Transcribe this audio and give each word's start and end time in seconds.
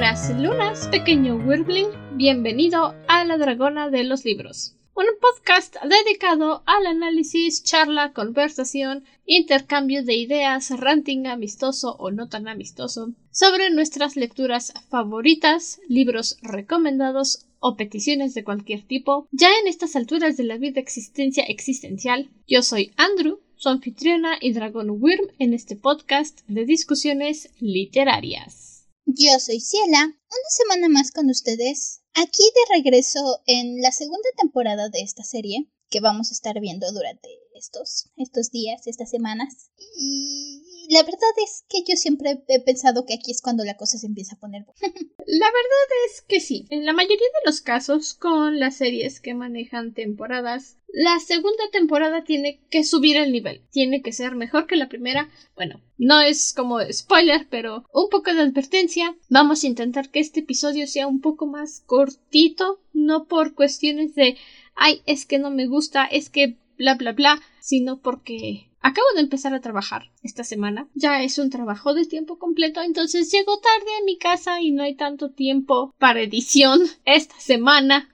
buenas 0.00 0.30
lunas, 0.40 0.88
pequeño 0.88 1.36
Wirbling. 1.36 1.88
Bienvenido 2.14 2.94
a 3.06 3.22
La 3.26 3.36
Dragona 3.36 3.90
de 3.90 4.02
los 4.02 4.24
Libros, 4.24 4.74
un 4.94 5.04
podcast 5.20 5.76
dedicado 5.82 6.62
al 6.64 6.86
análisis, 6.86 7.62
charla, 7.62 8.14
conversación, 8.14 9.04
intercambio 9.26 10.02
de 10.02 10.14
ideas, 10.14 10.70
ranting 10.70 11.26
amistoso 11.26 11.96
o 11.98 12.10
no 12.12 12.30
tan 12.30 12.48
amistoso, 12.48 13.12
sobre 13.30 13.68
nuestras 13.68 14.16
lecturas 14.16 14.72
favoritas, 14.88 15.82
libros 15.86 16.38
recomendados 16.40 17.44
o 17.58 17.76
peticiones 17.76 18.32
de 18.32 18.42
cualquier 18.42 18.80
tipo. 18.80 19.28
Ya 19.32 19.50
en 19.60 19.66
estas 19.66 19.96
alturas 19.96 20.38
de 20.38 20.44
la 20.44 20.56
vida 20.56 20.80
existencia 20.80 21.44
existencial, 21.44 22.30
yo 22.48 22.62
soy 22.62 22.94
Andrew, 22.96 23.40
su 23.56 23.68
anfitriona 23.68 24.38
y 24.40 24.54
dragón 24.54 24.88
Wyrm 24.88 25.26
en 25.38 25.52
este 25.52 25.76
podcast 25.76 26.40
de 26.48 26.64
discusiones 26.64 27.50
literarias. 27.60 28.69
Yo 29.12 29.40
soy 29.40 29.58
Ciela, 29.60 30.04
una 30.04 30.50
semana 30.50 30.88
más 30.88 31.10
con 31.10 31.28
ustedes, 31.30 32.02
aquí 32.14 32.44
de 32.44 32.76
regreso 32.76 33.40
en 33.46 33.82
la 33.82 33.90
segunda 33.90 34.28
temporada 34.36 34.88
de 34.88 35.00
esta 35.00 35.24
serie 35.24 35.68
que 35.88 35.98
vamos 35.98 36.30
a 36.30 36.34
estar 36.34 36.60
viendo 36.60 36.86
durante 36.92 37.28
estos, 37.54 38.10
estos 38.16 38.52
días, 38.52 38.86
estas 38.86 39.10
semanas. 39.10 39.72
Y 39.96 40.62
la 40.90 41.02
verdad 41.02 41.30
es 41.44 41.64
que 41.68 41.84
yo 41.88 41.96
siempre 41.96 42.42
he 42.48 42.60
pensado 42.60 43.06
que 43.06 43.14
aquí 43.14 43.30
es 43.30 43.40
cuando 43.40 43.64
la 43.64 43.76
cosa 43.76 43.96
se 43.96 44.06
empieza 44.06 44.34
a 44.34 44.40
poner 44.40 44.66
la 44.82 45.46
verdad 45.46 45.88
es 46.08 46.22
que 46.22 46.40
sí. 46.40 46.66
En 46.70 46.84
la 46.84 46.92
mayoría 46.92 47.16
de 47.16 47.46
los 47.46 47.60
casos, 47.60 48.14
con 48.14 48.58
las 48.58 48.76
series 48.76 49.20
que 49.20 49.34
manejan 49.34 49.94
temporadas, 49.94 50.76
la 50.88 51.20
segunda 51.20 51.62
temporada 51.70 52.24
tiene 52.24 52.60
que 52.70 52.82
subir 52.82 53.16
el 53.16 53.30
nivel. 53.30 53.62
Tiene 53.70 54.02
que 54.02 54.12
ser 54.12 54.34
mejor 54.34 54.66
que 54.66 54.74
la 54.74 54.88
primera. 54.88 55.30
Bueno, 55.54 55.80
no 55.98 56.20
es 56.20 56.52
como 56.52 56.80
spoiler, 56.92 57.46
pero 57.48 57.84
un 57.92 58.08
poco 58.08 58.34
de 58.34 58.40
advertencia. 58.40 59.14
Vamos 59.28 59.62
a 59.62 59.68
intentar 59.68 60.10
que 60.10 60.18
este 60.18 60.40
episodio 60.40 60.88
sea 60.88 61.06
un 61.06 61.20
poco 61.20 61.46
más 61.46 61.82
cortito. 61.86 62.80
No 62.92 63.26
por 63.26 63.54
cuestiones 63.54 64.16
de 64.16 64.36
ay, 64.74 65.02
es 65.06 65.26
que 65.26 65.38
no 65.38 65.50
me 65.50 65.66
gusta, 65.66 66.06
es 66.06 66.30
que 66.30 66.56
bla 66.76 66.94
bla 66.94 67.12
bla, 67.12 67.40
sino 67.60 68.00
porque 68.00 68.69
Acabo 68.80 69.06
de 69.14 69.20
empezar 69.20 69.52
a 69.52 69.60
trabajar 69.60 70.10
esta 70.22 70.42
semana. 70.42 70.88
Ya 70.94 71.22
es 71.22 71.38
un 71.38 71.50
trabajo 71.50 71.92
de 71.92 72.06
tiempo 72.06 72.38
completo, 72.38 72.80
entonces 72.80 73.30
llego 73.30 73.58
tarde 73.58 73.90
a 74.00 74.04
mi 74.04 74.16
casa 74.16 74.60
y 74.60 74.70
no 74.70 74.82
hay 74.82 74.94
tanto 74.94 75.30
tiempo 75.30 75.94
para 75.98 76.22
edición 76.22 76.80
esta 77.04 77.38
semana, 77.38 78.08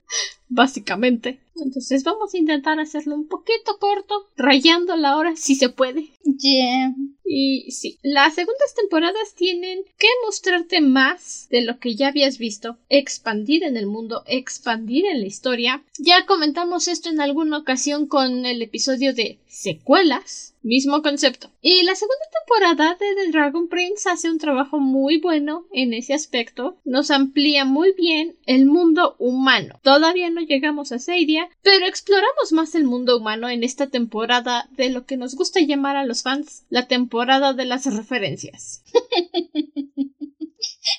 básicamente. 0.48 1.40
Entonces 1.54 2.04
vamos 2.04 2.34
a 2.34 2.38
intentar 2.38 2.80
hacerlo 2.80 3.14
un 3.14 3.28
poquito 3.28 3.78
corto, 3.78 4.28
rayando 4.36 4.96
la 4.96 5.16
hora 5.16 5.36
si 5.36 5.54
se 5.54 5.68
puede. 5.68 6.10
Yeah. 6.26 6.92
Y 7.28 7.70
sí, 7.72 7.98
las 8.02 8.36
segundas 8.36 8.74
temporadas 8.74 9.34
tienen 9.34 9.80
que 9.98 10.06
mostrarte 10.24 10.80
más 10.80 11.48
de 11.50 11.62
lo 11.62 11.78
que 11.80 11.96
ya 11.96 12.08
habías 12.08 12.38
visto, 12.38 12.78
expandir 12.88 13.64
en 13.64 13.76
el 13.76 13.86
mundo, 13.86 14.22
expandir 14.26 15.06
en 15.06 15.20
la 15.20 15.26
historia. 15.26 15.82
Ya 15.98 16.24
comentamos 16.24 16.86
esto 16.86 17.10
en 17.10 17.20
alguna 17.20 17.58
ocasión 17.58 18.06
con 18.06 18.46
el 18.46 18.62
episodio 18.62 19.12
de 19.12 19.38
secuelas, 19.48 20.54
mismo 20.62 21.00
concepto. 21.02 21.50
Y 21.62 21.82
la 21.82 21.94
segunda 21.94 22.24
temporada 22.38 22.96
de 23.00 23.14
The 23.14 23.30
Dragon 23.30 23.68
Prince 23.68 24.08
hace 24.08 24.30
un 24.30 24.38
trabajo 24.38 24.78
muy 24.78 25.18
bueno 25.18 25.64
en 25.72 25.94
ese 25.94 26.12
aspecto, 26.12 26.76
nos 26.84 27.10
amplía 27.10 27.64
muy 27.64 27.92
bien 27.92 28.36
el 28.46 28.66
mundo 28.66 29.16
humano. 29.18 29.80
Todavía 29.82 30.28
no 30.30 30.42
llegamos 30.42 30.92
a 30.92 30.98
Seidia, 30.98 31.48
pero 31.62 31.86
exploramos 31.86 32.52
más 32.52 32.74
el 32.74 32.84
mundo 32.84 33.16
humano 33.16 33.48
en 33.48 33.64
esta 33.64 33.86
temporada 33.86 34.68
de 34.76 34.90
lo 34.90 35.06
que 35.06 35.16
nos 35.16 35.34
gusta 35.34 35.60
llamar 35.60 35.96
a 35.96 36.04
los 36.04 36.15
fans 36.22 36.64
la 36.68 36.88
temporada 36.88 37.52
de 37.52 37.64
las 37.64 37.86
referencias. 37.86 38.82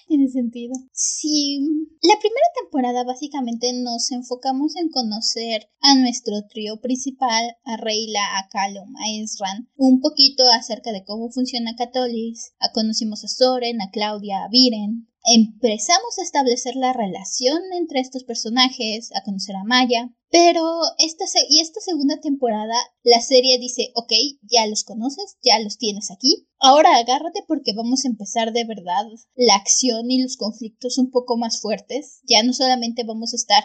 Tiene 0.07 0.27
sentido. 0.29 0.73
Sí. 0.93 1.59
La 2.01 2.15
primera 2.19 2.47
temporada 2.61 3.03
básicamente 3.03 3.73
nos 3.73 4.11
enfocamos 4.11 4.75
en 4.75 4.89
conocer 4.89 5.69
a 5.81 5.95
nuestro 5.95 6.45
trío 6.47 6.79
principal, 6.79 7.57
a 7.63 7.77
Reyla, 7.77 8.37
a 8.37 8.47
Callum, 8.49 8.95
a 8.97 9.21
Ezran, 9.21 9.69
un 9.75 10.01
poquito 10.01 10.43
acerca 10.49 10.91
de 10.91 11.03
cómo 11.03 11.31
funciona 11.31 11.75
Catolis, 11.75 12.53
a 12.59 12.71
conocimos 12.71 13.23
a 13.23 13.27
Soren, 13.27 13.81
a 13.81 13.89
Claudia, 13.91 14.43
a 14.43 14.49
Viren, 14.49 15.07
empezamos 15.27 16.17
a 16.17 16.23
establecer 16.23 16.75
la 16.77 16.93
relación 16.93 17.59
entre 17.73 17.99
estos 17.99 18.23
personajes, 18.23 19.11
a 19.13 19.23
conocer 19.23 19.57
a 19.57 19.65
Maya, 19.65 20.09
pero 20.29 20.81
esta, 20.97 21.25
y 21.49 21.59
esta 21.59 21.81
segunda 21.81 22.19
temporada 22.21 22.75
la 23.03 23.21
serie 23.21 23.59
dice, 23.59 23.91
ok, 23.95 24.11
ya 24.41 24.65
los 24.67 24.85
conoces, 24.85 25.37
ya 25.43 25.59
los 25.59 25.77
tienes 25.77 26.11
aquí, 26.11 26.47
ahora 26.59 26.95
agárrate 26.97 27.43
porque 27.45 27.73
vamos 27.73 28.05
a 28.05 28.07
empezar 28.07 28.53
de 28.53 28.63
verdad 28.65 29.05
la 29.35 29.55
acción 29.55 30.09
y 30.09 30.21
los 30.21 30.37
conflictos 30.37 30.97
un 30.97 31.11
poco 31.11 31.37
más 31.37 31.59
fuertes, 31.59 32.21
ya 32.23 32.41
no 32.43 32.53
solamente 32.53 33.03
vamos 33.03 33.33
a 33.33 33.37
estar 33.37 33.63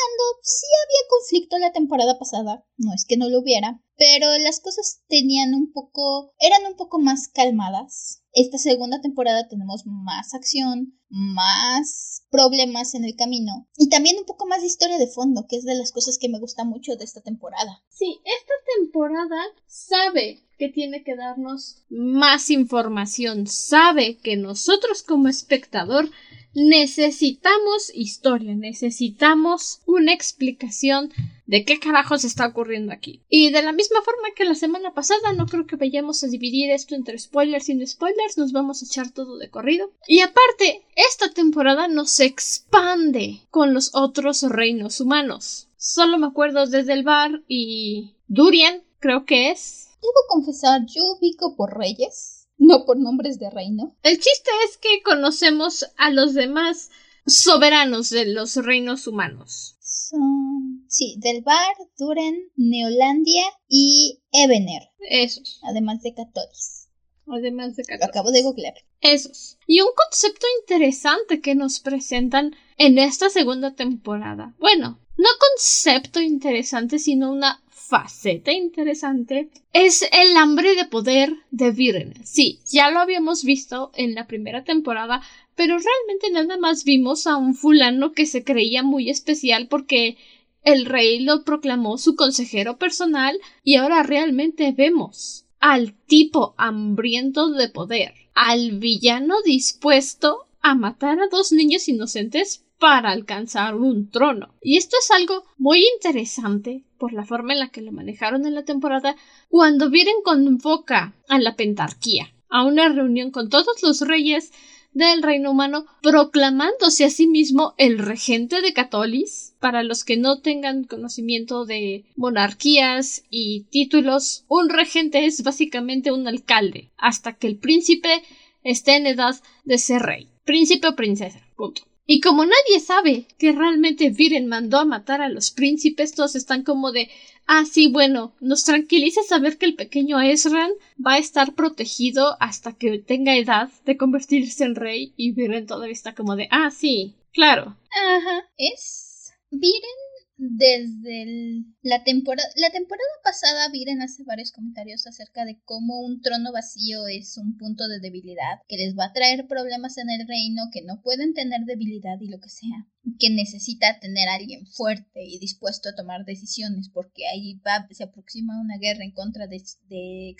caminando, 0.00 0.40
sí 0.42 0.66
había 0.84 1.08
conflicto 1.08 1.58
la 1.58 1.72
temporada 1.72 2.18
pasada, 2.18 2.64
no 2.76 2.92
es 2.94 3.04
que 3.04 3.16
no 3.16 3.28
lo 3.28 3.40
hubiera, 3.40 3.80
pero 3.96 4.26
las 4.38 4.60
cosas 4.60 5.02
tenían 5.08 5.54
un 5.54 5.72
poco, 5.72 6.32
eran 6.38 6.64
un 6.70 6.76
poco 6.76 6.98
más 6.98 7.28
calmadas. 7.28 8.22
Esta 8.32 8.58
segunda 8.58 9.00
temporada 9.00 9.48
tenemos 9.48 9.82
más 9.86 10.34
acción, 10.34 10.96
más 11.08 12.22
problemas 12.30 12.94
en 12.94 13.04
el 13.04 13.16
camino 13.16 13.68
y 13.76 13.88
también 13.88 14.18
un 14.18 14.24
poco 14.24 14.46
más 14.46 14.60
de 14.60 14.68
historia 14.68 14.98
de 14.98 15.08
fondo, 15.08 15.46
que 15.48 15.56
es 15.56 15.64
de 15.64 15.74
las 15.74 15.90
cosas 15.90 16.16
que 16.16 16.28
me 16.28 16.38
gusta 16.38 16.64
mucho 16.64 16.94
de 16.94 17.04
esta 17.04 17.20
temporada. 17.20 17.82
Sí, 17.88 18.20
esta 18.24 18.54
temporada 18.78 19.42
sabe 19.66 20.38
que 20.58 20.68
tiene 20.68 21.02
que 21.02 21.16
darnos 21.16 21.82
más 21.88 22.50
información, 22.50 23.48
sabe 23.48 24.18
que 24.18 24.36
nosotros 24.36 25.02
como 25.02 25.26
espectador 25.26 26.08
necesitamos 26.54 27.90
historia, 27.94 28.54
necesitamos 28.54 29.80
una 29.86 30.12
explicación 30.12 31.12
de 31.46 31.64
qué 31.64 31.80
carajos 31.80 32.24
está 32.24 32.46
ocurriendo 32.46 32.92
aquí. 32.92 33.22
Y 33.28 33.50
de 33.50 33.62
la 33.62 33.72
misma 33.72 34.02
forma 34.02 34.28
que 34.36 34.44
la 34.44 34.54
semana 34.54 34.94
pasada, 34.94 35.32
no 35.32 35.46
creo 35.46 35.66
que 35.66 35.76
vayamos 35.76 36.22
a 36.22 36.28
dividir 36.28 36.70
esto 36.70 36.94
entre 36.94 37.18
spoilers 37.18 37.68
y 37.68 37.74
no 37.74 37.86
spoilers, 37.86 38.38
nos 38.38 38.52
vamos 38.52 38.82
a 38.82 38.86
echar 38.86 39.10
todo 39.10 39.36
de 39.36 39.50
corrido. 39.50 39.90
Y 40.06 40.20
aparte, 40.20 40.84
esta 40.94 41.32
temporada 41.32 41.88
nos 41.88 42.20
expande 42.20 43.40
con 43.50 43.74
los 43.74 43.90
otros 43.94 44.42
reinos 44.42 45.00
humanos. 45.00 45.68
Solo 45.76 46.18
me 46.18 46.26
acuerdo 46.26 46.66
desde 46.66 46.92
el 46.92 47.02
bar 47.02 47.42
y 47.48 48.14
Durian, 48.28 48.84
creo 49.00 49.24
que 49.24 49.50
es. 49.50 49.88
Debo 50.00 50.20
confesar, 50.28 50.82
yo 50.86 51.02
ubico 51.14 51.56
por 51.56 51.76
reyes, 51.76 52.39
no 52.60 52.84
por 52.84 52.98
nombres 52.98 53.38
de 53.38 53.50
reino. 53.50 53.96
El 54.02 54.18
chiste 54.18 54.50
es 54.68 54.76
que 54.76 55.02
conocemos 55.02 55.90
a 55.96 56.10
los 56.10 56.34
demás 56.34 56.90
soberanos 57.26 58.10
de 58.10 58.26
los 58.26 58.54
reinos 58.56 59.06
humanos. 59.06 59.76
Son, 59.80 60.84
sí, 60.86 61.16
del 61.18 61.42
Bar, 61.42 61.74
Duren, 61.98 62.50
Neolandia 62.56 63.44
y 63.66 64.20
Ebener. 64.30 64.82
Esos. 65.08 65.60
Además 65.64 66.02
de 66.02 66.14
Catolis. 66.14 66.88
Además 67.26 67.76
de 67.76 67.84
Lo 67.98 68.04
acabo 68.04 68.30
de 68.30 68.42
googlear. 68.42 68.74
Esos. 69.00 69.58
Y 69.66 69.80
un 69.80 69.88
concepto 69.96 70.46
interesante 70.62 71.40
que 71.40 71.54
nos 71.54 71.80
presentan 71.80 72.54
en 72.76 72.98
esta 72.98 73.30
segunda 73.30 73.74
temporada. 73.74 74.54
Bueno, 74.58 75.00
no 75.16 75.28
concepto 75.38 76.20
interesante, 76.20 76.98
sino 76.98 77.32
una 77.32 77.62
faceta 77.90 78.52
interesante 78.52 79.50
es 79.72 80.08
el 80.12 80.36
hambre 80.36 80.76
de 80.76 80.84
poder 80.84 81.34
de 81.50 81.72
Viren. 81.72 82.14
Sí, 82.24 82.60
ya 82.64 82.88
lo 82.92 83.00
habíamos 83.00 83.42
visto 83.42 83.90
en 83.94 84.14
la 84.14 84.28
primera 84.28 84.62
temporada, 84.62 85.22
pero 85.56 85.76
realmente 85.76 86.30
nada 86.30 86.56
más 86.56 86.84
vimos 86.84 87.26
a 87.26 87.36
un 87.36 87.54
fulano 87.54 88.12
que 88.12 88.26
se 88.26 88.44
creía 88.44 88.84
muy 88.84 89.10
especial 89.10 89.66
porque 89.66 90.16
el 90.62 90.86
rey 90.86 91.18
lo 91.18 91.42
proclamó 91.42 91.98
su 91.98 92.14
consejero 92.14 92.78
personal 92.78 93.36
y 93.64 93.74
ahora 93.74 94.04
realmente 94.04 94.70
vemos 94.70 95.46
al 95.58 95.92
tipo 96.06 96.54
hambriento 96.58 97.50
de 97.50 97.68
poder, 97.68 98.14
al 98.34 98.78
villano 98.78 99.34
dispuesto 99.44 100.46
a 100.62 100.76
matar 100.76 101.18
a 101.18 101.28
dos 101.28 101.50
niños 101.50 101.88
inocentes 101.88 102.64
para 102.80 103.10
alcanzar 103.10 103.76
un 103.76 104.10
trono. 104.10 104.54
Y 104.62 104.78
esto 104.78 104.96
es 104.98 105.10
algo 105.12 105.44
muy 105.58 105.84
interesante 105.94 106.82
por 106.98 107.12
la 107.12 107.24
forma 107.24 107.52
en 107.52 107.60
la 107.60 107.68
que 107.68 107.82
lo 107.82 107.92
manejaron 107.92 108.46
en 108.46 108.54
la 108.54 108.64
temporada 108.64 109.14
cuando 109.48 109.90
Viren 109.90 110.22
convoca 110.24 111.14
a 111.28 111.38
la 111.38 111.54
pentarquía 111.54 112.32
a 112.48 112.64
una 112.64 112.88
reunión 112.88 113.30
con 113.30 113.48
todos 113.48 113.82
los 113.82 114.00
reyes 114.00 114.50
del 114.92 115.22
reino 115.22 115.52
humano 115.52 115.84
proclamándose 116.02 117.04
a 117.04 117.10
sí 117.10 117.28
mismo 117.28 117.74
el 117.78 117.98
regente 117.98 118.60
de 118.60 118.72
Catolis. 118.72 119.54
Para 119.60 119.82
los 119.82 120.02
que 120.02 120.16
no 120.16 120.40
tengan 120.40 120.84
conocimiento 120.84 121.66
de 121.66 122.06
monarquías 122.16 123.22
y 123.30 123.66
títulos, 123.70 124.44
un 124.48 124.68
regente 124.68 125.26
es 125.26 125.42
básicamente 125.42 126.10
un 126.10 126.26
alcalde 126.26 126.90
hasta 126.96 127.34
que 127.34 127.46
el 127.46 127.58
príncipe 127.58 128.22
esté 128.64 128.96
en 128.96 129.06
edad 129.06 129.36
de 129.64 129.78
ser 129.78 130.02
rey. 130.02 130.28
Príncipe 130.44 130.88
o 130.88 130.96
princesa. 130.96 131.40
Punto. 131.56 131.82
Y 132.12 132.20
como 132.20 132.44
nadie 132.44 132.80
sabe 132.80 133.28
que 133.38 133.52
realmente 133.52 134.10
Viren 134.10 134.48
mandó 134.48 134.78
a 134.78 134.84
matar 134.84 135.20
a 135.20 135.28
los 135.28 135.52
príncipes, 135.52 136.10
todos 136.12 136.34
están 136.34 136.64
como 136.64 136.90
de 136.90 137.08
Ah, 137.46 137.64
sí, 137.64 137.86
bueno, 137.86 138.34
nos 138.40 138.64
tranquiliza 138.64 139.22
saber 139.22 139.58
que 139.58 139.66
el 139.66 139.76
pequeño 139.76 140.20
Ezran 140.20 140.72
va 140.98 141.14
a 141.14 141.18
estar 141.18 141.54
protegido 141.54 142.36
hasta 142.40 142.72
que 142.72 142.98
tenga 142.98 143.36
edad 143.36 143.70
de 143.84 143.96
convertirse 143.96 144.64
en 144.64 144.74
rey 144.74 145.14
y 145.16 145.30
Viren 145.30 145.66
todavía 145.66 145.92
está 145.92 146.12
como 146.12 146.34
de 146.34 146.48
Ah, 146.50 146.72
sí, 146.72 147.14
claro. 147.32 147.76
Ajá. 147.92 148.42
Es. 148.56 149.32
Viren 149.52 149.98
desde 150.40 151.64
la 151.82 152.02
temporada 152.02 152.48
la 152.56 152.70
temporada 152.70 153.10
pasada 153.22 153.68
Viren 153.70 154.00
hace 154.00 154.24
varios 154.24 154.52
comentarios 154.52 155.06
acerca 155.06 155.44
de 155.44 155.60
cómo 155.66 156.00
un 156.00 156.22
trono 156.22 156.50
vacío 156.50 157.06
es 157.08 157.36
un 157.36 157.58
punto 157.58 157.88
de 157.88 158.00
debilidad 158.00 158.60
que 158.66 158.78
les 158.78 158.96
va 158.96 159.06
a 159.06 159.12
traer 159.12 159.46
problemas 159.46 159.98
en 159.98 160.08
el 160.08 160.26
reino 160.26 160.62
que 160.72 160.80
no 160.80 161.02
pueden 161.02 161.34
tener 161.34 161.66
debilidad 161.66 162.18
y 162.20 162.28
lo 162.28 162.40
que 162.40 162.48
sea 162.48 162.88
que 163.18 163.28
necesita 163.28 163.98
tener 164.00 164.28
a 164.28 164.34
alguien 164.34 164.66
fuerte 164.66 165.24
y 165.24 165.38
dispuesto 165.38 165.90
a 165.90 165.94
tomar 165.94 166.24
decisiones 166.24 166.88
porque 166.88 167.26
ahí 167.26 167.60
va 167.66 167.86
se 167.90 168.04
aproxima 168.04 168.60
una 168.60 168.78
guerra 168.78 169.04
en 169.04 169.12
contra 169.12 169.46
de, 169.46 169.62
de 169.88 170.36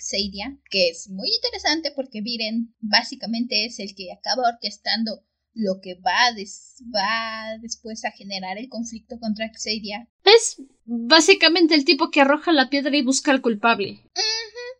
que 0.71 0.89
es 0.89 1.09
muy 1.09 1.29
interesante 1.29 1.91
porque 1.95 2.21
Viren 2.21 2.73
básicamente 2.79 3.65
es 3.65 3.79
el 3.79 3.93
que 3.93 4.11
acaba 4.11 4.49
orquestando 4.49 5.23
lo 5.53 5.79
que 5.81 5.95
va, 5.95 6.33
va 6.95 7.57
después 7.61 8.05
a 8.05 8.11
generar 8.11 8.57
el 8.57 8.69
conflicto 8.69 9.19
contra 9.19 9.51
Xadia. 9.51 10.09
Es 10.23 10.61
básicamente 10.85 11.75
el 11.75 11.85
tipo 11.85 12.09
que 12.09 12.21
arroja 12.21 12.51
la 12.51 12.69
piedra 12.69 12.95
y 12.95 13.03
busca 13.03 13.31
al 13.31 13.41
culpable. 13.41 14.09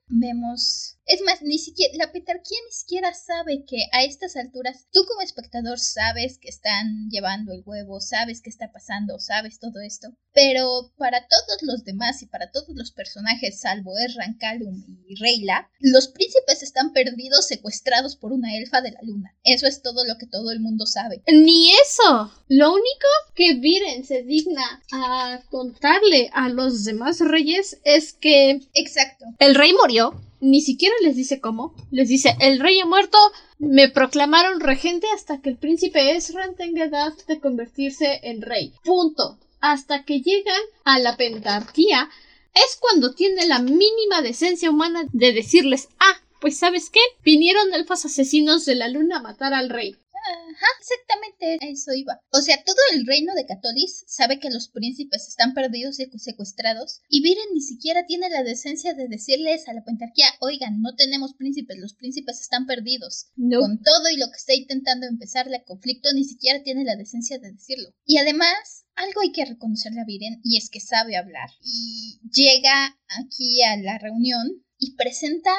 Vemos 0.07 0.97
es 1.05 1.21
más, 1.21 1.41
ni 1.41 1.57
siquiera, 1.57 1.93
la 1.97 2.11
petarquía 2.11 2.57
ni 2.65 2.71
siquiera 2.71 3.13
sabe 3.13 3.63
que 3.65 3.85
a 3.91 4.03
estas 4.03 4.35
alturas, 4.35 4.87
tú 4.91 5.03
como 5.07 5.21
espectador 5.21 5.79
sabes 5.79 6.37
que 6.37 6.49
están 6.49 7.09
llevando 7.09 7.53
el 7.53 7.63
huevo, 7.65 7.99
sabes 7.99 8.41
qué 8.41 8.49
está 8.49 8.71
pasando, 8.71 9.19
sabes 9.19 9.59
todo 9.59 9.81
esto. 9.81 10.09
Pero 10.33 10.91
para 10.97 11.27
todos 11.27 11.63
los 11.63 11.83
demás 11.83 12.21
y 12.21 12.27
para 12.27 12.51
todos 12.51 12.69
los 12.69 12.91
personajes, 12.91 13.59
salvo 13.59 13.97
Erran, 13.97 14.37
Calum 14.37 14.83
y 15.07 15.15
Reyla, 15.15 15.69
los 15.79 16.07
príncipes 16.07 16.63
están 16.63 16.93
perdidos, 16.93 17.47
secuestrados 17.47 18.15
por 18.15 18.31
una 18.31 18.55
elfa 18.55 18.81
de 18.81 18.91
la 18.91 19.01
luna. 19.03 19.35
Eso 19.43 19.67
es 19.67 19.81
todo 19.81 20.05
lo 20.05 20.17
que 20.17 20.27
todo 20.27 20.51
el 20.51 20.61
mundo 20.61 20.85
sabe. 20.85 21.21
Ni 21.27 21.71
eso. 21.71 22.31
Lo 22.47 22.71
único 22.71 23.07
que 23.35 23.55
Viren 23.55 24.05
se 24.05 24.23
digna 24.23 24.81
a 24.93 25.41
contarle 25.49 26.29
a 26.33 26.47
los 26.49 26.85
demás 26.85 27.19
reyes 27.19 27.79
es 27.83 28.13
que... 28.13 28.61
Exacto. 28.73 29.25
El 29.39 29.55
rey 29.55 29.73
murió 29.73 30.15
ni 30.41 30.61
siquiera 30.61 30.95
les 31.01 31.15
dice 31.15 31.39
cómo. 31.39 31.73
Les 31.91 32.09
dice, 32.09 32.35
el 32.41 32.59
rey 32.59 32.79
ha 32.79 32.85
muerto, 32.85 33.17
me 33.59 33.89
proclamaron 33.89 34.59
regente 34.59 35.07
hasta 35.13 35.41
que 35.41 35.49
el 35.49 35.57
príncipe 35.57 36.15
Esran 36.15 36.55
tenga 36.55 36.85
edad 36.85 37.13
de 37.27 37.39
convertirse 37.39 38.19
en 38.23 38.41
rey. 38.41 38.73
Punto. 38.83 39.37
Hasta 39.61 40.03
que 40.03 40.21
llegan 40.21 40.61
a 40.83 40.99
la 40.99 41.15
pentarquía, 41.15 42.09
es 42.53 42.77
cuando 42.79 43.13
tiene 43.13 43.45
la 43.45 43.59
mínima 43.59 44.21
decencia 44.21 44.69
humana 44.69 45.03
de 45.13 45.31
decirles, 45.31 45.87
ah, 45.99 46.19
pues 46.41 46.57
sabes 46.57 46.89
qué, 46.89 46.99
vinieron 47.23 47.73
elfos 47.73 48.03
asesinos 48.05 48.65
de 48.65 48.75
la 48.75 48.87
luna 48.87 49.17
a 49.17 49.21
matar 49.21 49.53
al 49.53 49.69
rey. 49.69 49.95
Ajá, 50.31 50.65
exactamente 50.79 51.71
eso 51.71 51.93
iba. 51.93 52.19
O 52.31 52.41
sea, 52.41 52.63
todo 52.63 52.77
el 52.93 53.05
reino 53.05 53.33
de 53.33 53.45
Catolis 53.45 54.05
sabe 54.07 54.39
que 54.39 54.49
los 54.49 54.69
príncipes 54.69 55.27
están 55.27 55.53
perdidos 55.53 55.99
y 55.99 56.05
secuestrados, 56.19 57.01
y 57.09 57.21
Viren 57.21 57.53
ni 57.53 57.61
siquiera 57.61 58.05
tiene 58.05 58.29
la 58.29 58.43
decencia 58.43 58.93
de 58.93 59.07
decirles 59.07 59.67
a 59.67 59.73
la 59.73 59.83
pentarquía, 59.83 60.27
oigan, 60.39 60.81
no 60.81 60.95
tenemos 60.95 61.33
príncipes, 61.33 61.77
los 61.79 61.93
príncipes 61.93 62.39
están 62.41 62.65
perdidos. 62.65 63.27
Con 63.35 63.81
todo 63.83 64.09
y 64.09 64.17
lo 64.17 64.27
que 64.27 64.37
está 64.37 64.53
intentando 64.53 65.05
empezar 65.07 65.47
el 65.47 65.63
conflicto, 65.65 66.13
ni 66.13 66.23
siquiera 66.23 66.63
tiene 66.63 66.85
la 66.85 66.95
decencia 66.95 67.37
de 67.39 67.51
decirlo. 67.51 67.93
Y 68.05 68.17
además, 68.17 68.85
algo 68.95 69.21
hay 69.21 69.31
que 69.31 69.45
reconocerle 69.45 70.01
a 70.01 70.05
Viren, 70.05 70.39
y 70.43 70.57
es 70.57 70.69
que 70.69 70.79
sabe 70.79 71.17
hablar. 71.17 71.49
Y 71.61 72.19
llega 72.31 72.97
aquí 73.07 73.63
a 73.63 73.77
la 73.77 73.97
reunión 73.97 74.63
y 74.77 74.95
presenta 74.95 75.51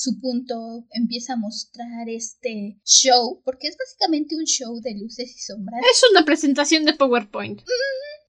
su 0.00 0.18
punto, 0.18 0.86
empieza 0.92 1.34
a 1.34 1.36
mostrar 1.36 2.08
este 2.08 2.80
show, 2.84 3.42
porque 3.44 3.68
es 3.68 3.76
básicamente 3.76 4.34
un 4.34 4.44
show 4.44 4.80
de 4.80 4.94
luces 4.94 5.36
y 5.36 5.40
sombras. 5.40 5.82
Es 5.90 6.02
una 6.10 6.24
presentación 6.24 6.86
de 6.86 6.94
PowerPoint. 6.94 7.60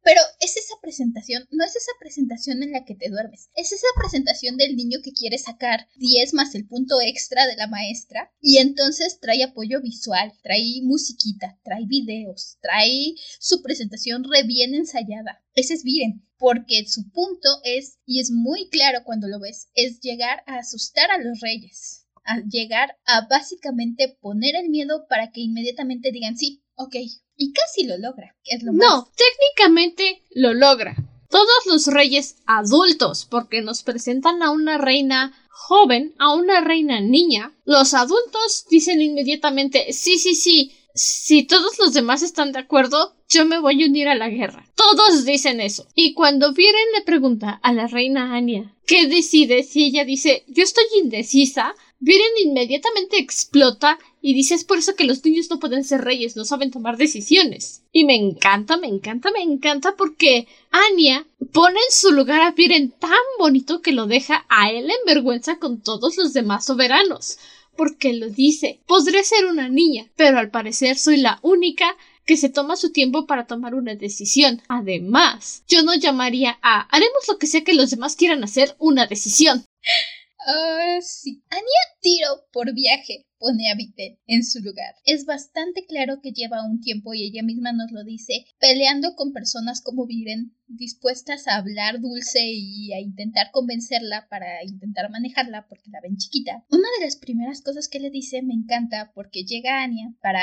Pero 0.04 0.22
es 0.40 0.58
esa 0.58 0.74
presentación, 0.82 1.48
no 1.52 1.64
es 1.64 1.76
esa 1.76 1.92
presentación 2.00 2.64
en 2.64 2.72
la 2.72 2.86
que 2.86 2.96
te 2.96 3.10
duermes, 3.10 3.50
es 3.56 3.72
esa 3.72 3.88
presentación 3.96 4.58
del 4.58 4.76
niño 4.76 5.00
que 5.04 5.14
quiere 5.14 5.38
sacar 5.38 5.88
10 5.96 6.34
más 6.34 6.56
el 6.56 6.68
punto 6.68 7.00
extra 7.02 7.46
de 7.46 7.56
la 7.56 7.68
maestra 7.68 8.32
y 8.42 8.58
entonces 8.58 9.20
trae 9.20 9.44
apoyo 9.44 9.82
visual, 9.82 10.34
trae 10.42 10.82
musiquita, 10.82 11.60
trae 11.64 11.86
videos, 11.86 12.58
trae 12.62 13.14
su 13.40 13.62
presentación 13.62 14.24
re 14.24 14.44
bien 14.44 14.74
ensayada. 14.74 15.44
Ese 15.54 15.76
es 15.76 15.84
Viren, 15.84 16.26
porque 16.38 16.86
su 16.88 17.12
punto 17.12 17.50
es, 17.64 18.00
y 18.06 18.20
es 18.20 18.32
muy 18.32 18.70
claro 18.70 19.04
cuando 19.04 19.28
lo 19.28 19.40
ves, 19.40 19.70
es 19.76 20.00
llegar 20.02 20.42
a 20.48 20.58
asustar 20.58 21.12
a 21.12 21.20
los 21.20 21.40
reyes, 21.40 22.08
a 22.24 22.40
llegar 22.40 22.98
a 23.06 23.28
básicamente 23.28 24.18
poner 24.20 24.56
el 24.56 24.70
miedo 24.70 25.06
para 25.08 25.32
que 25.32 25.42
inmediatamente 25.42 26.12
digan 26.12 26.38
sí, 26.38 26.64
ok, 26.76 26.96
y 27.42 27.54
casi 27.54 27.86
lo 27.86 27.98
logra, 27.98 28.36
que 28.44 28.56
es 28.56 28.64
lo 28.64 28.72
más... 28.72 28.88
No, 28.88 29.12
técnicamente 29.16 30.22
lo 30.36 30.54
logra. 30.54 30.96
Todos 31.28 31.66
los 31.66 31.88
reyes 31.88 32.36
adultos, 32.46 33.26
porque 33.28 33.62
nos 33.62 33.82
presentan 33.82 34.44
a 34.44 34.52
una 34.52 34.78
reina 34.78 35.34
joven, 35.50 36.14
a 36.20 36.36
una 36.36 36.62
reina 36.62 37.02
niña, 37.02 37.58
los 37.66 37.96
adultos 37.96 38.66
dicen 38.70 39.02
inmediatamente 39.02 39.92
sí, 39.92 40.20
sí, 40.20 40.36
sí, 40.36 40.72
si 40.94 41.44
todos 41.44 41.80
los 41.80 41.94
demás 41.94 42.22
están 42.22 42.52
de 42.52 42.60
acuerdo, 42.60 43.16
yo 43.28 43.46
me 43.46 43.60
voy 43.60 43.82
a 43.82 43.88
unir 43.88 44.08
a 44.08 44.16
la 44.16 44.30
guerra. 44.30 44.68
Todos 44.76 45.26
dicen 45.26 45.62
eso. 45.62 45.88
Y 45.96 46.14
cuando 46.14 46.54
Viren 46.54 46.92
le 46.96 47.02
pregunta 47.04 47.60
a 47.64 47.74
la 47.74 47.88
reina 47.88 48.36
Anya 48.36 48.76
qué 48.86 49.08
decide, 49.08 49.64
si 49.64 49.86
ella 49.86 50.06
dice 50.06 50.44
yo 50.48 50.64
estoy 50.64 50.84
indecisa, 51.02 51.74
Viren 52.04 52.32
inmediatamente 52.44 53.20
explota 53.20 54.00
y 54.22 54.34
dice 54.34 54.56
es 54.56 54.64
por 54.64 54.80
eso 54.80 54.96
que 54.96 55.04
los 55.04 55.24
niños 55.24 55.52
no 55.52 55.60
pueden 55.60 55.84
ser 55.84 56.02
reyes, 56.02 56.36
no 56.36 56.46
saben 56.46 56.72
tomar 56.72 56.98
decisiones. 56.98 57.84
Y 57.92 58.06
me 58.06 58.16
encanta, 58.16 58.76
me 58.78 58.88
encanta, 58.88 59.32
me 59.32 59.44
encanta 59.44 59.96
porque 59.96 60.48
Anya 60.72 61.28
pone 61.54 61.80
en 61.80 61.96
su 61.96 62.12
lugar 62.12 62.42
a 62.42 62.52
Viren 62.52 62.90
tan 62.90 63.12
bonito 63.38 63.82
que 63.82 63.92
lo 63.92 64.08
deja 64.08 64.46
a 64.50 64.72
él 64.72 64.90
en 64.90 65.06
vergüenza 65.06 65.60
con 65.60 65.82
todos 65.82 66.18
los 66.18 66.34
demás 66.34 66.66
soberanos 66.66 67.38
porque 67.78 68.14
lo 68.14 68.30
dice. 68.30 68.82
Podré 68.86 69.24
ser 69.24 69.46
una 69.46 69.70
niña, 69.70 70.08
pero 70.16 70.40
al 70.40 70.52
parecer 70.52 70.98
soy 70.98 71.18
la 71.18 71.40
única 71.42 71.98
que 72.26 72.38
se 72.38 72.50
toma 72.50 72.76
su 72.76 72.92
tiempo 72.92 73.26
para 73.26 73.48
tomar 73.48 73.76
una 73.76 73.96
decisión. 73.96 74.62
Además, 74.68 75.64
yo 75.68 75.84
no 75.84 75.96
llamaría 75.96 76.60
a 76.62 76.82
haremos 76.96 77.28
lo 77.28 77.38
que 77.38 77.48
sea 77.48 77.64
que 77.64 77.74
los 77.74 77.90
demás 77.90 78.16
quieran 78.16 78.44
hacer 78.44 78.76
una 78.80 79.08
decisión. 79.08 79.66
Ah, 80.46 81.00
sí. 81.02 81.44
Anya 81.50 81.84
tiro 82.02 82.48
por 82.52 82.74
viaje 82.74 83.26
pone 83.40 83.72
a 83.72 83.76
Viten 83.76 84.20
en 84.28 84.44
su 84.44 84.60
lugar. 84.60 84.94
Es 85.06 85.26
bastante 85.26 85.86
claro 85.88 86.20
que 86.22 86.32
lleva 86.32 86.64
un 86.64 86.80
tiempo 86.80 87.14
y 87.14 87.24
ella 87.24 87.44
misma 87.44 87.74
nos 87.74 87.92
lo 87.92 88.04
dice, 88.04 88.46
peleando 88.60 89.16
con 89.16 89.34
personas 89.34 89.82
como 89.82 90.06
Viren, 90.06 90.56
dispuestas 90.76 91.48
a 91.48 91.56
hablar 91.56 92.00
dulce 92.00 92.40
y 92.44 92.94
a 92.94 93.00
intentar 93.00 93.52
convencerla 93.52 94.28
para 94.30 94.64
intentar 94.64 95.10
manejarla 95.10 95.68
porque 95.68 95.90
la 95.92 96.02
ven 96.02 96.18
chiquita. 96.18 96.66
Una 96.70 96.88
de 97.00 97.06
las 97.06 97.16
primeras 97.16 97.62
cosas 97.62 97.88
que 97.88 98.00
le 98.00 98.10
dice 98.10 98.42
me 98.42 98.54
encanta 98.54 99.12
porque 99.14 99.44
llega 99.44 99.84
Anya 99.84 100.14
para 100.22 100.42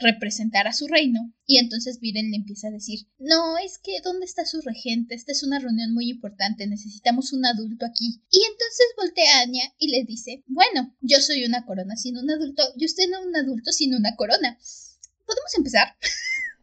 representar 0.00 0.66
a 0.66 0.72
su 0.72 0.88
reino 0.88 1.32
y 1.46 1.58
entonces 1.58 2.00
Viren 2.00 2.30
le 2.30 2.36
empieza 2.36 2.66
a 2.66 2.72
decir 2.72 3.06
no 3.18 3.58
es 3.58 3.78
que 3.78 3.92
¿dónde 4.02 4.26
está 4.26 4.44
su 4.44 4.60
regente? 4.60 5.14
esta 5.14 5.30
es 5.30 5.44
una 5.44 5.60
reunión 5.60 5.94
muy 5.94 6.10
importante 6.10 6.66
necesitamos 6.66 7.32
un 7.32 7.46
adulto 7.46 7.86
aquí 7.86 8.20
y 8.28 8.40
entonces 8.42 8.86
voltea 8.96 9.38
a 9.38 9.42
Anya 9.42 9.72
y 9.78 9.92
le 9.92 10.04
dice 10.04 10.42
bueno 10.48 10.96
yo 11.00 11.20
soy 11.20 11.44
una 11.44 11.64
corona 11.64 11.94
sin 11.94 12.16
un 12.18 12.28
adulto 12.28 12.64
y 12.76 12.86
usted 12.86 13.04
no 13.08 13.22
un 13.22 13.36
adulto 13.36 13.70
sin 13.70 13.94
una 13.94 14.16
corona 14.16 14.58
¿podemos 15.26 15.54
empezar? 15.56 15.96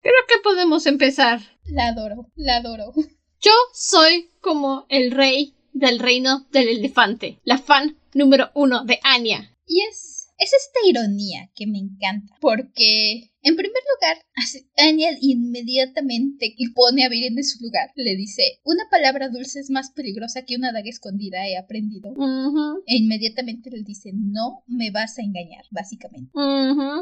Creo 0.01 0.13
que 0.27 0.41
podemos 0.43 0.85
empezar. 0.87 1.41
La 1.65 1.87
adoro, 1.87 2.27
la 2.35 2.57
adoro. 2.57 2.91
Yo 3.39 3.51
soy 3.73 4.31
como 4.41 4.85
el 4.89 5.11
rey 5.11 5.55
del 5.73 5.99
reino 5.99 6.47
del 6.51 6.67
elefante, 6.69 7.39
la 7.43 7.57
fan 7.57 7.97
número 8.13 8.51
uno 8.55 8.83
de 8.83 8.99
Anya. 9.03 9.55
Y 9.65 9.81
es, 9.83 10.27
es 10.37 10.53
esta 10.53 10.79
ironía 10.85 11.49
que 11.55 11.67
me 11.67 11.79
encanta, 11.79 12.35
porque 12.41 13.30
en 13.43 13.55
primer 13.55 13.81
lugar, 13.95 14.25
Anya 14.77 15.09
inmediatamente 15.19 16.55
pone 16.73 17.05
a 17.05 17.09
Viren 17.09 17.37
en 17.37 17.43
su 17.43 17.63
lugar. 17.63 17.91
Le 17.95 18.15
dice, 18.15 18.43
una 18.63 18.83
palabra 18.89 19.29
dulce 19.29 19.59
es 19.59 19.69
más 19.69 19.91
peligrosa 19.91 20.43
que 20.45 20.55
una 20.55 20.71
daga 20.71 20.89
escondida, 20.89 21.47
he 21.47 21.57
aprendido. 21.57 22.13
E 22.85 22.97
inmediatamente 22.97 23.69
le 23.69 23.83
dice, 23.83 24.11
no 24.13 24.63
me 24.67 24.91
vas 24.91 25.17
a 25.17 25.21
engañar, 25.21 25.65
básicamente. 25.71 26.31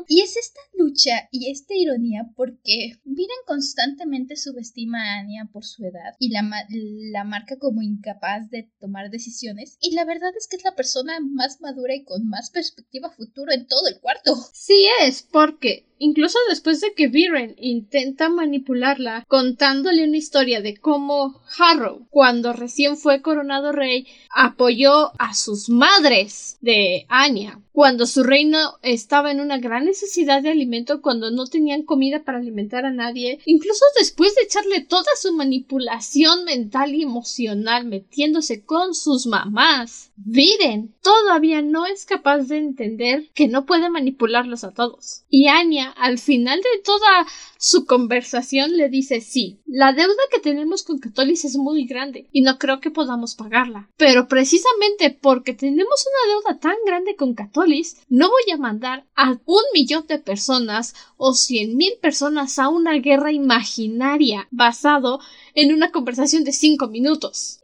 Y 0.08 0.22
es 0.22 0.38
esta 0.38 0.62
lucha 0.74 1.27
y 1.31 1.51
esta 1.51 1.75
ironía 1.75 2.29
porque 2.36 3.00
Viren 3.03 3.29
constantemente 3.46 4.36
subestima 4.36 5.00
a 5.00 5.19
Anya 5.19 5.50
por 5.51 5.65
su 5.65 5.86
edad 5.86 6.15
y 6.19 6.29
la, 6.29 6.41
la 6.69 7.24
marca 7.24 7.58
como 7.58 7.81
incapaz 7.81 8.50
de 8.50 8.69
tomar 8.79 9.10
decisiones. 9.10 9.77
Y 9.81 9.93
la 9.93 10.05
verdad 10.05 10.31
es 10.38 10.48
que 10.48 10.58
es 10.58 10.63
la 10.63 10.75
persona 10.75 11.19
más 11.19 11.62
madura 11.62 11.96
y 11.96 12.03
con 12.03 12.27
más 12.27 12.50
perspectiva 12.50 13.10
futuro 13.10 13.51
en 13.51 13.67
todo 13.67 13.88
el 13.88 14.00
cuarto. 14.00 14.36
Sí 14.53 14.88
es, 15.01 15.27
porque 15.31 15.88
incluso 16.00 16.28
Incluso 16.29 16.50
después 16.50 16.79
de 16.81 16.93
que 16.93 17.07
Viren 17.07 17.55
intenta 17.57 18.29
manipularla 18.29 19.25
contándole 19.27 20.03
una 20.03 20.17
historia 20.17 20.62
de 20.62 20.77
cómo 20.77 21.41
Harrow, 21.57 22.05
cuando 22.12 22.53
recién 22.53 22.98
fue 22.98 23.24
coronado 23.24 23.71
rey, 23.71 24.05
apoyó 24.29 25.12
a 25.17 25.33
sus 25.33 25.71
madres 25.71 26.59
de 26.62 27.07
Anya 27.09 27.59
cuando 27.79 28.05
su 28.07 28.24
reino 28.24 28.74
estaba 28.81 29.31
en 29.31 29.39
una 29.39 29.57
gran 29.57 29.86
necesidad 29.86 30.43
de 30.43 30.50
alimento, 30.50 31.01
cuando 31.01 31.31
no 31.31 31.45
tenían 31.45 31.83
comida 31.83 32.25
para 32.25 32.39
alimentar 32.39 32.83
a 32.83 32.91
nadie, 32.91 33.39
incluso 33.45 33.86
después 33.98 34.36
de 34.36 34.41
echarle 34.41 34.81
toda 34.81 35.07
su 35.15 35.33
manipulación 35.33 36.43
mental 36.43 36.93
y 36.93 37.03
emocional 37.03 37.86
metiéndose 37.86 38.65
con 38.65 38.93
sus 38.93 39.27
mamás, 39.27 40.12
Viren 40.17 40.93
todavía 41.01 41.62
no 41.62 41.86
es 41.86 42.05
capaz 42.05 42.39
de 42.50 42.57
entender 42.57 43.29
que 43.33 43.48
no 43.48 43.65
puede 43.65 43.89
manipularlos 43.89 44.65
a 44.65 44.71
todos. 44.71 45.24
Y 45.29 45.48
Anya, 45.48 45.91
al 45.91 46.19
final 46.19 46.59
de 46.59 46.81
toda 46.83 47.25
su 47.57 47.86
conversación 47.86 48.75
le 48.75 48.89
dice 48.89 49.21
sí, 49.21 49.59
la 49.65 49.93
deuda 49.93 50.21
que 50.31 50.41
tenemos 50.41 50.83
con 50.83 51.00
Catolis 51.00 51.45
es 51.45 51.55
muy 51.55 51.86
grande 51.86 52.27
y 52.33 52.41
no 52.41 52.57
creo 52.57 52.81
que 52.81 52.91
podamos 52.91 53.36
pagarla. 53.36 53.89
Pero 53.95 54.27
precisamente 54.27 55.17
porque 55.21 55.53
tenemos 55.53 56.05
una 56.05 56.33
deuda 56.33 56.59
tan 56.59 56.75
grande 56.86 57.15
con 57.15 57.33
Catolis, 57.33 57.68
no 58.09 58.29
voy 58.29 58.51
a 58.53 58.57
mandar 58.57 59.05
a 59.15 59.39
un 59.45 59.63
millón 59.73 60.07
de 60.07 60.17
personas 60.17 60.95
o 61.17 61.33
cien 61.33 61.77
mil 61.77 61.93
personas 62.01 62.57
a 62.59 62.69
una 62.69 62.93
guerra 62.93 63.31
imaginaria 63.31 64.47
basado 64.51 65.19
en 65.53 65.73
una 65.73 65.91
conversación 65.91 66.43
de 66.43 66.51
cinco 66.51 66.88
minutos. 66.88 67.59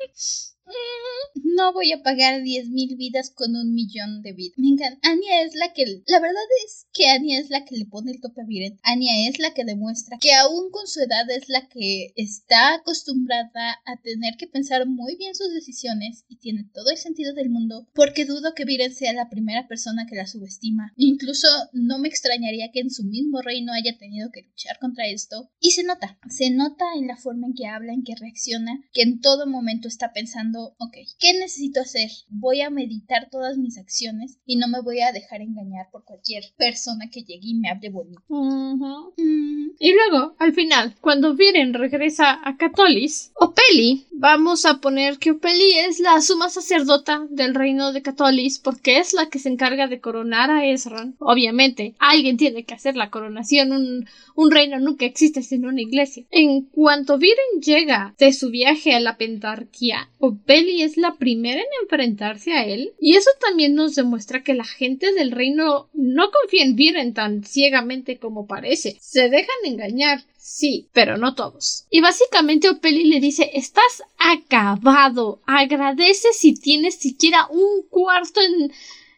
No 1.55 1.71
voy 1.71 1.93
a 1.93 2.03
pagar 2.03 2.43
diez 2.43 2.69
mil 2.69 2.97
vidas 2.97 3.29
con 3.29 3.55
un 3.55 3.73
millón 3.73 4.21
de 4.21 4.33
vidas. 4.33 4.57
Me 4.57 4.67
encanta. 4.67 4.99
Anya 5.09 5.41
es 5.41 5.55
la 5.55 5.71
que. 5.73 5.85
La 6.05 6.19
verdad 6.19 6.43
es 6.65 6.87
que 6.91 7.07
Anya 7.07 7.39
es 7.39 7.49
la 7.49 7.63
que 7.63 7.77
le 7.77 7.85
pone 7.85 8.11
el 8.11 8.19
tope 8.19 8.41
a 8.41 8.45
Viren. 8.45 8.77
Anya 8.83 9.29
es 9.29 9.39
la 9.39 9.53
que 9.53 9.63
demuestra 9.63 10.17
que 10.19 10.33
aún 10.33 10.69
con 10.71 10.85
su 10.87 10.99
edad 10.99 11.29
es 11.29 11.47
la 11.47 11.67
que 11.69 12.11
está 12.17 12.73
acostumbrada 12.73 13.79
a 13.85 14.01
tener 14.01 14.35
que 14.37 14.47
pensar 14.47 14.85
muy 14.85 15.15
bien 15.15 15.33
sus 15.33 15.53
decisiones 15.53 16.25
y 16.27 16.37
tiene 16.37 16.69
todo 16.73 16.89
el 16.89 16.97
sentido 16.97 17.33
del 17.33 17.49
mundo. 17.49 17.87
Porque 17.93 18.25
dudo 18.25 18.53
que 18.53 18.65
Viren 18.65 18.93
sea 18.93 19.13
la 19.13 19.29
primera 19.29 19.67
persona 19.67 20.05
que 20.09 20.15
la 20.15 20.27
subestima. 20.27 20.93
Incluso 20.97 21.47
no 21.71 21.99
me 21.99 22.09
extrañaría 22.09 22.71
que 22.73 22.81
en 22.81 22.89
su 22.89 23.03
mismo 23.03 23.41
reino 23.41 23.71
haya 23.71 23.97
tenido 23.97 24.29
que 24.31 24.41
luchar 24.41 24.77
contra 24.79 25.07
esto. 25.07 25.49
Y 25.59 25.71
se 25.71 25.83
nota. 25.83 26.17
Se 26.29 26.49
nota 26.49 26.85
en 26.97 27.07
la 27.07 27.17
forma 27.17 27.47
en 27.47 27.53
que 27.53 27.67
habla, 27.67 27.93
en 27.93 28.03
que 28.03 28.15
reacciona, 28.15 28.83
que 28.91 29.03
en 29.03 29.21
todo 29.21 29.47
momento 29.47 29.87
está 29.87 30.11
pensando, 30.11 30.54
ok, 30.63 30.97
¿qué 31.19 31.33
necesito 31.39 31.81
hacer? 31.81 32.09
Voy 32.29 32.61
a 32.61 32.69
meditar 32.69 33.29
todas 33.29 33.57
mis 33.57 33.77
acciones 33.77 34.39
y 34.45 34.57
no 34.57 34.67
me 34.67 34.81
voy 34.81 35.01
a 35.01 35.11
dejar 35.11 35.41
engañar 35.41 35.87
por 35.91 36.03
cualquier 36.03 36.43
persona 36.57 37.09
que 37.11 37.21
llegue 37.21 37.49
y 37.49 37.55
me 37.55 37.69
hable 37.69 37.89
bonito. 37.89 38.21
Mm. 38.27 39.71
Y 39.79 39.93
luego, 39.93 40.35
al 40.39 40.53
final, 40.53 40.95
cuando 41.01 41.35
Viren 41.35 41.73
regresa 41.73 42.39
a 42.43 42.57
Catolis, 42.57 43.31
Opeli, 43.35 44.05
vamos 44.11 44.65
a 44.65 44.79
poner 44.79 45.17
que 45.17 45.31
Opeli 45.31 45.73
es 45.79 45.99
la 45.99 46.21
suma 46.21 46.49
sacerdota 46.49 47.27
del 47.29 47.55
reino 47.55 47.91
de 47.91 48.01
Catolis 48.01 48.59
porque 48.59 48.99
es 48.99 49.13
la 49.13 49.29
que 49.29 49.39
se 49.39 49.49
encarga 49.49 49.87
de 49.87 49.99
coronar 49.99 50.49
a 50.49 50.65
Ezran. 50.65 51.15
Obviamente, 51.19 51.95
alguien 51.99 52.37
tiene 52.37 52.63
que 52.63 52.73
hacer 52.73 52.95
la 52.95 53.09
coronación, 53.09 53.71
un, 53.73 54.07
un 54.35 54.51
reino 54.51 54.79
nunca 54.79 55.05
existe 55.05 55.41
sin 55.41 55.65
una 55.65 55.81
iglesia. 55.81 56.25
En 56.31 56.63
cuanto 56.63 57.17
Viren 57.17 57.61
llega 57.61 58.15
de 58.17 58.33
su 58.33 58.49
viaje 58.49 58.93
a 58.93 58.99
la 58.99 59.17
pentarquía, 59.17 60.09
Opeli 60.45 60.83
es 60.83 60.95
la 60.95 61.15
primera 61.15 61.59
en 61.59 61.65
enfrentarse 61.81 62.53
a 62.53 62.65
él, 62.65 62.93
y 63.01 63.15
eso 63.15 63.31
también 63.41 63.73
nos 63.73 63.95
demuestra 63.95 64.43
que 64.43 64.53
la 64.53 64.63
gente 64.63 65.11
del 65.11 65.31
reino 65.31 65.89
no 65.93 66.29
confía 66.29 66.63
en 66.63 66.75
Viren 66.75 67.15
tan 67.15 67.43
ciegamente 67.43 68.19
como 68.19 68.45
parece. 68.45 68.95
Se 69.01 69.29
dejan 69.29 69.55
engañar, 69.65 70.21
sí, 70.37 70.87
pero 70.93 71.17
no 71.17 71.33
todos. 71.33 71.87
Y 71.89 72.01
básicamente 72.01 72.69
Opeli 72.69 73.05
le 73.05 73.19
dice 73.19 73.49
estás 73.55 74.03
acabado. 74.19 75.41
Agradece 75.47 76.27
si 76.33 76.53
tienes 76.53 76.93
siquiera 76.93 77.47
un 77.49 77.81
cuarto 77.89 78.39
en 78.39 78.71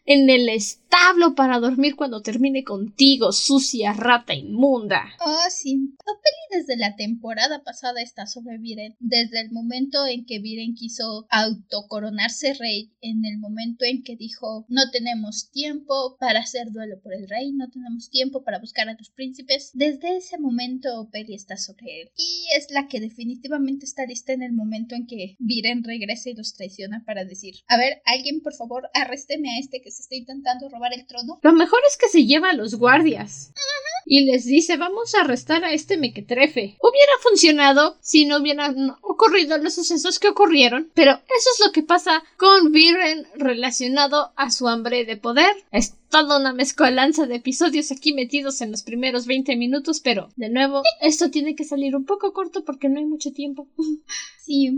en 0.08 0.30
el 0.30 0.48
establo 0.90 1.34
para 1.34 1.58
dormir 1.58 1.96
cuando 1.96 2.22
termine 2.22 2.64
contigo, 2.64 3.32
sucia 3.32 3.92
rata 3.92 4.34
inmunda. 4.34 5.04
Oh, 5.20 5.50
sí. 5.50 5.94
Opeli 5.98 6.60
desde 6.60 6.78
la 6.78 6.96
temporada 6.96 7.62
pasada 7.62 8.00
está 8.00 8.26
sobre 8.26 8.56
Viren. 8.58 8.96
Desde 8.98 9.40
el 9.40 9.50
momento 9.50 10.06
en 10.06 10.24
que 10.24 10.38
Viren 10.38 10.74
quiso 10.74 11.26
autocoronarse 11.30 12.54
rey, 12.54 12.92
en 13.02 13.24
el 13.26 13.38
momento 13.38 13.84
en 13.84 14.02
que 14.02 14.16
dijo 14.16 14.64
no 14.68 14.90
tenemos 14.90 15.50
tiempo 15.50 16.16
para 16.18 16.40
hacer 16.40 16.72
duelo 16.72 17.00
por 17.02 17.12
el 17.12 17.28
rey, 17.28 17.52
no 17.52 17.68
tenemos 17.68 18.08
tiempo 18.08 18.42
para 18.42 18.58
buscar 18.58 18.88
a 18.88 18.94
los 18.94 19.10
príncipes, 19.10 19.70
desde 19.74 20.16
ese 20.16 20.38
momento 20.38 21.00
Opeli 21.00 21.34
está 21.34 21.58
sobre 21.58 22.02
él. 22.02 22.10
Y 22.16 22.46
es 22.56 22.70
la 22.70 22.88
que 22.88 23.00
definitivamente 23.00 23.84
está 23.84 24.06
lista 24.06 24.32
en 24.32 24.42
el 24.42 24.52
momento 24.52 24.94
en 24.94 25.06
que 25.06 25.36
Viren 25.38 25.84
regrese 25.84 26.30
y 26.30 26.34
los 26.34 26.54
traiciona 26.54 27.04
para 27.04 27.26
decir, 27.26 27.56
a 27.68 27.76
ver, 27.76 28.00
alguien 28.06 28.40
por 28.40 28.54
favor 28.54 28.88
arrésteme 28.94 29.50
a 29.50 29.58
este 29.58 29.82
que 29.82 29.90
está 29.90 30.14
intentando 30.14 30.68
robar 30.68 30.77
el 30.86 31.06
trono. 31.06 31.38
Lo 31.42 31.52
mejor 31.52 31.80
es 31.88 31.96
que 31.96 32.08
se 32.08 32.24
lleva 32.24 32.50
a 32.50 32.54
los 32.54 32.76
guardias. 32.76 33.52
Y 34.06 34.24
les 34.24 34.46
dice 34.46 34.78
vamos 34.78 35.14
a 35.14 35.20
arrestar 35.20 35.64
a 35.64 35.72
este 35.72 35.98
mequetrefe. 35.98 36.76
Hubiera 36.80 37.12
funcionado 37.22 37.98
si 38.00 38.24
no 38.24 38.38
hubieran 38.38 38.96
ocurrido 39.02 39.58
los 39.58 39.74
sucesos 39.74 40.18
que 40.18 40.28
ocurrieron, 40.28 40.90
pero 40.94 41.12
eso 41.12 41.50
es 41.54 41.66
lo 41.66 41.72
que 41.72 41.82
pasa 41.82 42.22
con 42.38 42.72
Viren 42.72 43.26
relacionado 43.34 44.32
a 44.36 44.50
su 44.50 44.66
hambre 44.66 45.04
de 45.04 45.18
poder. 45.18 45.54
Toda 46.08 46.38
una 46.38 46.52
mezcolanza 46.52 47.26
de 47.26 47.36
episodios 47.36 47.90
aquí 47.92 48.12
metidos 48.12 48.60
en 48.60 48.70
los 48.70 48.82
primeros 48.82 49.26
20 49.26 49.56
minutos, 49.56 50.00
pero 50.00 50.28
de 50.36 50.48
nuevo, 50.48 50.82
esto 51.00 51.30
tiene 51.30 51.54
que 51.54 51.64
salir 51.64 51.94
un 51.96 52.04
poco 52.04 52.32
corto 52.32 52.64
porque 52.64 52.88
no 52.88 52.98
hay 52.98 53.06
mucho 53.06 53.32
tiempo. 53.32 53.68
Sí. 54.48 54.70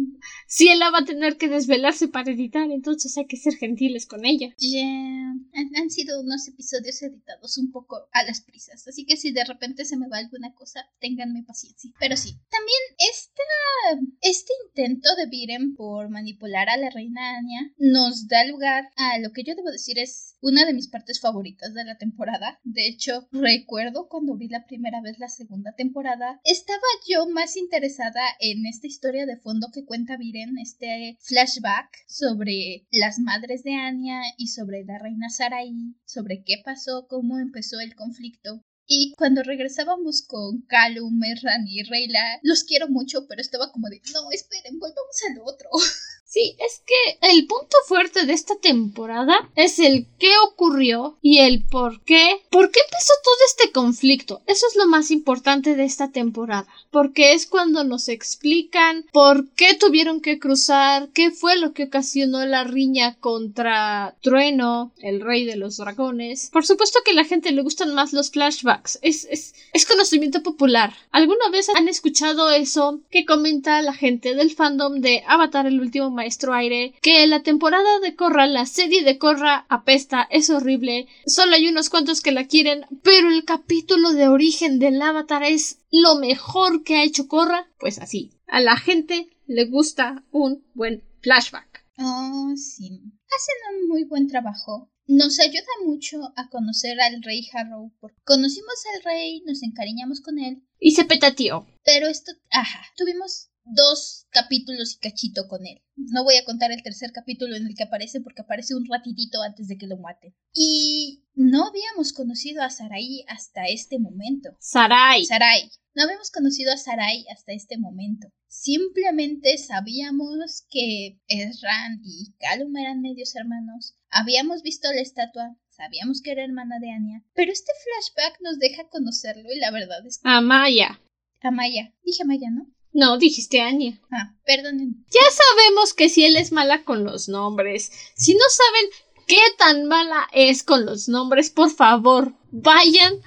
Si 0.49 0.69
ella 0.69 0.91
va 0.91 0.99
a 0.99 1.05
tener 1.05 1.37
que 1.37 1.49
desvelarse 1.49 2.09
para 2.09 2.33
editar, 2.33 2.69
entonces 2.73 3.17
hay 3.17 3.27
que 3.27 3.37
ser 3.37 3.55
gentiles 3.55 4.05
con 4.05 4.25
ella. 4.25 4.53
Ya. 4.59 4.83
Han, 4.83 5.77
han, 5.77 5.91
sido 5.91 6.21
unos 6.21 6.49
episodios 6.49 7.01
editados 7.03 7.57
un 7.57 7.71
poco 7.71 8.09
a 8.11 8.25
las 8.25 8.41
prisas, 8.41 8.89
así 8.89 9.07
que 9.07 9.17
si 9.17 9.31
de 9.31 9.45
repente 9.45 9.85
se 9.85 9.97
me 9.97 10.09
va 10.09 10.19
alguna 10.19 10.53
cosa, 10.55 10.89
ténganme 10.99 11.45
paciencia. 11.45 11.93
Pero 12.01 12.17
sí, 12.17 12.31
también 12.51 12.81
esta, 13.13 14.09
este 14.23 14.53
intento 14.67 15.09
de 15.15 15.27
Viren 15.27 15.77
por 15.77 16.09
manipular 16.09 16.69
a 16.69 16.77
la 16.77 16.91
reina 16.91 17.39
Anya 17.39 17.73
nos 17.79 18.27
da 18.27 18.45
lugar 18.47 18.91
a 18.97 19.21
lo 19.21 19.31
que 19.33 19.45
yo 19.45 19.55
debo 19.55 19.71
decir 19.71 20.01
es 20.01 20.30
una 20.41 20.65
de 20.65 20.75
mis 20.75 20.89
partes 20.89 21.21
favoritas 21.21 21.75
de 21.75 21.85
la 21.85 21.99
temporada. 21.99 22.61
De 22.65 22.87
hecho, 22.89 23.29
recuerdo 23.33 24.09
cuando 24.09 24.37
vi 24.37 24.49
la 24.49 24.65
primera 24.65 25.01
vez 25.01 25.19
la 25.19 25.29
segunda 25.29 25.73
temporada, 25.75 26.41
estaba 26.45 26.79
yo 27.09 27.29
más 27.29 27.57
interesada 27.57 28.23
en 28.41 28.67
esta 28.67 28.87
historia 28.87 29.27
de 29.27 29.37
fondo 29.37 29.69
que 29.73 29.85
cuenta 29.85 30.17
Viren, 30.17 30.59
este 30.59 31.17
flashback 31.21 32.05
sobre 32.07 32.87
las 32.91 33.19
madres 33.19 33.63
de 33.63 33.75
Anya 33.75 34.21
y 34.37 34.49
sobre 34.49 34.85
la 34.85 34.99
reina 34.99 35.29
Sarai, 35.29 35.73
sobre 36.05 36.43
qué 36.45 36.57
pasó, 36.65 37.07
cómo 37.09 37.39
empezó 37.39 37.81
el 37.81 37.95
conflicto. 37.95 38.65
Y 38.93 39.15
cuando 39.17 39.45
regresábamos 39.45 40.23
con 40.23 40.63
Calum, 40.63 41.17
Merran 41.17 41.65
y 41.69 41.85
Reyla, 41.85 42.41
los 42.43 42.65
quiero 42.65 42.89
mucho, 42.89 43.29
pero 43.29 43.41
estaba 43.41 43.71
como 43.71 43.89
de, 43.89 44.03
no, 44.13 44.33
esperen, 44.33 44.81
volvamos 44.81 45.17
al 45.31 45.39
otro. 45.45 45.71
Sí, 46.31 46.55
es 46.61 46.81
que 46.87 47.29
el 47.29 47.49
punto 47.49 47.77
fuerte 47.89 48.25
de 48.25 48.35
esta 48.35 48.55
temporada 48.55 49.51
es 49.57 49.81
el 49.81 50.07
qué 50.17 50.31
ocurrió 50.49 51.19
y 51.21 51.39
el 51.39 51.65
por 51.65 52.05
qué. 52.05 52.41
¿Por 52.51 52.71
qué 52.71 52.79
empezó 52.79 53.13
todo 53.25 53.35
este 53.49 53.73
conflicto? 53.73 54.41
Eso 54.47 54.65
es 54.69 54.77
lo 54.77 54.87
más 54.87 55.11
importante 55.11 55.75
de 55.75 55.83
esta 55.83 56.13
temporada. 56.13 56.69
Porque 56.93 57.33
es 57.33 57.49
cuando 57.49 57.83
nos 57.83 58.09
explican 58.09 59.07
por 59.13 59.49
qué 59.55 59.75
tuvieron 59.75 60.21
que 60.21 60.39
cruzar, 60.39 61.09
qué 61.13 61.33
fue 61.33 61.59
lo 61.59 61.73
que 61.73 61.85
ocasionó 61.85 62.47
la 62.47 62.63
riña 62.63 63.17
contra 63.19 64.15
Trueno, 64.23 64.93
el 64.99 65.23
rey 65.23 65.45
de 65.45 65.57
los 65.57 65.79
dragones. 65.79 66.51
Por 66.53 66.65
supuesto 66.65 67.01
que 67.05 67.11
a 67.11 67.15
la 67.15 67.25
gente 67.25 67.51
le 67.51 67.63
gustan 67.63 67.93
más 67.93 68.13
los 68.13 68.31
flashbacks. 68.31 69.01
Es, 69.03 69.27
es, 69.29 69.57
es 69.73 69.85
conocimiento 69.85 70.45
popular. 70.45 70.95
¿Alguna 71.11 71.49
vez 71.51 71.69
han 71.71 71.89
escuchado 71.89 72.53
eso 72.53 73.01
que 73.11 73.25
comenta 73.25 73.83
la 73.83 73.95
gente 73.95 74.37
del 74.37 74.55
fandom 74.55 75.01
de 75.01 75.25
Avatar 75.27 75.67
el 75.67 75.81
último 75.81 76.20
maestro 76.21 76.53
aire, 76.53 76.93
que 77.01 77.27
la 77.27 77.43
temporada 77.43 77.99
de 78.01 78.15
Korra, 78.15 78.47
la 78.47 78.67
serie 78.67 79.03
de 79.05 79.17
Korra 79.17 79.65
apesta, 79.71 80.29
es 80.31 80.51
horrible, 80.51 81.07
solo 81.25 81.55
hay 81.55 81.67
unos 81.67 81.89
cuantos 81.89 82.21
que 82.21 82.31
la 82.31 82.47
quieren, 82.47 82.85
pero 83.03 83.31
el 83.31 83.47
capítulo 83.47 84.13
de 84.13 84.29
origen 84.29 84.79
del 84.79 85.01
Avatar 85.01 85.43
es 85.43 85.79
lo 85.91 86.17
mejor 86.17 86.85
que 86.85 86.97
ha 86.97 87.05
hecho 87.05 87.27
Korra, 87.27 87.71
pues 87.79 87.99
así, 87.99 88.33
a 88.47 88.61
la 88.61 88.77
gente 88.77 89.31
le 89.47 89.65
gusta 89.65 90.25
un 90.31 90.63
buen 90.75 91.03
flashback. 91.23 91.87
Oh, 91.99 92.53
sí. 92.57 92.87
Hacen 92.87 93.57
un 93.75 93.89
muy 93.89 94.05
buen 94.05 94.27
trabajo. 94.27 94.91
Nos 95.07 95.41
ayuda 95.41 95.67
mucho 95.85 96.19
a 96.37 96.49
conocer 96.49 97.01
al 97.01 97.23
rey 97.23 97.47
Harrow. 97.53 97.93
Porque 98.01 98.17
conocimos 98.25 98.85
al 98.95 99.03
rey, 99.03 99.43
nos 99.47 99.63
encariñamos 99.63 100.21
con 100.21 100.39
él. 100.39 100.63
Y 100.79 100.93
se 100.93 101.05
petateó. 101.05 101.67
Pero 101.85 102.07
esto, 102.07 102.33
ajá, 102.51 102.81
tuvimos 102.97 103.50
dos 103.75 104.27
capítulos 104.31 104.95
y 104.95 104.99
cachito 104.99 105.49
con 105.49 105.67
él. 105.67 105.83
No 105.97 106.25
voy 106.25 106.37
a 106.37 106.45
contar 106.45 106.73
el 106.73 106.83
tercer 106.83 107.13
capítulo 107.13 107.57
en 107.57 107.67
el 107.67 107.75
que 107.75 107.85
aparece 107.85 108.21
porque 108.21 108.43
aparece 108.43 108.75
un 108.75 108.87
ratitito 108.87 109.43
antes 109.43 109.69
de 109.69 109.77
que 109.77 109.87
lo 109.87 109.99
maten. 109.99 110.35
Y 110.53 111.25
no 111.35 111.67
habíamos 111.67 112.13
conocido 112.13 112.63
a 112.63 112.71
Sarai 112.71 113.25
hasta 113.29 113.67
este 113.67 113.99
momento. 113.99 114.51
Sarai. 114.61 115.25
Sarai. 115.25 115.71
No 115.95 116.05
habíamos 116.05 116.31
conocido 116.31 116.73
a 116.73 116.77
Sarai 116.77 117.27
hasta 117.33 117.53
este 117.53 117.77
momento. 117.77 118.29
Simplemente 118.47 119.59
sabíamos 119.59 120.67
que 120.71 121.21
Ezran 121.29 122.01
y 122.05 122.33
Calum 122.39 122.77
eran 122.77 123.01
medios 123.01 123.35
hermanos. 123.35 123.97
Habíamos 124.09 124.63
visto 124.63 124.93
la 124.93 125.01
estatua, 125.01 125.57
sabíamos 125.69 126.21
que 126.23 126.33
era 126.33 126.45
hermana 126.45 126.79
de 126.81 126.91
Anya, 126.91 127.25
pero 127.35 127.53
este 127.53 127.73
flashback 127.85 128.41
nos 128.41 128.59
deja 128.59 128.89
conocerlo 128.89 129.53
y 129.53 129.59
la 129.59 129.71
verdad 129.71 130.05
es 130.07 130.19
que... 130.19 130.29
Amaya. 130.29 131.01
Amaya. 131.43 131.95
Dije 132.03 132.23
Amaya, 132.23 132.51
¿no? 132.51 132.67
No, 132.93 133.19
dijiste 133.19 133.61
Anya. 133.61 134.01
Ah, 134.13 134.35
perdonen. 134.45 135.05
Ya 135.11 135.31
sabemos 135.31 135.95
que 135.95 136.09
si 136.09 136.25
él 136.25 136.37
es 136.37 136.53
mala 136.53 136.85
con 136.85 137.05
los 137.05 137.29
nombres. 137.29 137.93
Si 138.17 138.35
no 138.35 138.45
saben 138.49 138.91
qué 139.27 139.41
tan 139.59 139.87
mala 139.87 140.29
es 140.33 140.63
con 140.63 140.85
los 140.85 141.09
nombres, 141.09 141.51
por 141.51 141.71
favor, 141.71 142.35
vayan 142.51 143.21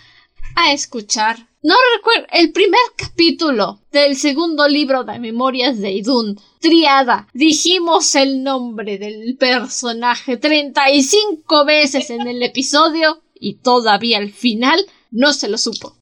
a 0.56 0.74
escuchar. 0.74 1.48
No 1.62 1.76
recuerdo 1.96 2.28
el 2.34 2.52
primer 2.52 2.82
capítulo 2.98 3.80
del 3.90 4.18
segundo 4.18 4.68
libro 4.68 5.06
de 5.06 5.18
Memorias 5.18 5.80
de 5.80 5.94
Idun, 5.94 6.38
Triada. 6.60 7.30
Dijimos 7.34 8.16
el 8.16 8.44
nombre 8.44 8.98
del 8.98 9.38
personaje 9.38 10.36
35 10.36 11.64
veces 11.64 12.10
en 12.10 12.28
el 12.28 12.44
episodio 12.44 13.24
y 13.34 13.60
todavía 13.60 14.18
al 14.18 14.34
final 14.34 14.86
no 15.10 15.32
se 15.32 15.48
lo 15.48 15.58
supo. 15.58 15.96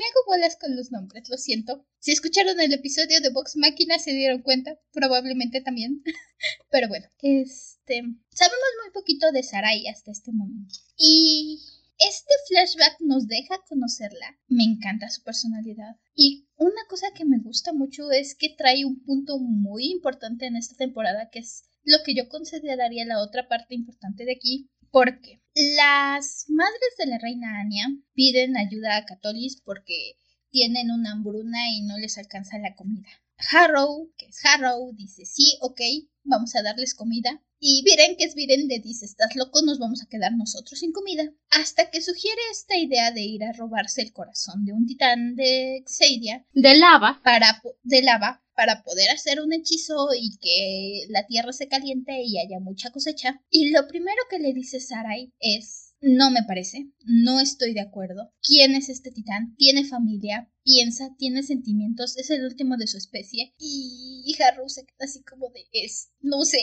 Me 0.00 0.06
hago 0.06 0.24
bolas 0.28 0.56
con 0.56 0.74
los 0.76 0.90
nombres, 0.90 1.28
lo 1.28 1.36
siento. 1.36 1.84
Si 1.98 2.10
escucharon 2.10 2.58
el 2.58 2.72
episodio 2.72 3.20
de 3.20 3.28
Vox 3.28 3.54
Máquina 3.56 3.98
se 3.98 4.12
dieron 4.12 4.40
cuenta, 4.40 4.80
probablemente 4.92 5.60
también. 5.60 6.02
Pero 6.70 6.88
bueno, 6.88 7.06
este, 7.18 8.00
sabemos 8.30 8.68
muy 8.82 8.92
poquito 8.94 9.30
de 9.30 9.42
Sarai 9.42 9.86
hasta 9.88 10.10
este 10.10 10.32
momento. 10.32 10.74
Y 10.96 11.60
este 11.98 12.32
flashback 12.48 12.96
nos 13.00 13.28
deja 13.28 13.58
conocerla. 13.68 14.38
Me 14.48 14.64
encanta 14.64 15.10
su 15.10 15.22
personalidad. 15.22 15.96
Y 16.14 16.48
una 16.56 16.86
cosa 16.88 17.08
que 17.14 17.26
me 17.26 17.36
gusta 17.36 17.74
mucho 17.74 18.10
es 18.10 18.34
que 18.34 18.48
trae 18.56 18.86
un 18.86 19.04
punto 19.04 19.38
muy 19.38 19.90
importante 19.90 20.46
en 20.46 20.56
esta 20.56 20.76
temporada, 20.76 21.28
que 21.30 21.40
es 21.40 21.64
lo 21.84 21.98
que 22.06 22.14
yo 22.14 22.26
consideraría 22.30 23.04
la 23.04 23.20
otra 23.20 23.48
parte 23.48 23.74
importante 23.74 24.24
de 24.24 24.32
aquí, 24.32 24.70
porque 24.90 25.40
las 25.54 26.46
madres 26.48 26.94
de 26.98 27.06
la 27.06 27.18
reina 27.18 27.60
Anya 27.60 27.86
piden 28.14 28.56
ayuda 28.56 28.96
a 28.96 29.04
Catolis 29.04 29.60
porque 29.64 30.16
tienen 30.50 30.90
una 30.90 31.12
hambruna 31.12 31.70
y 31.70 31.82
no 31.82 31.98
les 31.98 32.18
alcanza 32.18 32.58
la 32.58 32.74
comida. 32.74 33.08
Harrow, 33.50 34.10
que 34.16 34.26
es 34.26 34.44
Harrow, 34.44 34.92
dice 34.94 35.24
sí, 35.24 35.56
ok, 35.60 35.80
vamos 36.24 36.54
a 36.54 36.62
darles 36.62 36.94
comida. 36.94 37.42
Y 37.62 37.82
Viren, 37.84 38.16
que 38.16 38.24
es 38.24 38.34
Viren, 38.34 38.68
le 38.68 38.78
dice, 38.78 39.04
estás 39.04 39.36
loco, 39.36 39.60
nos 39.60 39.78
vamos 39.78 40.02
a 40.02 40.08
quedar 40.08 40.32
nosotros 40.32 40.80
sin 40.80 40.92
comida. 40.92 41.30
Hasta 41.50 41.90
que 41.90 42.00
sugiere 42.00 42.40
esta 42.50 42.74
idea 42.76 43.10
de 43.10 43.20
ir 43.20 43.44
a 43.44 43.52
robarse 43.52 44.00
el 44.00 44.14
corazón 44.14 44.64
de 44.64 44.72
un 44.72 44.86
titán 44.86 45.36
de 45.36 45.84
Xeidia. 45.86 46.46
De 46.54 46.74
lava. 46.76 47.20
Para, 47.22 47.60
de 47.82 48.02
lava, 48.02 48.42
para 48.54 48.82
poder 48.82 49.10
hacer 49.10 49.42
un 49.42 49.52
hechizo 49.52 50.08
y 50.18 50.38
que 50.38 51.06
la 51.10 51.26
tierra 51.26 51.52
se 51.52 51.68
caliente 51.68 52.22
y 52.22 52.38
haya 52.38 52.60
mucha 52.60 52.90
cosecha. 52.92 53.42
Y 53.50 53.70
lo 53.70 53.86
primero 53.86 54.22
que 54.30 54.38
le 54.38 54.54
dice 54.54 54.80
Sarai 54.80 55.34
es, 55.38 55.89
no 56.00 56.30
me 56.30 56.42
parece, 56.42 56.88
no 57.04 57.40
estoy 57.40 57.74
de 57.74 57.80
acuerdo. 57.80 58.32
¿Quién 58.42 58.74
es 58.74 58.88
este 58.88 59.10
titán? 59.10 59.54
Tiene 59.56 59.84
familia, 59.84 60.50
piensa, 60.64 61.14
tiene 61.18 61.42
sentimientos, 61.42 62.16
es 62.16 62.30
el 62.30 62.44
último 62.44 62.76
de 62.76 62.86
su 62.86 62.96
especie. 62.96 63.54
Y 63.58 64.34
Haru 64.40 64.68
se 64.68 64.86
queda 64.86 65.04
así 65.04 65.22
como 65.22 65.50
de 65.50 65.66
es, 65.72 66.10
no 66.20 66.44
sé. 66.44 66.60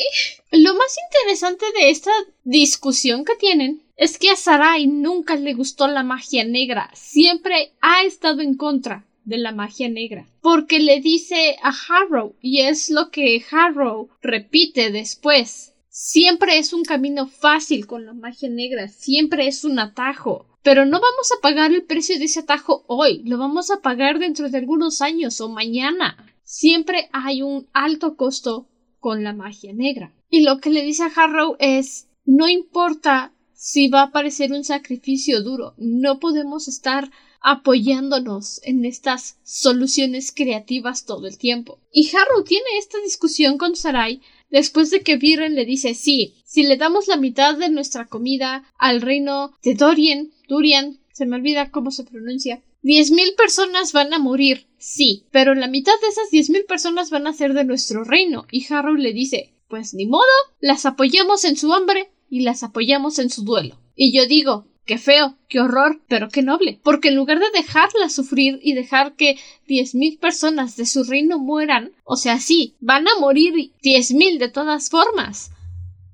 Lo 0.52 0.74
más 0.74 0.96
interesante 1.12 1.66
de 1.80 1.90
esta 1.90 2.12
discusión 2.44 3.26
que 3.26 3.36
tienen 3.36 3.84
es 3.96 4.18
que 4.18 4.30
a 4.30 4.36
Sarai 4.36 4.88
nunca 4.88 5.36
le 5.36 5.54
gustó 5.54 5.88
la 5.88 6.04
magia 6.04 6.44
negra, 6.44 6.92
siempre 6.96 7.74
ha 7.82 8.04
estado 8.04 8.42
en 8.42 8.56
contra 8.56 9.08
de 9.28 9.38
la 9.38 9.52
magia 9.52 9.90
negra. 9.90 10.26
Porque 10.42 10.80
le 10.80 11.02
dice 11.02 11.58
a 11.62 11.74
Harrow, 11.90 12.36
y 12.42 12.62
es 12.62 12.90
lo 12.90 13.12
que 13.12 13.44
Harrow 13.52 14.10
repite 14.22 14.90
después. 14.90 15.74
Siempre 16.00 16.60
es 16.60 16.74
un 16.74 16.84
camino 16.84 17.28
fácil 17.28 17.88
con 17.88 18.06
la 18.06 18.14
magia 18.14 18.50
negra, 18.50 18.88
siempre 18.88 19.48
es 19.48 19.64
un 19.64 19.80
atajo. 19.80 20.46
Pero 20.62 20.86
no 20.86 21.00
vamos 21.00 21.32
a 21.32 21.42
pagar 21.42 21.72
el 21.72 21.86
precio 21.86 22.20
de 22.20 22.26
ese 22.26 22.42
atajo 22.42 22.84
hoy, 22.86 23.24
lo 23.26 23.40
vamos 23.40 23.72
a 23.72 23.82
pagar 23.82 24.20
dentro 24.20 24.48
de 24.48 24.60
algunos 24.60 25.02
años 25.02 25.42
o 25.42 25.50
mañana. 25.50 26.32
Siempre 26.44 27.10
hay 27.14 27.42
un 27.42 27.68
alto 27.74 28.16
costo 28.16 28.70
con 29.00 29.24
la 29.24 29.34
magia 29.34 29.74
negra. 29.74 30.14
Y 30.30 30.44
lo 30.44 30.60
que 30.60 30.70
le 30.70 30.84
dice 30.84 31.02
a 31.02 31.08
Harrow 31.08 31.56
es 31.58 32.08
no 32.26 32.48
importa 32.48 33.34
si 33.54 33.88
va 33.88 34.04
a 34.04 34.12
parecer 34.12 34.54
un 34.54 34.64
sacrificio 34.64 35.42
duro, 35.42 35.74
no 35.78 36.20
podemos 36.20 36.68
estar 36.68 37.10
apoyándonos 37.42 38.62
en 38.64 38.86
estas 38.86 39.40
soluciones 39.44 40.32
creativas 40.32 41.06
todo 41.06 41.26
el 41.26 41.40
tiempo. 41.40 41.80
Y 41.92 42.16
Harrow 42.16 42.44
tiene 42.44 42.68
esta 42.78 43.00
discusión 43.00 43.58
con 43.58 43.76
Sarai 43.76 44.22
después 44.50 44.92
de 44.92 45.02
que 45.02 45.18
Viren 45.18 45.56
le 45.56 45.66
dice 45.66 45.94
sí, 45.94 46.36
si 46.46 46.64
le 46.64 46.78
damos 46.78 47.08
la 47.08 47.18
mitad 47.18 47.58
de 47.58 47.70
nuestra 47.70 48.08
comida 48.08 48.64
al 48.78 49.02
reino 49.02 49.58
de 49.64 49.76
Dorian, 49.76 50.32
Durian, 50.48 51.00
se 51.12 51.26
me 51.26 51.36
olvida 51.36 51.72
cómo 51.72 51.92
se 51.92 52.04
pronuncia, 52.04 52.62
diez 52.82 53.12
mil 53.12 53.34
personas 53.36 53.92
van 53.94 54.14
a 54.14 54.20
morir, 54.20 54.68
sí, 54.78 55.26
pero 55.32 55.56
la 55.56 55.68
mitad 55.68 55.94
de 56.02 56.08
esas 56.08 56.30
diez 56.32 56.50
mil 56.50 56.64
personas 56.66 57.10
van 57.10 57.28
a 57.28 57.34
ser 57.34 57.54
de 57.54 57.64
nuestro 57.64 58.04
reino. 58.04 58.46
Y 58.52 58.66
Harrow 58.72 58.96
le 58.96 59.14
dice, 59.14 59.54
pues 59.68 59.94
ni 59.94 60.06
modo, 60.06 60.24
las 60.60 60.86
apoyamos 60.86 61.44
en 61.46 61.58
su 61.58 61.74
hambre 61.74 62.10
y 62.30 62.42
las 62.42 62.64
apoyamos 62.64 63.20
en 63.20 63.30
su 63.30 63.44
duelo. 63.44 63.80
Y 63.96 64.16
yo 64.16 64.28
digo, 64.28 64.68
Qué 64.88 64.98
feo, 64.98 65.38
qué 65.50 65.60
horror, 65.60 66.02
pero 66.08 66.30
qué 66.30 66.42
noble, 66.42 66.80
porque 66.82 67.10
en 67.10 67.16
lugar 67.16 67.40
de 67.40 67.52
dejarla 67.54 68.08
sufrir 68.08 68.58
y 68.64 68.74
dejar 68.74 69.18
que 69.18 69.38
diez 69.68 69.94
mil 69.94 70.18
personas 70.18 70.78
de 70.78 70.86
su 70.86 71.04
reino 71.04 71.40
mueran, 71.40 71.92
o 72.06 72.16
sea, 72.16 72.40
sí, 72.40 72.74
van 72.80 73.06
a 73.06 73.20
morir 73.20 73.74
diez 73.84 74.14
mil 74.14 74.40
de 74.40 74.48
todas 74.48 74.90
formas, 74.90 75.52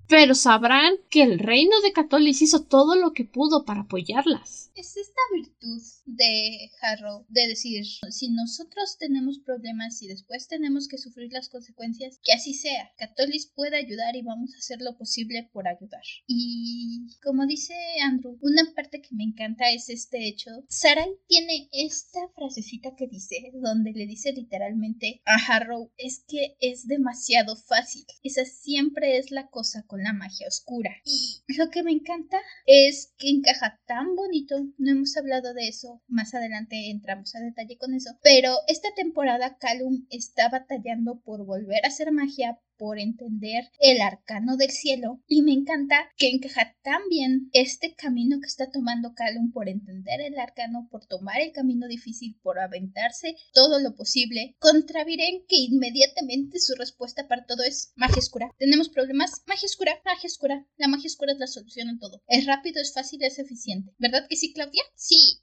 pero 0.08 0.34
sabrán 0.34 0.96
que 1.12 1.22
el 1.22 1.38
reino 1.38 1.80
de 1.82 1.94
Catolis 1.94 2.42
hizo 2.42 2.64
todo 2.64 2.96
lo 2.96 3.14
que 3.14 3.26
pudo 3.26 3.64
para 3.64 3.82
apoyarlas. 3.82 4.72
Es 4.74 4.98
esta 4.98 5.22
virtud 5.32 5.80
de 6.06 6.70
Harrow 6.82 7.26
de 7.30 7.48
decir, 7.48 7.86
si 8.10 8.30
nosotros 8.30 8.98
tenemos 9.00 9.40
problemas 9.40 10.02
y 10.02 10.08
después 10.08 10.48
tenemos 10.48 10.88
que 10.88 10.98
sufrir 10.98 11.32
las 11.32 11.50
consecuencias, 11.50 12.20
que 12.24 12.34
así 12.34 12.54
sea. 12.54 12.92
Catolis 12.98 13.48
puede 13.48 13.78
ayudar 13.78 14.16
y 14.16 14.22
vamos 14.22 14.54
a 14.54 14.58
hacer 14.58 14.82
lo 14.82 14.98
posible 14.98 15.50
por 15.52 15.68
ayudar. 15.68 16.04
Y 16.28 17.08
como 17.24 17.46
dice 17.46 17.74
Andrew, 18.04 18.38
una 18.42 18.64
parte 18.76 19.02
que 19.02 19.16
me 19.16 19.24
encanta 19.24 19.72
es 19.72 19.90
este 19.90 20.28
hecho. 20.28 20.52
Sarai 20.70 21.10
tiene 21.28 21.70
esta 21.72 22.20
frasecita 22.36 22.96
que 22.96 23.08
dice, 23.08 23.52
donde 23.54 23.92
le 23.92 24.06
dice 24.06 24.34
literalmente 24.34 25.22
a 25.26 25.36
Harrow, 25.36 25.92
es 25.98 26.24
que 26.28 26.58
es 26.60 26.88
demasiado 26.88 27.56
fácil. 27.56 28.06
Esa 28.24 28.46
siempre 28.46 29.18
es 29.18 29.32
la 29.32 29.48
cosa 29.48 29.84
con 29.88 30.04
la 30.04 30.14
magia 30.14 30.48
oscura. 30.48 30.92
Y 31.06 31.44
lo 31.58 31.70
que 31.70 31.84
me 31.84 31.92
encanta 31.92 32.40
es 32.66 33.14
que 33.18 33.30
encaja 33.30 33.82
tan 33.86 34.16
bonito 34.16 34.56
no 34.78 34.92
hemos 34.92 35.16
hablado 35.18 35.54
de 35.54 35.68
eso, 35.68 35.93
más 36.08 36.34
adelante 36.34 36.90
entramos 36.90 37.36
a 37.36 37.40
detalle 37.40 37.78
con 37.78 37.94
eso, 37.94 38.12
pero 38.24 38.56
esta 38.68 38.90
temporada 38.96 39.58
Calum 39.58 40.06
está 40.10 40.50
batallando 40.50 41.22
por 41.22 41.46
volver 41.46 41.86
a 41.86 41.90
hacer 41.90 42.12
magia, 42.12 42.60
por 42.78 43.00
entender 43.00 43.70
el 43.80 44.02
arcano 44.02 44.58
del 44.58 44.72
cielo 44.72 45.22
y 45.28 45.42
me 45.42 45.54
encanta 45.54 46.10
que 46.18 46.30
encaja 46.30 46.76
tan 46.82 47.02
bien 47.10 47.50
este 47.54 47.94
camino 47.96 48.40
que 48.40 48.48
está 48.48 48.72
tomando 48.72 49.14
Calum 49.14 49.52
por 49.52 49.70
entender 49.70 50.22
el 50.22 50.38
arcano, 50.40 50.88
por 50.92 51.06
tomar 51.06 51.40
el 51.40 51.52
camino 51.52 51.88
difícil, 51.88 52.38
por 52.42 52.60
aventarse 52.60 53.36
todo 53.54 53.80
lo 53.80 53.96
posible 53.96 54.56
contra 54.60 55.04
Viren 55.04 55.46
que 55.48 55.58
inmediatamente 55.58 56.60
su 56.60 56.76
respuesta 56.76 57.28
para 57.28 57.46
todo 57.46 57.64
es 57.64 57.94
magia 57.96 58.20
oscura. 58.20 58.52
Tenemos 58.58 58.90
problemas, 58.90 59.44
magia 59.48 59.68
oscura, 59.68 60.02
magia 60.04 60.28
oscura. 60.28 60.66
La 60.78 60.88
magia 60.88 61.08
oscura 61.08 61.34
es 61.34 61.40
la 61.40 61.48
solución 61.48 61.90
en 61.90 62.00
todo. 62.00 62.22
Es 62.28 62.46
rápido, 62.46 62.82
es 62.82 62.94
fácil, 62.94 63.24
es 63.24 63.40
eficiente. 63.40 63.94
¿Verdad 63.98 64.28
que 64.28 64.36
sí, 64.36 64.54
Claudia? 64.54 64.84
Sí. 64.96 65.43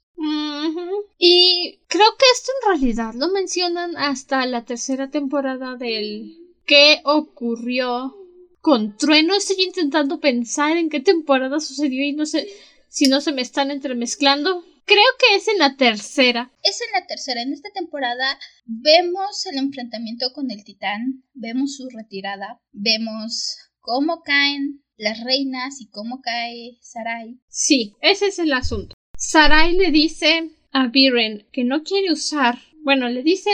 Y 1.17 1.79
creo 1.87 2.07
que 2.17 2.25
esto 2.33 2.51
en 2.61 2.69
realidad 2.69 3.13
lo 3.15 3.29
mencionan 3.29 3.97
hasta 3.97 4.45
la 4.45 4.65
tercera 4.65 5.09
temporada 5.09 5.75
del 5.75 6.37
qué 6.65 7.01
ocurrió 7.03 8.15
con 8.61 8.97
Trueno. 8.97 9.35
Estoy 9.35 9.63
intentando 9.63 10.19
pensar 10.19 10.77
en 10.77 10.89
qué 10.89 10.99
temporada 10.99 11.59
sucedió 11.59 12.03
y 12.03 12.13
no 12.13 12.25
sé 12.25 12.47
si 12.87 13.07
no 13.07 13.21
se 13.21 13.31
me 13.31 13.41
están 13.41 13.71
entremezclando. 13.71 14.63
Creo 14.85 15.03
que 15.19 15.35
es 15.35 15.47
en 15.47 15.59
la 15.59 15.77
tercera. 15.77 16.51
Es 16.63 16.79
en 16.81 16.99
la 16.99 17.07
tercera. 17.07 17.41
En 17.41 17.53
esta 17.53 17.69
temporada 17.73 18.37
vemos 18.65 19.45
el 19.45 19.57
enfrentamiento 19.57 20.33
con 20.33 20.51
el 20.51 20.63
titán, 20.63 21.23
vemos 21.33 21.75
su 21.75 21.87
retirada, 21.89 22.59
vemos 22.71 23.57
cómo 23.79 24.21
caen 24.21 24.83
las 24.97 25.23
reinas 25.23 25.81
y 25.81 25.89
cómo 25.89 26.21
cae 26.21 26.77
Sarai. 26.81 27.39
Sí, 27.47 27.95
ese 28.01 28.27
es 28.27 28.39
el 28.39 28.53
asunto. 28.53 28.95
Sarai 29.23 29.77
le 29.77 29.91
dice 29.91 30.49
a 30.71 30.87
Viren 30.87 31.45
que 31.51 31.63
no 31.63 31.83
quiere 31.83 32.11
usar, 32.11 32.57
bueno, 32.81 33.07
le 33.07 33.21
dice 33.21 33.51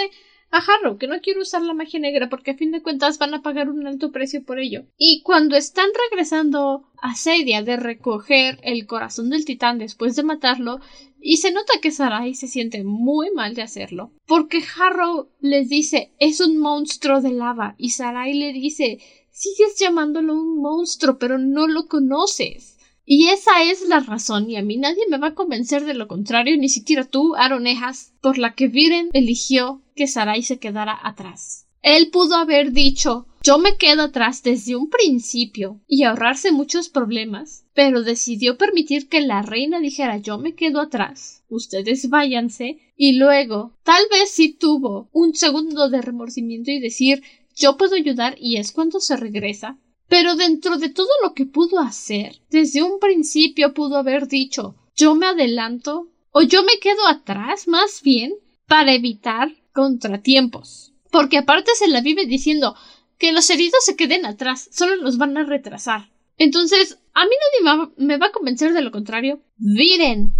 a 0.50 0.60
Harrow 0.60 0.98
que 0.98 1.08
no 1.08 1.20
quiere 1.20 1.42
usar 1.42 1.62
la 1.62 1.74
magia 1.74 2.00
negra 2.00 2.30
porque 2.30 2.52
a 2.52 2.56
fin 2.56 2.72
de 2.72 2.82
cuentas 2.82 3.18
van 3.18 3.34
a 3.34 3.42
pagar 3.42 3.70
un 3.70 3.86
alto 3.86 4.14
precio 4.14 4.46
por 4.46 4.60
ello. 4.60 4.86
Y 4.98 5.24
cuando 5.24 5.58
están 5.58 5.90
regresando 6.10 6.88
a 7.02 7.16
Seidia 7.16 7.64
de 7.64 7.76
recoger 7.76 8.60
el 8.64 8.88
corazón 8.88 9.30
del 9.30 9.44
titán 9.44 9.78
después 9.78 10.16
de 10.16 10.24
matarlo, 10.24 10.80
y 11.20 11.38
se 11.38 11.52
nota 11.52 11.82
que 11.82 11.92
Sarai 11.92 12.34
se 12.34 12.48
siente 12.48 12.86
muy 12.86 13.30
mal 13.32 13.54
de 13.54 13.64
hacerlo, 13.64 14.14
porque 14.26 14.64
Harrow 14.80 15.28
les 15.42 15.68
dice 15.68 16.14
es 16.18 16.40
un 16.40 16.60
monstruo 16.60 17.20
de 17.20 17.34
lava 17.34 17.76
y 17.78 17.90
Sarai 17.90 18.34
le 18.36 18.54
dice 18.54 19.00
sigues 19.32 19.78
llamándolo 19.78 20.34
un 20.34 20.62
monstruo 20.62 21.20
pero 21.20 21.38
no 21.38 21.68
lo 21.68 21.88
conoces. 21.88 22.77
Y 23.10 23.30
esa 23.30 23.64
es 23.64 23.88
la 23.88 24.02
razón, 24.02 24.50
y 24.50 24.58
a 24.58 24.62
mí 24.62 24.76
nadie 24.76 25.04
me 25.10 25.18
va 25.18 25.28
a 25.28 25.34
convencer 25.34 25.86
de 25.86 25.94
lo 25.94 26.10
contrario, 26.10 26.58
ni 26.58 26.68
siquiera 26.68 27.06
tú, 27.06 27.36
Aronejas, 27.36 28.12
por 28.20 28.38
la 28.38 28.54
que 28.54 28.68
Viren 28.68 29.12
eligió 29.14 29.82
que 29.96 30.08
Sarai 30.08 30.44
se 30.44 30.60
quedara 30.60 31.00
atrás. 31.02 31.68
Él 31.82 32.10
pudo 32.10 32.36
haber 32.36 32.74
dicho 32.74 33.26
yo 33.42 33.60
me 33.60 33.78
quedo 33.78 34.02
atrás 34.02 34.44
desde 34.44 34.76
un 34.76 34.90
principio 34.90 35.80
y 35.88 36.04
ahorrarse 36.04 36.52
muchos 36.52 36.90
problemas, 36.90 37.64
pero 37.74 38.04
decidió 38.04 38.58
permitir 38.58 39.08
que 39.08 39.22
la 39.22 39.42
reina 39.42 39.80
dijera 39.80 40.18
yo 40.18 40.38
me 40.38 40.54
quedo 40.54 40.82
atrás, 40.82 41.44
ustedes 41.48 42.10
váyanse, 42.10 42.80
y 42.98 43.14
luego 43.14 43.72
tal 43.84 44.04
vez 44.12 44.32
sí 44.32 44.52
tuvo 44.52 45.08
un 45.14 45.34
segundo 45.34 45.90
de 45.90 46.02
remordimiento 46.02 46.72
y 46.72 46.82
decir 46.82 47.24
yo 47.56 47.78
puedo 47.78 47.96
ayudar 47.96 48.36
y 48.38 48.58
es 48.58 48.74
cuando 48.74 49.00
se 49.00 49.16
regresa, 49.16 49.78
pero 50.08 50.36
dentro 50.36 50.78
de 50.78 50.90
todo 50.90 51.10
lo 51.24 51.34
que 51.34 51.46
pudo 51.46 51.80
hacer, 51.80 52.40
desde 52.50 52.84
un 52.84 53.00
principio 53.00 53.74
pudo 53.74 53.98
haber 53.98 54.28
dicho 54.28 54.76
yo 54.98 55.14
me 55.14 55.28
adelanto 55.28 56.10
o 56.32 56.42
yo 56.42 56.64
me 56.64 56.80
quedo 56.80 57.06
atrás 57.08 57.68
más 57.68 58.02
bien 58.02 58.34
para 58.68 58.94
evitar 58.94 59.52
contratiempos. 59.72 60.94
Porque 61.12 61.38
aparte 61.38 61.72
se 61.76 61.88
la 61.88 62.02
vive 62.02 62.26
diciendo 62.26 62.76
que 63.20 63.32
los 63.32 63.50
heridos 63.50 63.86
se 63.86 63.96
queden 63.96 64.26
atrás, 64.26 64.70
solo 64.72 64.96
los 64.96 65.18
van 65.18 65.38
a 65.38 65.44
retrasar. 65.44 66.10
Entonces, 66.38 67.00
a 67.14 67.24
mí 67.26 67.32
nadie 67.64 67.90
me 67.98 68.18
va 68.18 68.28
a 68.28 68.32
convencer 68.32 68.74
de 68.74 68.82
lo 68.82 68.92
contrario. 68.92 69.42
Viren 69.58 70.34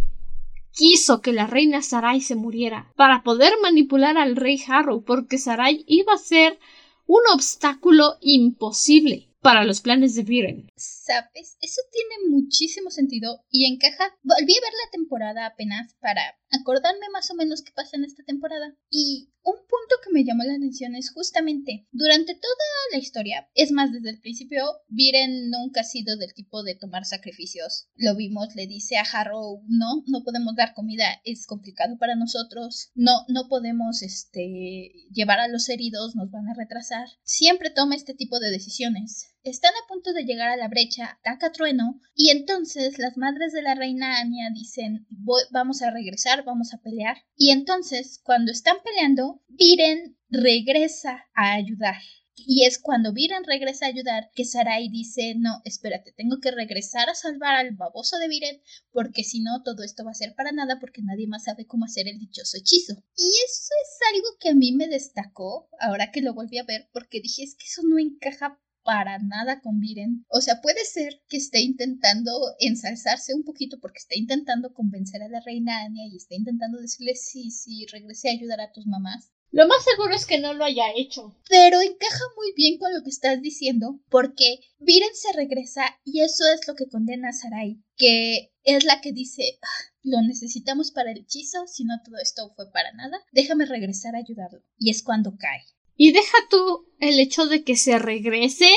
quiso 0.72 1.22
que 1.22 1.34
la 1.34 1.48
reina 1.48 1.82
Sarai 1.82 2.22
se 2.22 2.36
muriera 2.36 2.92
para 2.96 3.24
poder 3.24 3.54
manipular 3.62 4.18
al 4.18 4.36
rey 4.36 4.62
Harrow 4.68 5.04
porque 5.04 5.38
Sarai 5.38 5.84
iba 5.88 6.14
a 6.14 6.20
ser 6.20 6.60
un 7.08 7.22
obstáculo 7.34 8.18
imposible 8.22 9.27
para 9.48 9.64
los 9.64 9.80
planes 9.80 10.14
de 10.14 10.24
Viren. 10.24 10.70
¿Sabes? 10.76 11.58
Eso 11.62 11.80
tiene 11.90 12.36
muchísimo 12.36 12.92
sentido 12.92 13.46
y 13.50 13.72
encaja. 13.72 14.14
Volví 14.22 14.54
a 14.58 14.62
ver 14.62 14.74
la 14.74 14.92
temporada 14.92 15.46
apenas 15.46 15.94
para 16.02 16.22
acordarme 16.52 17.08
más 17.14 17.32
o 17.32 17.36
menos 17.36 17.62
qué 17.62 17.72
pasa 17.72 17.96
en 17.96 18.04
esta 18.04 18.24
temporada. 18.24 18.76
Y 18.90 19.30
un 19.44 19.56
punto 19.56 19.96
que 20.04 20.12
me 20.12 20.26
llamó 20.26 20.44
la 20.44 20.56
atención 20.56 20.96
es 20.96 21.12
justamente 21.12 21.88
durante 21.92 22.34
toda 22.36 22.56
la 22.92 22.98
historia, 22.98 23.50
es 23.54 23.72
más, 23.72 23.94
desde 23.94 24.10
el 24.10 24.20
principio, 24.20 24.66
Viren 24.90 25.50
nunca 25.50 25.82
ha 25.82 25.86
sido 25.86 26.18
del 26.18 26.34
tipo 26.34 26.64
de 26.64 26.76
tomar 26.76 27.06
sacrificios. 27.06 27.88
Lo 27.96 28.16
vimos, 28.16 28.56
le 28.56 28.68
dice 28.68 28.98
a 28.98 29.04
Harrow, 29.04 29.64
no, 29.70 30.04
no 30.08 30.24
podemos 30.26 30.56
dar 30.58 30.74
comida, 30.74 31.06
es 31.24 31.48
complicado 31.48 31.98
para 31.98 32.16
nosotros, 32.16 32.92
no, 32.94 33.24
no 33.30 33.48
podemos, 33.48 34.02
este, 34.02 34.92
llevar 35.14 35.40
a 35.40 35.48
los 35.48 35.70
heridos, 35.70 36.16
nos 36.16 36.30
van 36.30 36.50
a 36.50 36.54
retrasar. 36.54 37.08
Siempre 37.24 37.70
toma 37.70 37.96
este 37.96 38.14
tipo 38.14 38.42
de 38.42 38.52
decisiones. 38.52 39.34
Están 39.44 39.72
a 39.74 39.88
punto 39.88 40.14
de 40.14 40.26
llegar 40.26 40.50
a 40.50 40.58
la 40.58 40.68
brecha, 40.68 41.18
ataca 41.20 41.52
trueno, 41.52 42.02
y 42.16 42.32
entonces 42.32 42.98
las 43.00 43.18
madres 43.18 43.54
de 43.54 43.62
la 43.62 43.76
reina 43.76 44.20
Anya 44.20 44.50
dicen, 44.54 45.08
vamos 45.52 45.82
a 45.82 45.92
regresar, 45.92 46.44
vamos 46.44 46.74
a 46.74 46.82
pelear. 46.82 47.18
Y 47.36 47.52
entonces, 47.52 48.20
cuando 48.24 48.52
están 48.52 48.78
peleando, 48.84 49.42
Viren 49.48 50.18
regresa 50.30 51.26
a 51.34 51.54
ayudar. 51.54 51.96
Y 52.36 52.66
es 52.66 52.78
cuando 52.78 53.14
Viren 53.14 53.44
regresa 53.44 53.86
a 53.86 53.90
ayudar 53.90 54.30
que 54.36 54.46
Sarai 54.46 54.90
dice, 54.90 55.34
no, 55.36 55.62
espérate, 55.66 56.14
tengo 56.16 56.40
que 56.40 56.52
regresar 56.52 57.10
a 57.10 57.16
salvar 57.16 57.56
al 57.56 57.72
baboso 57.72 58.18
de 58.20 58.28
Viren, 58.28 58.62
porque 58.92 59.24
si 59.24 59.42
no, 59.42 59.64
todo 59.64 59.84
esto 59.84 60.06
va 60.06 60.12
a 60.12 60.14
ser 60.14 60.36
para 60.36 60.52
nada 60.52 60.80
porque 60.80 61.02
nadie 61.02 61.28
más 61.28 61.46
sabe 61.46 61.66
cómo 61.66 61.86
hacer 61.86 62.08
el 62.08 62.20
dichoso 62.20 62.58
hechizo. 62.58 62.94
Y 63.16 63.28
eso 63.46 63.74
es 63.84 64.14
algo 64.14 64.28
que 64.40 64.50
a 64.50 64.56
mí 64.56 64.72
me 64.72 64.88
destacó 64.88 65.68
ahora 65.80 66.12
que 66.12 66.22
lo 66.22 66.34
volví 66.34 66.58
a 66.60 66.64
ver, 66.64 66.90
porque 66.94 67.22
dije, 67.22 67.44
es 67.44 67.56
que 67.56 67.66
eso 67.66 67.82
no 67.84 67.98
encaja 67.98 68.60
para 68.88 69.20
nada 69.20 69.60
con 69.60 69.82
Viren. 69.82 70.26
O 70.30 70.40
sea, 70.40 70.62
puede 70.62 70.86
ser 70.86 71.22
que 71.28 71.36
esté 71.36 71.60
intentando 71.60 72.32
ensalzarse 72.58 73.36
un 73.36 73.44
poquito 73.44 73.82
porque 73.82 73.98
está 73.98 74.16
intentando 74.16 74.74
convencer 74.74 75.22
a 75.22 75.28
la 75.28 75.42
reina 75.42 75.82
Anya 75.82 76.06
y 76.06 76.16
está 76.16 76.36
intentando 76.36 76.80
decirle 76.80 77.16
sí, 77.16 77.52
sí, 77.52 77.86
regrese 77.92 78.30
a 78.30 78.32
ayudar 78.32 78.62
a 78.62 78.72
tus 78.72 78.88
mamás. 78.88 79.34
Lo 79.52 79.68
más 79.68 79.84
seguro 79.84 80.16
es 80.16 80.26
que 80.26 80.40
no 80.40 80.54
lo 80.54 80.64
haya 80.64 80.86
hecho. 80.96 81.36
Pero 81.50 81.82
encaja 81.82 82.24
muy 82.38 82.54
bien 82.56 82.78
con 82.78 82.94
lo 82.94 83.04
que 83.04 83.10
estás 83.10 83.42
diciendo, 83.42 84.00
porque 84.08 84.62
Viren 84.80 85.14
se 85.16 85.34
regresa 85.34 85.84
y 86.06 86.22
eso 86.22 86.46
es 86.54 86.66
lo 86.66 86.76
que 86.76 86.88
condena 86.88 87.30
a 87.30 87.34
Sarai, 87.34 87.84
que 87.98 88.54
es 88.64 88.86
la 88.86 89.02
que 89.02 89.12
dice, 89.12 89.60
ah, 89.62 89.94
lo 90.02 90.22
necesitamos 90.22 90.92
para 90.92 91.12
el 91.12 91.18
hechizo, 91.18 91.68
si 91.68 91.84
no 91.84 92.02
todo 92.06 92.16
esto 92.22 92.54
fue 92.56 92.72
para 92.72 92.94
nada, 92.94 93.20
déjame 93.34 93.66
regresar 93.66 94.16
a 94.16 94.20
ayudarlo. 94.20 94.64
Y 94.78 94.92
es 94.92 95.04
cuando 95.04 95.36
cae. 95.38 95.66
Y 95.98 96.12
deja 96.12 96.38
tú 96.50 96.86
el 97.00 97.20
hecho 97.20 97.48
de 97.48 97.64
que 97.64 97.76
se 97.76 98.00
regrese 98.00 98.70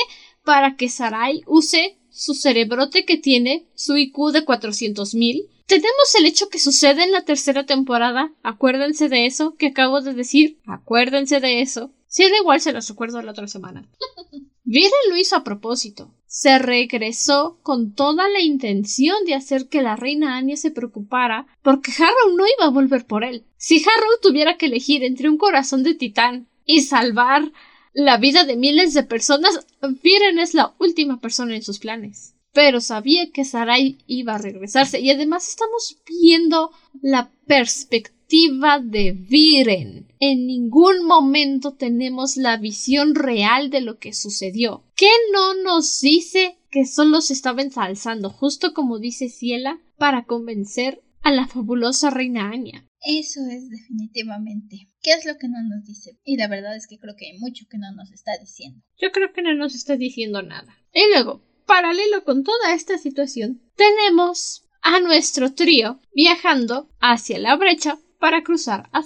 para 0.43 0.75
que 0.75 0.89
Sarai 0.89 1.43
use 1.45 1.97
su 2.09 2.33
cerebrote 2.33 3.05
que 3.05 3.17
tiene, 3.17 3.67
su 3.73 3.95
IQ 3.95 4.31
de 4.33 4.45
400.000. 4.45 5.47
Tenemos 5.65 6.15
el 6.19 6.25
hecho 6.25 6.49
que 6.49 6.59
sucede 6.59 7.03
en 7.03 7.11
la 7.11 7.23
tercera 7.23 7.65
temporada. 7.65 8.33
Acuérdense 8.43 9.07
de 9.07 9.25
eso 9.25 9.55
que 9.55 9.67
acabo 9.67 10.01
de 10.01 10.13
decir. 10.13 10.59
Acuérdense 10.65 11.39
de 11.39 11.61
eso. 11.61 11.93
Si 12.07 12.23
da 12.23 12.37
igual, 12.37 12.59
se 12.59 12.73
los 12.73 12.89
recuerdo 12.89 13.21
la 13.21 13.31
otra 13.31 13.47
semana. 13.47 13.87
Viren 14.63 14.91
lo 15.09 15.17
hizo 15.17 15.35
a 15.35 15.43
propósito. 15.43 16.13
Se 16.27 16.59
regresó 16.59 17.59
con 17.61 17.93
toda 17.93 18.29
la 18.29 18.41
intención 18.41 19.25
de 19.25 19.33
hacer 19.33 19.67
que 19.67 19.81
la 19.81 19.95
reina 19.95 20.37
Anya 20.37 20.55
se 20.55 20.71
preocupara, 20.71 21.47
porque 21.61 21.91
Harrow 21.91 22.35
no 22.35 22.45
iba 22.45 22.65
a 22.65 22.71
volver 22.71 23.05
por 23.05 23.23
él. 23.23 23.45
Si 23.57 23.77
Harrow 23.77 24.19
tuviera 24.21 24.57
que 24.57 24.67
elegir 24.67 25.03
entre 25.03 25.29
un 25.29 25.37
corazón 25.37 25.83
de 25.83 25.93
titán 25.93 26.47
y 26.65 26.81
salvar 26.81 27.51
la 27.93 28.17
vida 28.17 28.45
de 28.45 28.55
miles 28.55 28.93
de 28.93 29.03
personas, 29.03 29.65
Viren 29.81 30.39
es 30.39 30.53
la 30.53 30.73
última 30.79 31.19
persona 31.19 31.55
en 31.55 31.63
sus 31.63 31.79
planes. 31.79 32.35
Pero 32.53 32.81
sabía 32.81 33.31
que 33.31 33.45
Sarai 33.45 33.97
iba 34.07 34.35
a 34.35 34.37
regresarse 34.37 34.99
y 34.99 35.09
además 35.09 35.47
estamos 35.47 35.97
viendo 36.05 36.71
la 37.01 37.31
perspectiva 37.47 38.79
de 38.79 39.11
Viren. 39.13 40.07
En 40.19 40.47
ningún 40.47 41.05
momento 41.05 41.73
tenemos 41.73 42.37
la 42.37 42.57
visión 42.57 43.15
real 43.15 43.69
de 43.69 43.81
lo 43.81 43.99
que 43.99 44.13
sucedió. 44.13 44.83
¿Qué 44.95 45.09
no 45.33 45.53
nos 45.55 45.99
dice 46.01 46.57
que 46.69 46.85
solo 46.85 47.21
se 47.21 47.33
estaba 47.33 47.61
ensalzando, 47.61 48.29
justo 48.29 48.73
como 48.73 48.99
dice 48.99 49.29
Ciela, 49.29 49.79
para 49.97 50.25
convencer 50.25 51.01
a 51.23 51.31
la 51.31 51.47
fabulosa 51.47 52.09
reina 52.09 52.49
Anya? 52.49 52.85
Eso 53.01 53.41
es 53.49 53.69
definitivamente. 53.69 54.90
¿Qué 55.01 55.11
es 55.13 55.25
lo 55.25 55.37
que 55.37 55.47
no 55.47 55.57
nos 55.63 55.85
dice? 55.85 56.19
Y 56.23 56.37
la 56.37 56.47
verdad 56.47 56.75
es 56.75 56.87
que 56.87 56.99
creo 56.99 57.15
que 57.15 57.25
hay 57.25 57.37
mucho 57.39 57.65
que 57.69 57.77
no 57.77 57.91
nos 57.93 58.11
está 58.11 58.37
diciendo. 58.39 58.83
Yo 58.97 59.11
creo 59.11 59.33
que 59.33 59.41
no 59.41 59.53
nos 59.55 59.73
está 59.73 59.97
diciendo 59.97 60.41
nada. 60.43 60.77
Y 60.93 61.01
luego, 61.11 61.41
paralelo 61.65 62.23
con 62.23 62.43
toda 62.43 62.73
esta 62.73 62.97
situación, 62.97 63.61
tenemos 63.75 64.65
a 64.81 64.99
nuestro 64.99 65.53
trío 65.53 65.99
viajando 66.13 66.89
hacia 66.99 67.39
la 67.39 67.55
brecha 67.55 67.97
para 68.19 68.43
cruzar 68.43 68.89
a. 68.91 69.01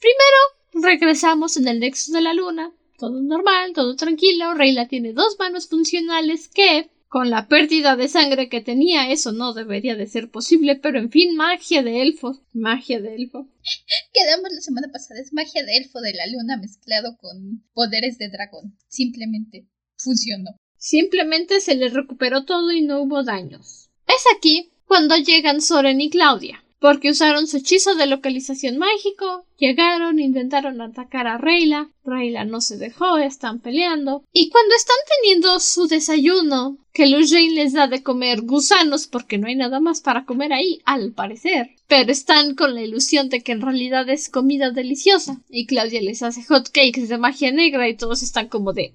Primero, 0.00 0.88
regresamos 0.88 1.56
en 1.56 1.68
el 1.68 1.80
nexo 1.80 2.12
de 2.12 2.20
la 2.20 2.34
luna. 2.34 2.72
Todo 2.98 3.20
normal, 3.20 3.72
todo 3.74 3.94
tranquilo. 3.94 4.54
Reyla 4.54 4.88
tiene 4.88 5.12
dos 5.12 5.36
manos 5.38 5.68
funcionales 5.68 6.48
que 6.48 6.90
con 7.08 7.30
la 7.30 7.48
pérdida 7.48 7.96
de 7.96 8.08
sangre 8.08 8.48
que 8.48 8.60
tenía, 8.60 9.10
eso 9.10 9.32
no 9.32 9.54
debería 9.54 9.96
de 9.96 10.06
ser 10.06 10.30
posible, 10.30 10.76
pero 10.76 10.98
en 10.98 11.10
fin, 11.10 11.36
magia 11.36 11.82
de 11.82 12.02
elfo. 12.02 12.40
Magia 12.52 13.00
de 13.00 13.14
elfo. 13.14 13.48
Quedamos 14.12 14.52
la 14.52 14.60
semana 14.60 14.88
pasada, 14.92 15.20
es 15.20 15.32
magia 15.32 15.64
de 15.64 15.78
elfo 15.78 16.00
de 16.00 16.12
la 16.12 16.26
luna 16.26 16.58
mezclado 16.58 17.16
con 17.18 17.64
poderes 17.72 18.18
de 18.18 18.28
dragón. 18.28 18.76
Simplemente 18.88 19.66
funcionó. 19.96 20.50
Simplemente 20.76 21.60
se 21.60 21.74
le 21.74 21.88
recuperó 21.88 22.44
todo 22.44 22.70
y 22.72 22.82
no 22.82 23.02
hubo 23.02 23.24
daños. 23.24 23.90
Es 24.06 24.24
aquí 24.36 24.70
cuando 24.86 25.16
llegan 25.16 25.60
Soren 25.60 26.00
y 26.00 26.10
Claudia 26.10 26.62
porque 26.80 27.10
usaron 27.10 27.46
su 27.46 27.58
hechizo 27.58 27.94
de 27.94 28.06
localización 28.06 28.78
mágico, 28.78 29.44
llegaron, 29.58 30.18
intentaron 30.18 30.80
atacar 30.80 31.26
a 31.26 31.38
Reyla, 31.38 31.90
Reyla 32.04 32.44
no 32.44 32.60
se 32.60 32.78
dejó, 32.78 33.18
están 33.18 33.60
peleando, 33.60 34.24
y 34.32 34.50
cuando 34.50 34.74
están 34.74 34.96
teniendo 35.20 35.58
su 35.60 35.88
desayuno, 35.88 36.78
que 36.92 37.06
Lujane 37.06 37.50
les 37.50 37.72
da 37.72 37.86
de 37.86 38.02
comer 38.02 38.42
gusanos 38.42 39.06
porque 39.06 39.38
no 39.38 39.46
hay 39.48 39.56
nada 39.56 39.80
más 39.80 40.00
para 40.00 40.24
comer 40.24 40.52
ahí, 40.52 40.80
al 40.84 41.12
parecer, 41.12 41.70
pero 41.86 42.12
están 42.12 42.54
con 42.54 42.74
la 42.74 42.82
ilusión 42.82 43.28
de 43.28 43.42
que 43.42 43.52
en 43.52 43.60
realidad 43.60 44.08
es 44.08 44.28
comida 44.28 44.70
deliciosa, 44.70 45.40
y 45.48 45.66
Claudia 45.66 46.00
les 46.00 46.22
hace 46.22 46.44
hot 46.44 46.68
cakes 46.70 47.08
de 47.08 47.18
magia 47.18 47.50
negra 47.50 47.88
y 47.88 47.96
todos 47.96 48.22
están 48.22 48.48
como 48.48 48.72
de... 48.72 48.94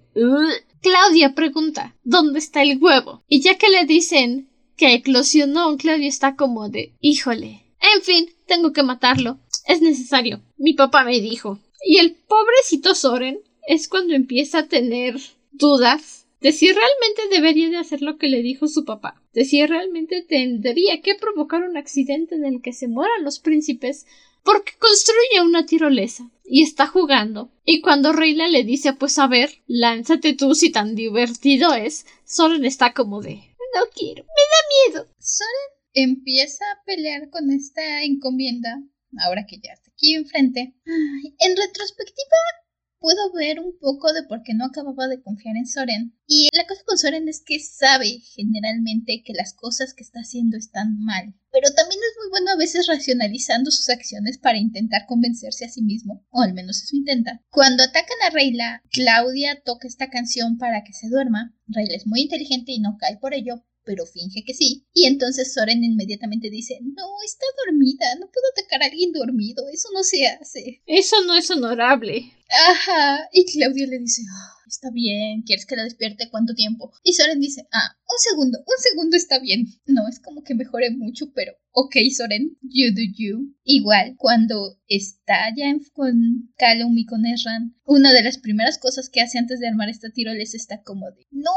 Claudia 0.81 1.33
pregunta 1.33 1.95
¿Dónde 2.03 2.39
está 2.39 2.61
el 2.61 2.77
huevo? 2.77 3.23
Y 3.27 3.41
ya 3.41 3.57
que 3.57 3.69
le 3.69 3.85
dicen 3.85 4.49
que 4.75 4.93
eclosionó, 4.93 5.77
Claudia 5.77 6.09
está 6.09 6.35
como 6.35 6.67
de 6.67 6.93
híjole, 6.99 7.62
en 7.95 8.01
fin, 8.01 8.29
tengo 8.47 8.71
que 8.71 8.83
matarlo. 8.83 9.39
Es 9.65 9.81
necesario. 9.81 10.41
Mi 10.57 10.73
papá 10.73 11.03
me 11.03 11.19
dijo. 11.19 11.59
Y 11.85 11.97
el 11.97 12.15
pobrecito 12.15 12.95
Soren 12.95 13.41
es 13.67 13.87
cuando 13.87 14.13
empieza 14.13 14.59
a 14.59 14.67
tener 14.67 15.19
dudas 15.51 16.27
de 16.39 16.51
si 16.51 16.67
realmente 16.67 17.21
debería 17.31 17.69
de 17.69 17.77
hacer 17.77 18.01
lo 18.01 18.17
que 18.17 18.27
le 18.27 18.41
dijo 18.41 18.67
su 18.67 18.83
papá, 18.83 19.21
de 19.33 19.45
si 19.45 19.65
realmente 19.65 20.21
tendría 20.21 21.01
que 21.01 21.15
provocar 21.15 21.63
un 21.63 21.77
accidente 21.77 22.35
en 22.35 22.43
el 22.43 22.61
que 22.61 22.73
se 22.73 22.89
mueran 22.89 23.23
los 23.23 23.39
príncipes 23.39 24.05
porque 24.43 24.73
construye 24.77 25.41
una 25.41 25.65
tirolesa 25.65 26.29
y 26.43 26.63
está 26.63 26.87
jugando. 26.87 27.49
Y 27.63 27.79
cuando 27.79 28.11
Reila 28.11 28.49
le 28.49 28.65
dice 28.65 28.91
pues 28.91 29.17
a 29.19 29.27
ver, 29.27 29.61
lánzate 29.67 30.33
tú 30.33 30.53
si 30.53 30.69
tan 30.69 30.95
divertido 30.95 31.73
es, 31.73 32.05
Soren 32.25 32.65
está 32.65 32.93
como 32.93 33.21
de 33.21 33.35
no 33.73 33.85
quiero, 33.95 34.23
me 34.23 34.93
da 34.93 34.99
miedo. 34.99 35.07
Soren 35.19 35.73
empieza 35.93 36.65
a 36.65 36.83
pelear 36.85 37.29
con 37.29 37.51
esta 37.51 38.03
encomienda, 38.03 38.81
ahora 39.19 39.45
que 39.45 39.59
ya 39.59 39.73
está 39.73 39.91
aquí 39.91 40.15
enfrente. 40.15 40.75
en 40.85 41.57
retrospectiva, 41.57 42.37
puedo 43.03 43.33
ver 43.33 43.59
un 43.59 43.77
poco 43.79 44.13
de 44.13 44.23
por 44.23 44.43
qué 44.43 44.53
no 44.53 44.63
acababa 44.63 45.09
de 45.09 45.21
confiar 45.21 45.57
en 45.57 45.67
Soren. 45.67 46.17
Y 46.25 46.47
la 46.55 46.65
cosa 46.65 46.83
con 46.85 46.97
Soren 46.97 47.27
es 47.27 47.43
que 47.45 47.59
sabe 47.59 48.21
generalmente 48.33 49.23
que 49.25 49.33
las 49.33 49.53
cosas 49.53 49.93
que 49.93 50.03
está 50.03 50.21
haciendo 50.21 50.55
están 50.55 51.03
mal. 51.03 51.35
Pero 51.51 51.69
también 51.75 51.99
es 51.99 52.17
muy 52.17 52.29
bueno 52.29 52.51
a 52.51 52.55
veces 52.55 52.87
racionalizando 52.87 53.71
sus 53.71 53.89
acciones 53.89 54.37
para 54.37 54.57
intentar 54.57 55.05
convencerse 55.05 55.65
a 55.65 55.69
sí 55.69 55.81
mismo, 55.81 56.25
o 56.31 56.41
al 56.41 56.53
menos 56.53 56.81
eso 56.81 56.95
intenta. 56.95 57.41
Cuando 57.51 57.83
atacan 57.83 58.17
a 58.25 58.29
Rayla, 58.29 58.81
Claudia 58.89 59.61
toca 59.65 59.85
esta 59.85 60.09
canción 60.09 60.57
para 60.57 60.85
que 60.85 60.93
se 60.93 61.09
duerma. 61.09 61.53
Rayla 61.67 61.97
es 61.97 62.07
muy 62.07 62.21
inteligente 62.21 62.71
y 62.71 62.79
no 62.79 62.97
cae 62.97 63.17
por 63.17 63.33
ello, 63.33 63.65
pero 63.85 64.05
finge 64.05 64.43
que 64.45 64.53
sí. 64.53 64.85
Y 64.93 65.05
entonces 65.05 65.53
Soren 65.53 65.83
inmediatamente 65.83 66.49
dice, 66.49 66.79
no, 66.81 67.05
está 67.25 67.45
dormida, 67.65 68.05
no 68.19 68.27
puedo 68.31 68.45
atacar 68.51 68.81
a 68.81 68.85
alguien 68.85 69.11
dormido, 69.11 69.67
eso 69.69 69.89
no 69.93 70.03
se 70.03 70.27
hace. 70.27 70.81
Eso 70.85 71.23
no 71.25 71.35
es 71.35 71.49
honorable. 71.51 72.33
Ajá. 72.69 73.29
Y 73.31 73.45
Claudia 73.45 73.87
le 73.87 73.99
dice, 73.99 74.21
ah, 74.31 74.62
está 74.73 74.89
bien, 74.91 75.43
¿quieres 75.43 75.65
que 75.65 75.75
la 75.75 75.83
despierte 75.83 76.29
cuánto 76.29 76.53
tiempo? 76.53 76.91
Y 77.03 77.13
Soren 77.13 77.39
dice, 77.39 77.67
ah, 77.71 77.95
un 78.01 78.17
segundo, 78.17 78.59
un 78.59 78.79
segundo 78.79 79.17
está 79.17 79.39
bien. 79.39 79.67
No 79.85 80.07
es 80.07 80.19
como 80.19 80.43
que 80.43 80.55
mejore 80.55 80.91
mucho, 80.91 81.31
pero 81.33 81.53
ok, 81.71 81.95
Soren, 82.15 82.57
you 82.61 82.93
do 82.93 83.01
you. 83.15 83.55
Igual, 83.63 84.15
cuando 84.17 84.79
está 84.87 85.53
ya 85.55 85.73
con 85.93 86.51
Callum 86.57 86.97
y 86.97 87.05
con 87.05 87.25
Ezran, 87.25 87.75
una 87.85 88.13
de 88.13 88.23
las 88.23 88.37
primeras 88.37 88.77
cosas 88.77 89.09
que 89.09 89.21
hace 89.21 89.37
antes 89.37 89.59
de 89.59 89.67
armar 89.67 89.89
esta 89.89 90.09
tirolesa 90.09 90.57
está 90.57 90.81
como 90.81 91.11
de, 91.11 91.27
no, 91.31 91.51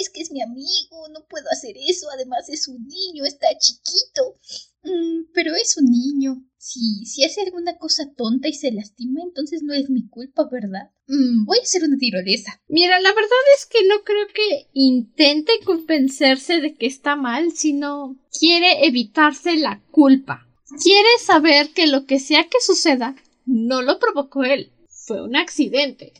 es 0.00 0.10
que 0.10 0.22
es 0.22 0.32
mi 0.32 0.42
amigo, 0.42 1.08
no 1.12 1.26
puedo 1.28 1.48
hacer 1.50 1.74
eso, 1.88 2.08
además 2.10 2.48
es 2.48 2.68
un 2.68 2.86
niño, 2.86 3.24
está 3.24 3.46
chiquito. 3.58 4.38
Mm, 4.84 5.30
pero 5.32 5.54
es 5.54 5.76
un 5.76 5.90
niño. 5.90 6.44
Si, 6.64 7.04
si 7.06 7.24
hace 7.24 7.40
alguna 7.40 7.76
cosa 7.76 8.04
tonta 8.16 8.46
y 8.46 8.52
se 8.52 8.70
lastima, 8.70 9.20
entonces 9.20 9.64
no 9.64 9.74
es 9.74 9.90
mi 9.90 10.06
culpa, 10.06 10.48
¿verdad? 10.48 10.92
Mm, 11.08 11.44
voy 11.44 11.58
a 11.58 11.62
hacer 11.62 11.82
una 11.82 11.96
tirolesa. 11.96 12.62
Mira, 12.68 13.00
la 13.00 13.08
verdad 13.08 13.44
es 13.56 13.66
que 13.66 13.84
no 13.88 14.04
creo 14.04 14.28
que 14.32 14.68
intente 14.72 15.54
convencerse 15.64 16.60
de 16.60 16.74
que 16.74 16.86
está 16.86 17.16
mal, 17.16 17.50
sino 17.50 18.16
quiere 18.38 18.86
evitarse 18.86 19.56
la 19.56 19.82
culpa. 19.90 20.46
Quiere 20.80 21.08
saber 21.18 21.70
que 21.70 21.88
lo 21.88 22.06
que 22.06 22.20
sea 22.20 22.44
que 22.44 22.60
suceda 22.60 23.16
no 23.44 23.82
lo 23.82 23.98
provocó 23.98 24.44
él. 24.44 24.70
Fue 24.88 25.20
un 25.20 25.34
accidente 25.34 26.12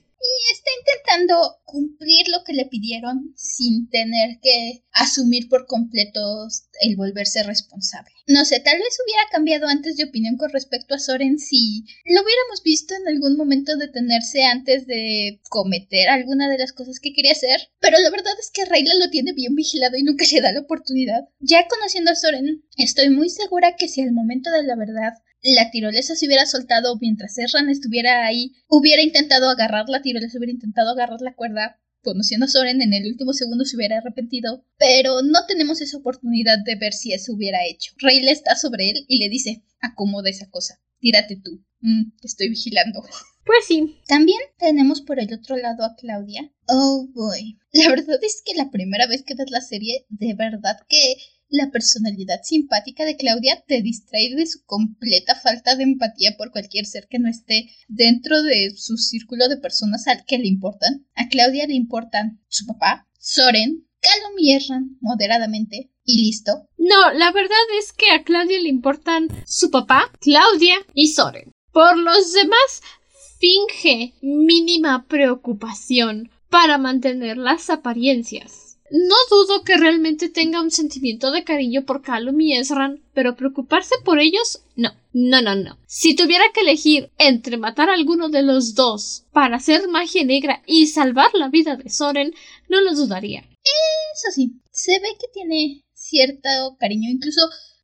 está 0.51 0.71
intentando 0.81 1.59
cumplir 1.65 2.29
lo 2.29 2.45
que 2.45 2.53
le 2.53 2.67
pidieron 2.67 3.33
sin 3.37 3.89
tener 3.89 4.39
que 4.43 4.85
asumir 4.93 5.49
por 5.49 5.67
completo 5.67 6.49
el 6.81 6.97
volverse 6.97 7.43
responsable. 7.43 8.13
No 8.27 8.45
sé, 8.45 8.61
tal 8.61 8.79
vez 8.79 8.99
hubiera 9.05 9.23
cambiado 9.31 9.67
antes 9.67 9.97
de 9.97 10.05
opinión 10.05 10.37
con 10.37 10.51
respecto 10.51 10.95
a 10.95 10.99
Soren 10.99 11.39
si 11.39 11.85
lo 12.05 12.23
hubiéramos 12.23 12.63
visto 12.65 12.95
en 12.95 13.09
algún 13.09 13.37
momento 13.37 13.77
detenerse 13.77 14.45
antes 14.45 14.87
de 14.87 15.41
cometer 15.49 16.09
alguna 16.09 16.49
de 16.49 16.59
las 16.59 16.73
cosas 16.73 17.01
que 17.01 17.13
quería 17.13 17.33
hacer, 17.33 17.71
pero 17.81 17.99
la 17.99 18.11
verdad 18.11 18.35
es 18.39 18.51
que 18.51 18.65
Rayla 18.65 18.95
lo 18.95 19.11
tiene 19.11 19.33
bien 19.33 19.55
vigilado 19.55 19.97
y 19.97 20.03
nunca 20.03 20.25
le 20.33 20.41
da 20.41 20.53
la 20.53 20.61
oportunidad. 20.61 21.29
Ya 21.41 21.67
conociendo 21.69 22.11
a 22.11 22.17
Soren, 22.17 22.65
estoy 22.77 23.11
muy 23.11 23.29
segura 23.29 23.77
que 23.77 23.89
si 23.89 24.03
al 24.03 24.13
momento 24.13 24.51
de 24.51 24.63
la 24.63 24.77
verdad 24.77 25.15
la 25.43 25.71
tirolesa 25.71 26.15
se 26.15 26.27
hubiera 26.27 26.47
soltado 26.47 26.97
mientras 27.01 27.37
Erran 27.39 27.69
estuviera 27.69 28.25
ahí, 28.27 28.53
hubiera 28.69 29.03
intentado 29.03 29.49
agarrar 29.49 29.89
la 29.89 30.03
tirolesa, 30.03 30.39
hubiera 30.39 30.53
intentado 30.53 30.91
agarrar 30.91 31.21
la 31.21 31.35
cuerda, 31.35 31.81
conociendo 32.03 32.47
a 32.47 32.49
Soren 32.49 32.83
en 32.83 32.95
el 32.95 33.07
último 33.07 33.33
segundo 33.33 33.65
se 33.65 33.77
hubiera 33.77 33.99
arrepentido, 33.99 34.65
pero 34.79 35.23
no 35.23 35.47
tenemos 35.47 35.81
esa 35.81 35.99
oportunidad 35.99 36.59
de 36.65 36.77
ver 36.77 36.93
si 36.93 37.13
eso 37.13 37.33
hubiera 37.33 37.67
hecho. 37.67 37.93
Rey 37.99 38.27
está 38.29 38.57
sobre 38.57 38.91
él 38.91 39.05
y 39.09 39.19
le 39.19 39.29
dice, 39.29 39.63
acomoda 39.81 40.31
esa 40.31 40.49
cosa, 40.51 40.81
tírate 41.01 41.37
tú, 41.37 41.65
mm, 41.81 42.17
te 42.21 42.27
estoy 42.27 42.49
vigilando. 42.49 43.03
Pues 43.45 43.65
sí. 43.67 43.99
También 44.07 44.39
tenemos 44.59 45.01
por 45.01 45.19
el 45.19 45.33
otro 45.35 45.57
lado 45.57 45.85
a 45.85 45.97
Claudia. 45.97 46.53
Oh 46.69 47.09
boy. 47.13 47.59
La 47.73 47.89
verdad 47.89 48.19
es 48.23 48.43
que 48.45 48.55
la 48.55 48.71
primera 48.71 49.07
vez 49.07 49.25
que 49.25 49.35
ves 49.35 49.51
la 49.51 49.61
serie, 49.61 50.07
de 50.09 50.35
verdad 50.35 50.77
que 50.89 51.17
la 51.53 51.71
personalidad 51.71 52.41
simpática 52.43 53.05
de 53.05 53.17
Claudia 53.17 53.63
te 53.67 53.83
distrae 53.83 54.35
de 54.35 54.47
su 54.47 54.65
completa 54.65 55.35
falta 55.37 55.77
de 55.77 55.85
empatía 55.85 56.35
por 56.37 56.51
cualquier 56.51 56.87
ser 56.87 57.07
que 57.09 57.19
no 57.19 57.29
esté 57.29 57.69
dentro 57.89 58.43
de 58.43 58.73
su 58.75 58.97
círculo 58.97 59.49
de 59.49 59.59
personas 59.59 60.09
al 60.09 60.25
que 60.25 60.39
le 60.39 60.49
importan. 60.49 61.07
A 61.15 61.29
Claudia 61.29 61.67
le 61.67 61.75
importan 61.75 62.41
su 62.49 62.67
papá, 62.67 63.07
Soren, 63.19 63.87
Calum 64.01 64.39
y 64.39 64.53
Erran 64.53 64.97
moderadamente 65.01 65.93
y 66.05 66.25
listo. 66.25 66.67
No, 66.79 67.13
la 67.13 67.31
verdad 67.33 67.65
es 67.79 67.93
que 67.93 68.11
a 68.11 68.25
Claudia 68.25 68.59
le 68.59 68.71
importan 68.71 69.29
su 69.47 69.71
papá, 69.71 70.11
Claudia 70.21 70.77
y 70.95 71.09
Soren. 71.09 71.53
Por 71.71 71.99
los 71.99 72.33
demás, 72.33 72.83
finge 73.39 74.15
mínima 74.23 75.07
preocupación 75.07 76.31
para 76.49 76.79
mantener 76.79 77.37
las 77.37 77.69
apariencias. 77.69 78.72
No 78.93 79.15
dudo 79.31 79.65
que 79.65 79.79
realmente 79.79 80.29
tenga 80.29 80.61
un 80.61 80.71
sentimiento 80.71 81.31
de 81.31 81.45
cariño 81.45 81.87
por 81.87 82.03
Calum 82.03 82.39
y 82.43 82.55
Ezran, 82.59 83.03
pero 83.15 83.37
preocuparse 83.37 83.95
por 84.05 84.19
ellos, 84.19 84.63
no. 84.77 84.93
No, 85.15 85.41
no, 85.41 85.55
no. 85.55 85.79
Si 85.87 86.15
tuviera 86.15 86.45
que 86.53 86.61
elegir 86.61 87.11
entre 87.17 87.57
matar 87.57 87.89
a 87.89 87.95
alguno 87.95 88.29
de 88.29 88.43
los 88.43 88.75
dos 88.75 89.25
para 89.33 89.57
hacer 89.57 89.89
magia 89.89 90.25
negra 90.25 90.63
y 90.67 90.89
salvar 90.89 91.31
la 91.33 91.49
vida 91.49 91.77
de 91.77 91.89
Soren, 91.89 92.35
no 92.69 92.83
lo 92.83 92.95
dudaría. 92.95 93.41
Eso 93.41 94.31
sí, 94.35 94.61
se 94.71 94.93
ve 95.01 95.09
que 95.19 95.29
tiene 95.33 95.85
cierto 95.95 96.49
cariño, 96.79 97.09
incluso 97.11 97.41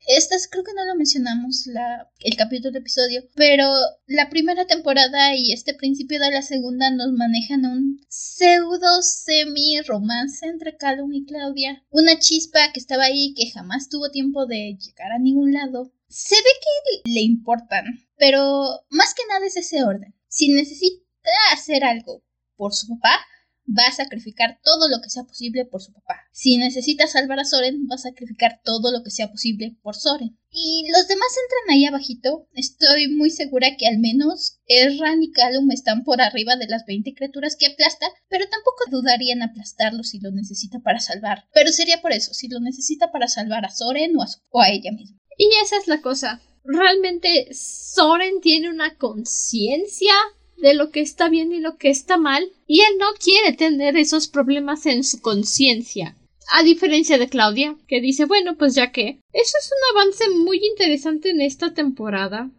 estas 0.08 0.48
creo 0.48 0.64
que 0.64 0.72
no 0.74 0.84
lo 0.86 0.94
mencionamos 0.94 1.66
la, 1.66 2.10
el 2.20 2.34
capítulo 2.36 2.72
de 2.72 2.78
episodio, 2.78 3.22
pero 3.34 3.68
la 4.06 4.30
primera 4.30 4.66
temporada 4.66 5.36
y 5.36 5.52
este 5.52 5.74
principio 5.74 6.18
de 6.18 6.30
la 6.30 6.42
segunda 6.42 6.90
nos 6.90 7.12
manejan 7.12 7.66
un 7.66 8.00
pseudo 8.08 9.02
semi 9.02 9.80
romance 9.82 10.46
entre 10.46 10.76
Calum 10.78 11.12
y 11.12 11.26
Claudia. 11.26 11.84
Una 11.90 12.18
chispa 12.18 12.72
que 12.72 12.80
estaba 12.80 13.04
ahí 13.04 13.34
que 13.34 13.50
jamás 13.50 13.90
tuvo 13.90 14.10
tiempo 14.10 14.46
de 14.46 14.78
llegar 14.80 15.12
a 15.12 15.18
ningún 15.18 15.52
lado. 15.52 15.92
Se 16.08 16.36
ve 16.36 17.02
que 17.04 17.10
le 17.10 17.20
importan, 17.20 17.84
pero 18.16 18.64
más 18.88 19.12
que 19.12 19.22
nada 19.28 19.46
es 19.46 19.58
ese 19.58 19.84
orden. 19.84 20.14
Si 20.26 20.48
necesita 20.48 21.04
hacer 21.52 21.84
algo 21.84 22.22
por 22.56 22.74
su 22.74 22.88
papá, 22.88 23.20
va 23.68 23.86
a 23.88 23.92
sacrificar 23.92 24.58
todo 24.62 24.88
lo 24.88 25.00
que 25.02 25.10
sea 25.10 25.24
posible 25.24 25.64
por 25.64 25.82
su 25.82 25.92
papá. 25.92 26.16
Si 26.32 26.56
necesita 26.56 27.06
salvar 27.06 27.40
a 27.40 27.44
Soren, 27.44 27.86
va 27.90 27.96
a 27.96 27.98
sacrificar 27.98 28.60
todo 28.64 28.90
lo 28.90 29.02
que 29.02 29.10
sea 29.10 29.30
posible 29.30 29.76
por 29.82 29.94
Soren. 29.94 30.38
Y 30.50 30.86
los 30.90 31.06
demás 31.06 31.28
entran 31.44 31.76
ahí 31.76 31.84
abajito. 31.84 32.48
Estoy 32.54 33.08
muy 33.08 33.30
segura 33.30 33.76
que 33.76 33.86
al 33.86 33.98
menos 33.98 34.60
Erran 34.66 35.22
y 35.22 35.30
Calum 35.32 35.70
están 35.70 36.04
por 36.04 36.22
arriba 36.22 36.56
de 36.56 36.66
las 36.66 36.86
20 36.86 37.14
criaturas 37.14 37.56
que 37.56 37.66
aplasta, 37.66 38.06
pero 38.28 38.46
tampoco 38.48 38.84
dudaría 38.90 39.34
en 39.34 39.42
aplastarlo 39.42 40.02
si 40.02 40.20
lo 40.20 40.30
necesita 40.30 40.80
para 40.80 41.00
salvar. 41.00 41.44
Pero 41.52 41.70
sería 41.70 42.00
por 42.00 42.12
eso, 42.12 42.32
si 42.32 42.48
lo 42.48 42.60
necesita 42.60 43.12
para 43.12 43.28
salvar 43.28 43.66
a 43.66 43.70
Soren 43.70 44.16
o 44.16 44.22
a, 44.22 44.26
o 44.50 44.60
a 44.62 44.70
ella 44.70 44.92
misma. 44.92 45.18
Y 45.36 45.48
esa 45.62 45.76
es 45.76 45.86
la 45.86 46.00
cosa. 46.00 46.40
Realmente 46.64 47.48
Soren 47.52 48.40
tiene 48.40 48.70
una 48.70 48.96
conciencia 48.96 50.12
de 50.60 50.74
lo 50.74 50.90
que 50.90 51.00
está 51.00 51.28
bien 51.28 51.52
y 51.52 51.60
lo 51.60 51.76
que 51.76 51.90
está 51.90 52.16
mal, 52.16 52.50
y 52.66 52.80
él 52.80 52.98
no 52.98 53.06
quiere 53.22 53.52
tener 53.52 53.96
esos 53.96 54.28
problemas 54.28 54.86
en 54.86 55.04
su 55.04 55.20
conciencia. 55.20 56.16
A 56.50 56.62
diferencia 56.62 57.18
de 57.18 57.28
Claudia, 57.28 57.76
que 57.86 58.00
dice, 58.00 58.24
bueno, 58.24 58.56
pues 58.56 58.74
ya 58.74 58.90
que. 58.90 59.20
Eso 59.32 59.56
es 59.60 59.70
un 59.70 59.98
avance 59.98 60.30
muy 60.30 60.58
interesante 60.64 61.30
en 61.30 61.42
esta 61.42 61.74
temporada. 61.74 62.50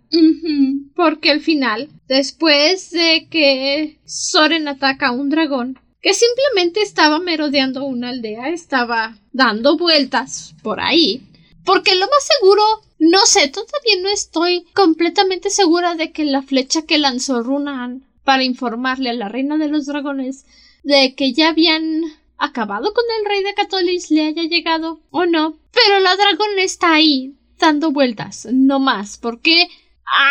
Porque 0.95 1.31
al 1.31 1.41
final, 1.41 1.89
después 2.07 2.91
de 2.91 3.27
que 3.31 3.97
Soren 4.05 4.67
ataca 4.67 5.07
a 5.07 5.11
un 5.11 5.29
dragón, 5.29 5.79
que 6.01 6.13
simplemente 6.13 6.81
estaba 6.81 7.19
merodeando 7.19 7.83
una 7.83 8.09
aldea, 8.09 8.49
estaba 8.49 9.17
dando 9.33 9.77
vueltas 9.77 10.55
por 10.63 10.79
ahí, 10.79 11.23
porque 11.65 11.95
lo 11.95 12.05
más 12.05 12.27
seguro 12.39 12.63
no 12.99 13.25
sé, 13.25 13.47
todavía 13.47 14.01
no 14.01 14.09
estoy 14.09 14.65
completamente 14.73 15.49
segura 15.49 15.95
de 15.95 16.11
que 16.11 16.25
la 16.25 16.41
flecha 16.41 16.81
que 16.83 16.97
lanzó 16.97 17.41
Runan 17.41 18.05
para 18.23 18.43
informarle 18.43 19.09
a 19.09 19.13
la 19.13 19.29
reina 19.29 19.57
de 19.57 19.69
los 19.69 19.85
dragones 19.85 20.45
de 20.83 21.15
que 21.15 21.33
ya 21.33 21.49
habían 21.49 22.03
acabado 22.37 22.93
con 22.93 23.03
el 23.19 23.25
rey 23.25 23.43
de 23.43 23.53
Catolis 23.53 24.11
le 24.11 24.27
haya 24.27 24.43
llegado 24.43 25.01
o 25.11 25.25
no. 25.25 25.57
Pero 25.71 25.99
la 25.99 26.15
dragón 26.15 26.59
está 26.59 26.93
ahí, 26.93 27.35
dando 27.57 27.91
vueltas, 27.91 28.47
no 28.51 28.79
más, 28.79 29.17
porque 29.17 29.67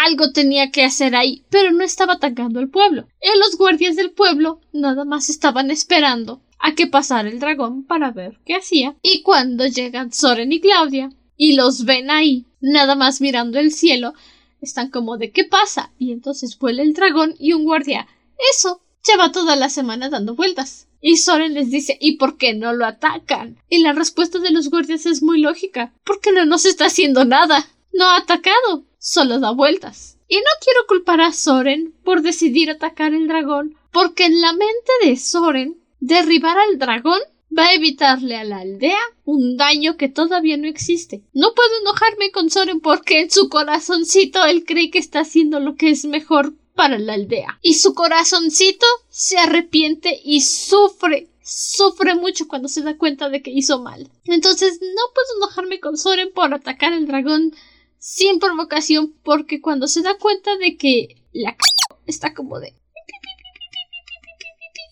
algo 0.04 0.32
tenía 0.32 0.70
que 0.70 0.84
hacer 0.84 1.16
ahí, 1.16 1.44
pero 1.50 1.72
no 1.72 1.84
estaba 1.84 2.14
atacando 2.14 2.60
el 2.60 2.68
pueblo. 2.68 3.08
Y 3.22 3.38
los 3.38 3.56
guardias 3.56 3.96
del 3.96 4.10
pueblo 4.10 4.60
nada 4.72 5.04
más 5.04 5.30
estaban 5.30 5.70
esperando 5.70 6.42
a 6.58 6.74
que 6.74 6.86
pasara 6.86 7.28
el 7.28 7.38
dragón 7.38 7.84
para 7.84 8.10
ver 8.10 8.40
qué 8.44 8.56
hacía. 8.56 8.96
Y 9.02 9.22
cuando 9.22 9.66
llegan 9.66 10.12
Soren 10.12 10.52
y 10.52 10.60
Claudia 10.60 11.10
y 11.38 11.54
los 11.54 11.86
ven 11.86 12.10
ahí, 12.10 12.44
nada 12.60 12.96
más 12.96 13.22
mirando 13.22 13.58
el 13.58 13.72
cielo, 13.72 14.12
están 14.60 14.90
como 14.90 15.16
de 15.16 15.30
¿qué 15.30 15.44
pasa? 15.44 15.92
Y 15.98 16.12
entonces 16.12 16.58
vuela 16.58 16.82
el 16.82 16.92
dragón 16.92 17.34
y 17.38 17.54
un 17.54 17.64
guardia. 17.64 18.06
Eso 18.50 18.82
lleva 19.06 19.32
toda 19.32 19.56
la 19.56 19.70
semana 19.70 20.10
dando 20.10 20.34
vueltas. 20.34 20.88
Y 21.00 21.16
Soren 21.16 21.54
les 21.54 21.70
dice 21.70 21.96
¿y 22.00 22.16
por 22.16 22.36
qué 22.36 22.54
no 22.54 22.72
lo 22.72 22.84
atacan? 22.84 23.56
Y 23.70 23.78
la 23.78 23.92
respuesta 23.92 24.40
de 24.40 24.50
los 24.50 24.68
guardias 24.68 25.06
es 25.06 25.22
muy 25.22 25.40
lógica. 25.40 25.94
Porque 26.04 26.32
no 26.32 26.44
nos 26.44 26.66
está 26.66 26.86
haciendo 26.86 27.24
nada. 27.24 27.66
No 27.92 28.06
ha 28.06 28.16
atacado. 28.16 28.84
Solo 28.98 29.38
da 29.38 29.52
vueltas. 29.52 30.18
Y 30.26 30.36
no 30.36 30.50
quiero 30.62 30.80
culpar 30.88 31.20
a 31.20 31.32
Soren 31.32 31.94
por 32.04 32.20
decidir 32.22 32.70
atacar 32.70 33.14
el 33.14 33.28
dragón, 33.28 33.78
porque 33.92 34.26
en 34.26 34.40
la 34.40 34.52
mente 34.52 34.92
de 35.04 35.16
Soren, 35.16 35.80
derribar 36.00 36.58
al 36.58 36.78
dragón 36.78 37.20
va 37.56 37.68
a 37.68 37.74
evitarle 37.74 38.36
a 38.36 38.44
la 38.44 38.58
aldea 38.58 38.98
un 39.24 39.56
daño 39.56 39.96
que 39.96 40.08
todavía 40.08 40.56
no 40.56 40.66
existe. 40.66 41.22
No 41.32 41.54
puedo 41.54 41.70
enojarme 41.80 42.30
con 42.30 42.50
Soren 42.50 42.80
porque 42.80 43.20
en 43.20 43.30
su 43.30 43.48
corazoncito 43.48 44.44
él 44.44 44.64
cree 44.64 44.90
que 44.90 44.98
está 44.98 45.20
haciendo 45.20 45.60
lo 45.60 45.74
que 45.76 45.90
es 45.90 46.04
mejor 46.04 46.54
para 46.74 46.98
la 46.98 47.14
aldea. 47.14 47.58
Y 47.62 47.74
su 47.74 47.94
corazoncito 47.94 48.86
se 49.08 49.38
arrepiente 49.38 50.20
y 50.24 50.40
sufre 50.42 51.28
sufre 51.50 52.14
mucho 52.14 52.46
cuando 52.46 52.68
se 52.68 52.82
da 52.82 52.98
cuenta 52.98 53.30
de 53.30 53.40
que 53.42 53.50
hizo 53.50 53.80
mal. 53.80 54.10
Entonces 54.24 54.80
no 54.82 55.02
puedo 55.14 55.36
enojarme 55.38 55.80
con 55.80 55.96
Soren 55.96 56.30
por 56.32 56.52
atacar 56.52 56.92
al 56.92 57.06
dragón 57.06 57.54
sin 57.98 58.38
provocación 58.38 59.14
porque 59.24 59.60
cuando 59.60 59.88
se 59.88 60.02
da 60.02 60.18
cuenta 60.18 60.56
de 60.58 60.76
que 60.76 61.16
la 61.32 61.52
c 61.52 61.58
está 62.06 62.34
como 62.34 62.60
de 62.60 62.68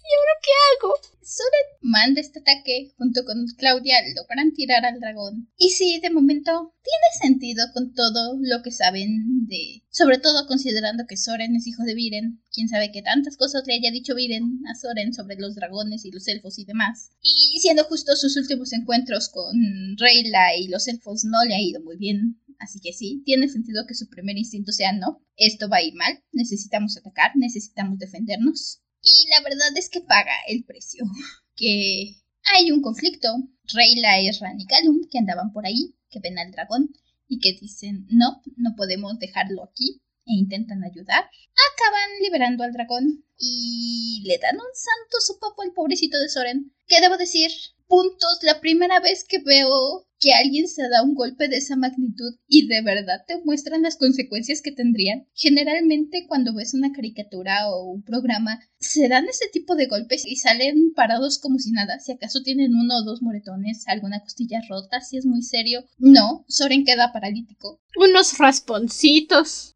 ¿Y 0.06 0.14
ahora 0.18 0.34
qué 0.42 0.50
hago? 0.70 1.15
Soren 1.28 1.66
manda 1.80 2.20
este 2.20 2.38
ataque 2.38 2.94
junto 2.96 3.24
con 3.24 3.46
Claudia 3.58 3.96
logran 4.14 4.52
tirar 4.52 4.84
al 4.84 5.00
dragón. 5.00 5.50
Y 5.56 5.70
sí, 5.70 5.98
de 6.00 6.10
momento 6.10 6.72
tiene 6.84 7.08
sentido 7.20 7.66
con 7.74 7.94
todo 7.94 8.38
lo 8.40 8.62
que 8.62 8.70
saben 8.70 9.44
de... 9.48 9.82
Sobre 9.90 10.18
todo 10.18 10.46
considerando 10.46 11.04
que 11.08 11.16
Soren 11.16 11.56
es 11.56 11.66
hijo 11.66 11.82
de 11.82 11.96
Viren. 11.96 12.44
Quién 12.52 12.68
sabe 12.68 12.92
qué 12.92 13.02
tantas 13.02 13.36
cosas 13.36 13.64
le 13.66 13.74
haya 13.74 13.90
dicho 13.90 14.14
Viren 14.14 14.62
a 14.70 14.76
Soren 14.76 15.12
sobre 15.12 15.34
los 15.34 15.56
dragones 15.56 16.04
y 16.04 16.12
los 16.12 16.28
elfos 16.28 16.60
y 16.60 16.64
demás. 16.64 17.10
Y 17.20 17.58
siendo 17.58 17.82
justo 17.82 18.14
sus 18.14 18.36
últimos 18.36 18.72
encuentros 18.72 19.28
con 19.28 19.56
Reyla 19.98 20.56
y 20.56 20.68
los 20.68 20.86
elfos 20.86 21.24
no 21.24 21.44
le 21.44 21.56
ha 21.56 21.60
ido 21.60 21.82
muy 21.82 21.96
bien. 21.96 22.40
Así 22.60 22.78
que 22.78 22.92
sí, 22.92 23.22
tiene 23.24 23.48
sentido 23.48 23.84
que 23.88 23.96
su 23.96 24.08
primer 24.08 24.38
instinto 24.38 24.70
sea 24.70 24.92
no. 24.92 25.26
Esto 25.36 25.68
va 25.68 25.78
a 25.78 25.82
ir 25.82 25.94
mal. 25.94 26.22
Necesitamos 26.30 26.96
atacar, 26.96 27.32
necesitamos 27.34 27.98
defendernos. 27.98 28.80
Y 29.06 29.28
la 29.30 29.40
verdad 29.40 29.70
es 29.76 29.88
que 29.88 30.00
paga 30.00 30.34
el 30.48 30.64
precio. 30.64 31.04
Que 31.58 32.16
hay 32.42 32.70
un 32.70 32.82
conflicto. 32.82 33.28
Reyla, 33.72 34.20
Esran 34.20 34.60
y 34.60 34.66
Calum, 34.66 35.08
que 35.10 35.18
andaban 35.18 35.52
por 35.54 35.64
ahí, 35.64 35.94
que 36.10 36.20
ven 36.20 36.38
al 36.38 36.52
dragón 36.52 36.92
y 37.28 37.40
que 37.40 37.58
dicen 37.58 38.06
no, 38.10 38.42
no 38.56 38.76
podemos 38.76 39.18
dejarlo 39.18 39.64
aquí 39.64 40.02
e 40.26 40.34
intentan 40.34 40.84
ayudar. 40.84 41.24
Acaban 41.24 42.10
liberando 42.20 42.62
al 42.62 42.72
dragón 42.72 43.24
y 43.38 44.22
le 44.26 44.36
dan 44.38 44.56
un 44.56 44.74
santo 44.74 45.20
sopapo 45.20 45.62
al 45.62 45.72
pobrecito 45.72 46.18
de 46.18 46.28
Soren. 46.28 46.74
Que 46.86 47.00
debo 47.00 47.16
decir, 47.16 47.50
puntos 47.86 48.38
la 48.42 48.60
primera 48.60 49.00
vez 49.00 49.24
que 49.24 49.38
veo 49.38 50.06
que 50.20 50.32
alguien 50.32 50.68
se 50.68 50.88
da 50.88 51.02
un 51.02 51.14
golpe 51.14 51.48
de 51.48 51.56
esa 51.56 51.76
magnitud 51.76 52.34
y 52.48 52.66
de 52.66 52.82
verdad 52.82 53.24
te 53.26 53.38
muestran 53.44 53.82
las 53.82 53.96
consecuencias 53.96 54.62
que 54.62 54.72
tendrían. 54.72 55.26
Generalmente 55.34 56.26
cuando 56.28 56.54
ves 56.54 56.74
una 56.74 56.92
caricatura 56.92 57.68
o 57.70 57.84
un 57.84 58.02
programa, 58.02 58.60
se 58.78 59.08
dan 59.08 59.28
ese 59.28 59.48
tipo 59.52 59.74
de 59.74 59.86
golpes 59.86 60.24
y 60.26 60.36
salen 60.36 60.92
parados 60.94 61.38
como 61.38 61.58
si 61.58 61.72
nada. 61.72 61.98
Si 61.98 62.12
acaso 62.12 62.42
tienen 62.42 62.74
uno 62.74 62.98
o 62.98 63.04
dos 63.04 63.22
moretones, 63.22 63.86
alguna 63.88 64.20
costilla 64.20 64.60
rota, 64.68 65.00
si 65.00 65.18
es 65.18 65.26
muy 65.26 65.42
serio. 65.42 65.84
No, 65.98 66.44
Soren 66.48 66.84
queda 66.84 67.12
paralítico. 67.12 67.80
Unos 67.96 68.38
rasponcitos. 68.38 69.74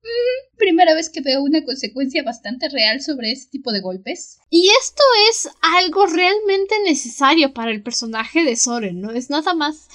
primera 0.56 0.94
vez 0.94 1.08
que 1.08 1.22
veo 1.22 1.42
una 1.42 1.64
consecuencia 1.64 2.22
bastante 2.22 2.68
real 2.68 3.00
sobre 3.00 3.32
ese 3.32 3.48
tipo 3.48 3.72
de 3.72 3.80
golpes. 3.80 4.38
Y 4.50 4.68
esto 4.82 5.02
es 5.30 5.48
algo 5.62 6.06
realmente 6.06 6.74
necesario 6.84 7.54
para 7.54 7.70
el 7.70 7.82
personaje 7.82 8.44
de 8.44 8.56
Soren, 8.56 9.00
no 9.00 9.10
es 9.10 9.30
nada 9.30 9.54
más 9.54 9.88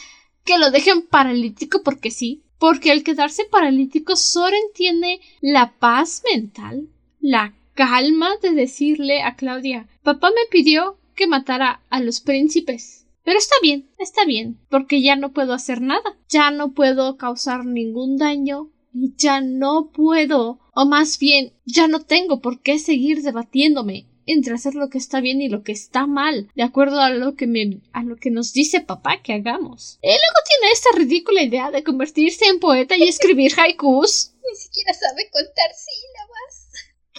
que 0.45 0.58
lo 0.58 0.71
dejen 0.71 1.05
paralítico 1.08 1.81
porque 1.84 2.12
sí, 2.12 2.43
porque 2.60 2.91
al 2.91 3.03
quedarse 3.03 3.43
paralítico 3.45 4.15
Soren 4.15 4.62
tiene 4.73 5.19
la 5.41 5.73
paz 5.73 6.23
mental, 6.31 6.88
la 7.19 7.53
calma 7.73 8.29
de 8.41 8.51
decirle 8.51 9.21
a 9.21 9.36
Claudia 9.36 9.89
papá 10.03 10.29
me 10.29 10.47
pidió 10.49 10.97
que 11.15 11.27
matara 11.27 11.81
a 11.89 11.99
los 11.99 12.21
príncipes. 12.21 13.08
Pero 13.23 13.39
está 13.39 13.55
bien, 13.62 13.89
está 13.97 14.23
bien, 14.23 14.60
porque 14.69 15.01
ya 15.01 15.15
no 15.15 15.34
puedo 15.34 15.53
hacer 15.53 15.81
nada, 15.81 16.15
ya 16.29 16.51
no 16.51 16.73
puedo 16.73 17.17
causar 17.17 17.65
ningún 17.65 18.17
daño 18.17 18.69
y 18.93 19.15
ya 19.17 19.41
no 19.41 19.89
puedo, 19.91 20.60
o 20.75 20.86
más 20.86 21.17
bien, 21.17 21.53
ya 21.65 21.88
no 21.88 22.01
tengo 22.01 22.39
por 22.39 22.62
qué 22.62 22.77
seguir 22.77 23.23
debatiéndome 23.23 24.05
entre 24.25 24.53
hacer 24.53 24.75
lo 24.75 24.89
que 24.89 24.97
está 24.97 25.21
bien 25.21 25.41
y 25.41 25.49
lo 25.49 25.63
que 25.63 25.71
está 25.71 26.07
mal, 26.07 26.49
de 26.55 26.63
acuerdo 26.63 26.99
a 26.99 27.09
lo 27.09 27.35
que 27.35 27.47
me, 27.47 27.79
a 27.93 28.03
lo 28.03 28.15
que 28.15 28.31
nos 28.31 28.53
dice 28.53 28.81
papá 28.81 29.21
que 29.21 29.33
hagamos. 29.33 29.99
Él 30.01 30.17
luego 30.19 30.47
tiene 30.47 30.73
esta 30.73 30.89
ridícula 30.95 31.43
idea 31.43 31.71
de 31.71 31.83
convertirse 31.83 32.45
en 32.45 32.59
poeta 32.59 32.97
y 32.97 33.03
escribir 33.07 33.53
haikus. 33.57 34.31
Ni 34.49 34.55
siquiera 34.55 34.93
sabe 34.93 35.29
contar 35.31 35.71
sílabas. 35.73 36.69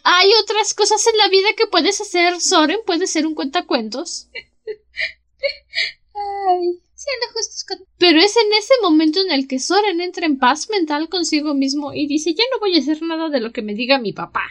Hay 0.04 0.30
otras 0.40 0.74
cosas 0.74 1.04
en 1.06 1.18
la 1.18 1.28
vida 1.28 1.48
que 1.56 1.66
puedes 1.66 2.00
hacer. 2.00 2.40
Soren 2.40 2.78
puede 2.86 3.06
ser 3.06 3.26
un 3.26 3.34
cuentacuentos. 3.34 4.28
Ay, 6.14 6.80
siendo 6.94 7.26
justos 7.32 7.64
con... 7.64 7.84
Pero 7.98 8.20
es 8.20 8.36
en 8.36 8.52
ese 8.52 8.74
momento 8.82 9.20
en 9.20 9.30
el 9.32 9.48
que 9.48 9.58
Soren 9.58 10.00
entra 10.00 10.26
en 10.26 10.38
paz 10.38 10.68
mental 10.70 11.08
consigo 11.08 11.54
mismo 11.54 11.92
y 11.92 12.06
dice 12.06 12.34
ya 12.34 12.44
no 12.52 12.60
voy 12.60 12.76
a 12.76 12.80
hacer 12.80 13.02
nada 13.02 13.28
de 13.28 13.40
lo 13.40 13.52
que 13.52 13.62
me 13.62 13.74
diga 13.74 13.98
mi 13.98 14.12
papá. 14.12 14.44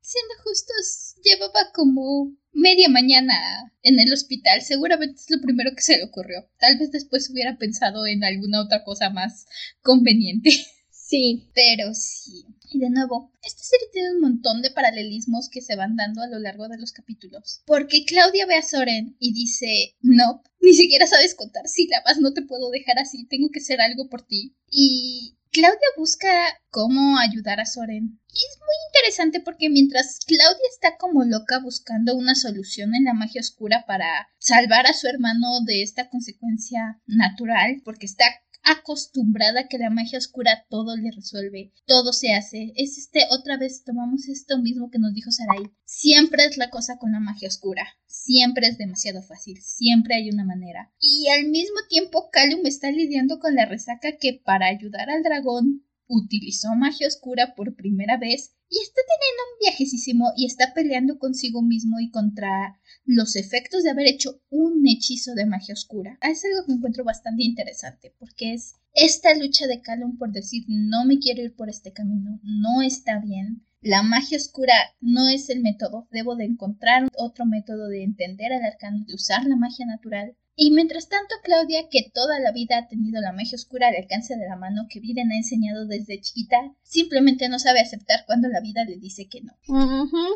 Siendo 0.00 0.34
justos, 0.42 1.07
llevaba 1.22 1.70
como 1.74 2.36
media 2.52 2.88
mañana 2.88 3.34
en 3.82 3.98
el 4.00 4.12
hospital. 4.12 4.62
Seguramente 4.62 5.20
es 5.20 5.30
lo 5.30 5.40
primero 5.40 5.70
que 5.74 5.82
se 5.82 5.96
le 5.96 6.04
ocurrió. 6.04 6.48
Tal 6.58 6.78
vez 6.78 6.90
después 6.90 7.30
hubiera 7.30 7.56
pensado 7.56 8.06
en 8.06 8.24
alguna 8.24 8.62
otra 8.62 8.84
cosa 8.84 9.10
más 9.10 9.46
conveniente. 9.82 10.50
Sí. 11.08 11.48
Pero 11.54 11.94
sí. 11.94 12.44
Y 12.70 12.80
de 12.80 12.90
nuevo, 12.90 13.32
esta 13.42 13.62
serie 13.62 13.86
tiene 13.94 14.12
un 14.12 14.20
montón 14.20 14.60
de 14.60 14.70
paralelismos 14.70 15.48
que 15.48 15.62
se 15.62 15.74
van 15.74 15.96
dando 15.96 16.20
a 16.20 16.26
lo 16.26 16.38
largo 16.38 16.68
de 16.68 16.76
los 16.76 16.92
capítulos. 16.92 17.62
Porque 17.64 18.04
Claudia 18.04 18.44
ve 18.44 18.56
a 18.56 18.62
Soren 18.62 19.16
y 19.18 19.32
dice, 19.32 19.96
no, 20.02 20.42
ni 20.60 20.74
siquiera 20.74 21.06
sabes 21.06 21.34
contar 21.34 21.66
sílabas, 21.66 22.18
no 22.18 22.34
te 22.34 22.42
puedo 22.42 22.68
dejar 22.68 22.98
así, 22.98 23.26
tengo 23.26 23.48
que 23.50 23.60
hacer 23.60 23.80
algo 23.80 24.10
por 24.10 24.20
ti. 24.20 24.54
Y 24.70 25.37
Claudia 25.58 25.88
busca 25.96 26.28
cómo 26.70 27.18
ayudar 27.18 27.58
a 27.58 27.66
Soren. 27.66 28.20
Y 28.28 28.38
es 28.38 28.58
muy 28.60 28.76
interesante 28.92 29.40
porque 29.40 29.68
mientras 29.68 30.20
Claudia 30.24 30.68
está 30.70 30.96
como 30.96 31.24
loca 31.24 31.58
buscando 31.58 32.14
una 32.14 32.36
solución 32.36 32.94
en 32.94 33.02
la 33.02 33.12
magia 33.12 33.40
oscura 33.40 33.84
para 33.84 34.28
salvar 34.38 34.86
a 34.86 34.92
su 34.92 35.08
hermano 35.08 35.60
de 35.66 35.82
esta 35.82 36.08
consecuencia 36.10 37.00
natural, 37.06 37.82
porque 37.84 38.06
está 38.06 38.24
acostumbrada 38.62 39.68
que 39.68 39.78
la 39.78 39.90
magia 39.90 40.18
oscura 40.18 40.66
todo 40.68 40.96
le 40.96 41.10
resuelve, 41.10 41.72
todo 41.86 42.12
se 42.12 42.34
hace. 42.34 42.72
Es 42.76 42.98
este, 42.98 43.24
otra 43.30 43.56
vez 43.56 43.84
tomamos 43.84 44.28
esto 44.28 44.58
mismo 44.58 44.90
que 44.90 44.98
nos 44.98 45.14
dijo 45.14 45.30
Sarai. 45.30 45.70
Siempre 45.84 46.44
es 46.44 46.56
la 46.56 46.70
cosa 46.70 46.98
con 46.98 47.12
la 47.12 47.20
magia 47.20 47.48
oscura. 47.48 47.86
Siempre 48.06 48.66
es 48.66 48.78
demasiado 48.78 49.22
fácil. 49.22 49.60
Siempre 49.62 50.16
hay 50.16 50.30
una 50.30 50.44
manera. 50.44 50.92
Y 51.00 51.28
al 51.28 51.48
mismo 51.48 51.76
tiempo, 51.88 52.30
Calum 52.30 52.66
está 52.66 52.90
lidiando 52.90 53.38
con 53.38 53.54
la 53.54 53.66
resaca 53.66 54.16
que 54.18 54.40
para 54.44 54.66
ayudar 54.66 55.10
al 55.10 55.22
dragón 55.22 55.84
utilizó 56.08 56.74
magia 56.74 57.06
oscura 57.06 57.54
por 57.54 57.76
primera 57.76 58.16
vez 58.16 58.54
y 58.70 58.80
está 58.80 59.00
teniendo 59.00 59.42
un 59.52 59.58
viajecísimo 59.60 60.32
y 60.36 60.46
está 60.46 60.74
peleando 60.74 61.18
consigo 61.18 61.62
mismo 61.62 62.00
y 62.00 62.10
contra 62.10 62.80
los 63.08 63.36
efectos 63.36 63.82
de 63.82 63.90
haber 63.90 64.06
hecho 64.06 64.42
un 64.50 64.86
hechizo 64.86 65.34
de 65.34 65.46
magia 65.46 65.72
oscura. 65.72 66.18
Es 66.20 66.44
algo 66.44 66.66
que 66.66 66.72
encuentro 66.72 67.04
bastante 67.04 67.42
interesante 67.42 68.14
porque 68.18 68.52
es 68.52 68.74
esta 68.92 69.34
lucha 69.34 69.66
de 69.66 69.80
Calum 69.80 70.18
por 70.18 70.30
decir 70.30 70.64
no 70.68 71.06
me 71.06 71.18
quiero 71.18 71.42
ir 71.42 71.56
por 71.56 71.70
este 71.70 71.92
camino, 71.92 72.38
no 72.42 72.82
está 72.82 73.18
bien. 73.18 73.64
La 73.80 74.02
magia 74.02 74.36
oscura 74.36 74.74
no 75.00 75.26
es 75.28 75.48
el 75.48 75.62
método, 75.62 76.06
debo 76.10 76.36
de 76.36 76.44
encontrar 76.44 77.08
otro 77.16 77.46
método 77.46 77.88
de 77.88 78.04
entender 78.04 78.52
al 78.52 78.62
arcano, 78.62 79.06
de 79.06 79.14
usar 79.14 79.46
la 79.46 79.56
magia 79.56 79.86
natural. 79.86 80.36
Y 80.54 80.72
mientras 80.72 81.08
tanto, 81.08 81.34
Claudia, 81.44 81.88
que 81.88 82.10
toda 82.12 82.40
la 82.40 82.52
vida 82.52 82.76
ha 82.76 82.88
tenido 82.88 83.22
la 83.22 83.32
magia 83.32 83.54
oscura 83.54 83.88
al 83.88 83.96
alcance 83.96 84.36
de 84.36 84.46
la 84.46 84.56
mano 84.56 84.86
que 84.90 85.00
Viren 85.00 85.30
ha 85.30 85.36
enseñado 85.36 85.86
desde 85.86 86.20
chiquita, 86.20 86.74
simplemente 86.82 87.48
no 87.48 87.58
sabe 87.58 87.80
aceptar 87.80 88.24
cuando 88.26 88.48
la 88.48 88.60
vida 88.60 88.84
le 88.84 88.96
dice 88.96 89.28
que 89.28 89.40
no. 89.40 89.52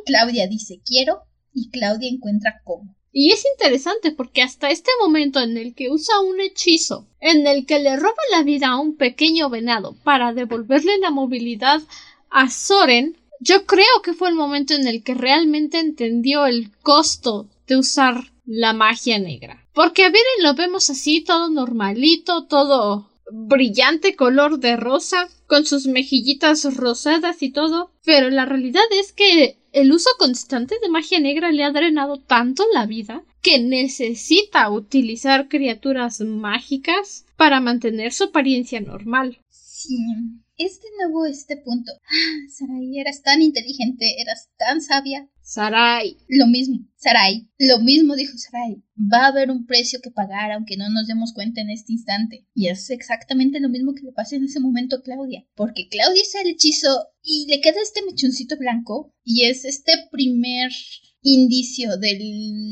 Claudia 0.06 0.46
dice 0.46 0.80
quiero 0.86 1.24
y 1.54 1.70
Claudia 1.70 2.08
encuentra 2.08 2.60
cómo. 2.64 2.94
Y 3.12 3.30
es 3.30 3.44
interesante 3.44 4.10
porque 4.10 4.42
hasta 4.42 4.70
este 4.70 4.90
momento 5.00 5.40
en 5.40 5.58
el 5.58 5.74
que 5.74 5.90
usa 5.90 6.20
un 6.20 6.40
hechizo, 6.40 7.06
en 7.20 7.46
el 7.46 7.66
que 7.66 7.78
le 7.78 7.96
roba 7.96 8.14
la 8.30 8.42
vida 8.42 8.68
a 8.68 8.80
un 8.80 8.96
pequeño 8.96 9.50
venado 9.50 9.94
para 10.02 10.32
devolverle 10.32 10.98
la 10.98 11.10
movilidad 11.10 11.82
a 12.30 12.48
Soren, 12.48 13.18
yo 13.38 13.66
creo 13.66 14.02
que 14.02 14.14
fue 14.14 14.30
el 14.30 14.34
momento 14.34 14.72
en 14.74 14.86
el 14.86 15.02
que 15.02 15.14
realmente 15.14 15.78
entendió 15.78 16.46
el 16.46 16.70
costo 16.78 17.50
de 17.66 17.76
usar 17.76 18.32
la 18.46 18.72
magia 18.72 19.18
negra. 19.18 19.66
Porque 19.74 20.04
a 20.04 20.08
Viren 20.08 20.42
lo 20.42 20.54
vemos 20.54 20.88
así, 20.88 21.22
todo 21.22 21.50
normalito, 21.50 22.46
todo 22.46 23.10
brillante 23.30 24.16
color 24.16 24.58
de 24.58 24.76
rosa, 24.76 25.28
con 25.46 25.66
sus 25.66 25.86
mejillitas 25.86 26.76
rosadas 26.76 27.42
y 27.42 27.50
todo, 27.50 27.92
pero 28.04 28.30
la 28.30 28.44
realidad 28.44 28.84
es 28.90 29.12
que 29.12 29.61
el 29.72 29.92
uso 29.92 30.10
constante 30.18 30.76
de 30.80 30.88
magia 30.88 31.18
negra 31.18 31.50
le 31.50 31.64
ha 31.64 31.72
drenado 31.72 32.18
tanto 32.18 32.64
la 32.72 32.86
vida 32.86 33.24
que 33.40 33.58
necesita 33.58 34.70
utilizar 34.70 35.48
criaturas 35.48 36.20
mágicas 36.20 37.26
para 37.36 37.60
mantener 37.60 38.12
su 38.12 38.24
apariencia 38.24 38.80
normal. 38.80 39.38
Sí, 39.48 39.96
es 40.64 40.80
de 40.80 40.88
nuevo 40.98 41.26
este 41.26 41.56
punto. 41.56 41.92
Ah, 41.92 42.48
Sarai, 42.48 42.98
eras 42.98 43.22
tan 43.22 43.42
inteligente, 43.42 44.20
eras 44.20 44.50
tan 44.58 44.80
sabia. 44.80 45.28
Sarai. 45.40 46.16
Lo 46.28 46.46
mismo, 46.46 46.88
Sarai. 46.96 47.48
Lo 47.58 47.80
mismo 47.80 48.14
dijo 48.14 48.36
Sarai. 48.38 48.82
Va 48.96 49.24
a 49.24 49.28
haber 49.28 49.50
un 49.50 49.66
precio 49.66 50.00
que 50.02 50.10
pagar 50.10 50.52
aunque 50.52 50.76
no 50.76 50.88
nos 50.90 51.06
demos 51.06 51.32
cuenta 51.32 51.60
en 51.60 51.70
este 51.70 51.92
instante. 51.92 52.46
Y 52.54 52.68
es 52.68 52.90
exactamente 52.90 53.60
lo 53.60 53.68
mismo 53.68 53.94
que 53.94 54.02
le 54.02 54.12
pasa 54.12 54.36
en 54.36 54.44
ese 54.44 54.60
momento 54.60 54.96
a 54.96 55.02
Claudia. 55.02 55.44
Porque 55.54 55.88
Claudia 55.88 56.22
hace 56.22 56.42
el 56.42 56.54
hechizo 56.54 57.08
y 57.22 57.46
le 57.48 57.60
queda 57.60 57.82
este 57.82 58.02
mechoncito 58.04 58.56
blanco. 58.56 59.12
Y 59.24 59.44
es 59.44 59.64
este 59.64 59.92
primer 60.10 60.70
indicio 61.22 61.96
de 61.98 62.18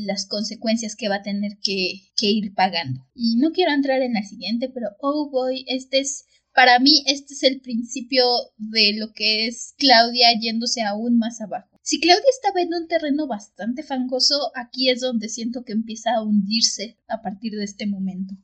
las 0.05 0.25
consecuencias 0.27 0.95
que 0.95 1.07
va 1.07 1.15
a 1.15 1.23
tener 1.23 1.57
que, 1.61 2.11
que 2.15 2.27
ir 2.27 2.53
pagando. 2.53 3.01
Y 3.13 3.37
no 3.37 3.51
quiero 3.51 3.71
entrar 3.71 4.01
en 4.01 4.13
la 4.13 4.23
siguiente, 4.23 4.69
pero 4.69 4.89
oh 4.99 5.29
boy, 5.29 5.63
este 5.67 5.99
es 5.99 6.25
para 6.53 6.79
mí 6.79 7.03
este 7.07 7.33
es 7.33 7.43
el 7.43 7.61
principio 7.61 8.25
de 8.57 8.93
lo 8.97 9.13
que 9.13 9.47
es 9.47 9.73
Claudia 9.77 10.27
yéndose 10.39 10.81
aún 10.81 11.17
más 11.17 11.41
abajo. 11.41 11.79
Si 11.83 11.99
Claudia 11.99 12.29
estaba 12.29 12.61
en 12.61 12.73
un 12.73 12.87
terreno 12.87 13.27
bastante 13.27 13.83
fangoso, 13.83 14.51
aquí 14.55 14.89
es 14.89 15.01
donde 15.01 15.29
siento 15.29 15.63
que 15.63 15.73
empieza 15.73 16.11
a 16.13 16.21
hundirse 16.21 16.97
a 17.07 17.21
partir 17.21 17.53
de 17.53 17.63
este 17.63 17.87
momento. 17.87 18.35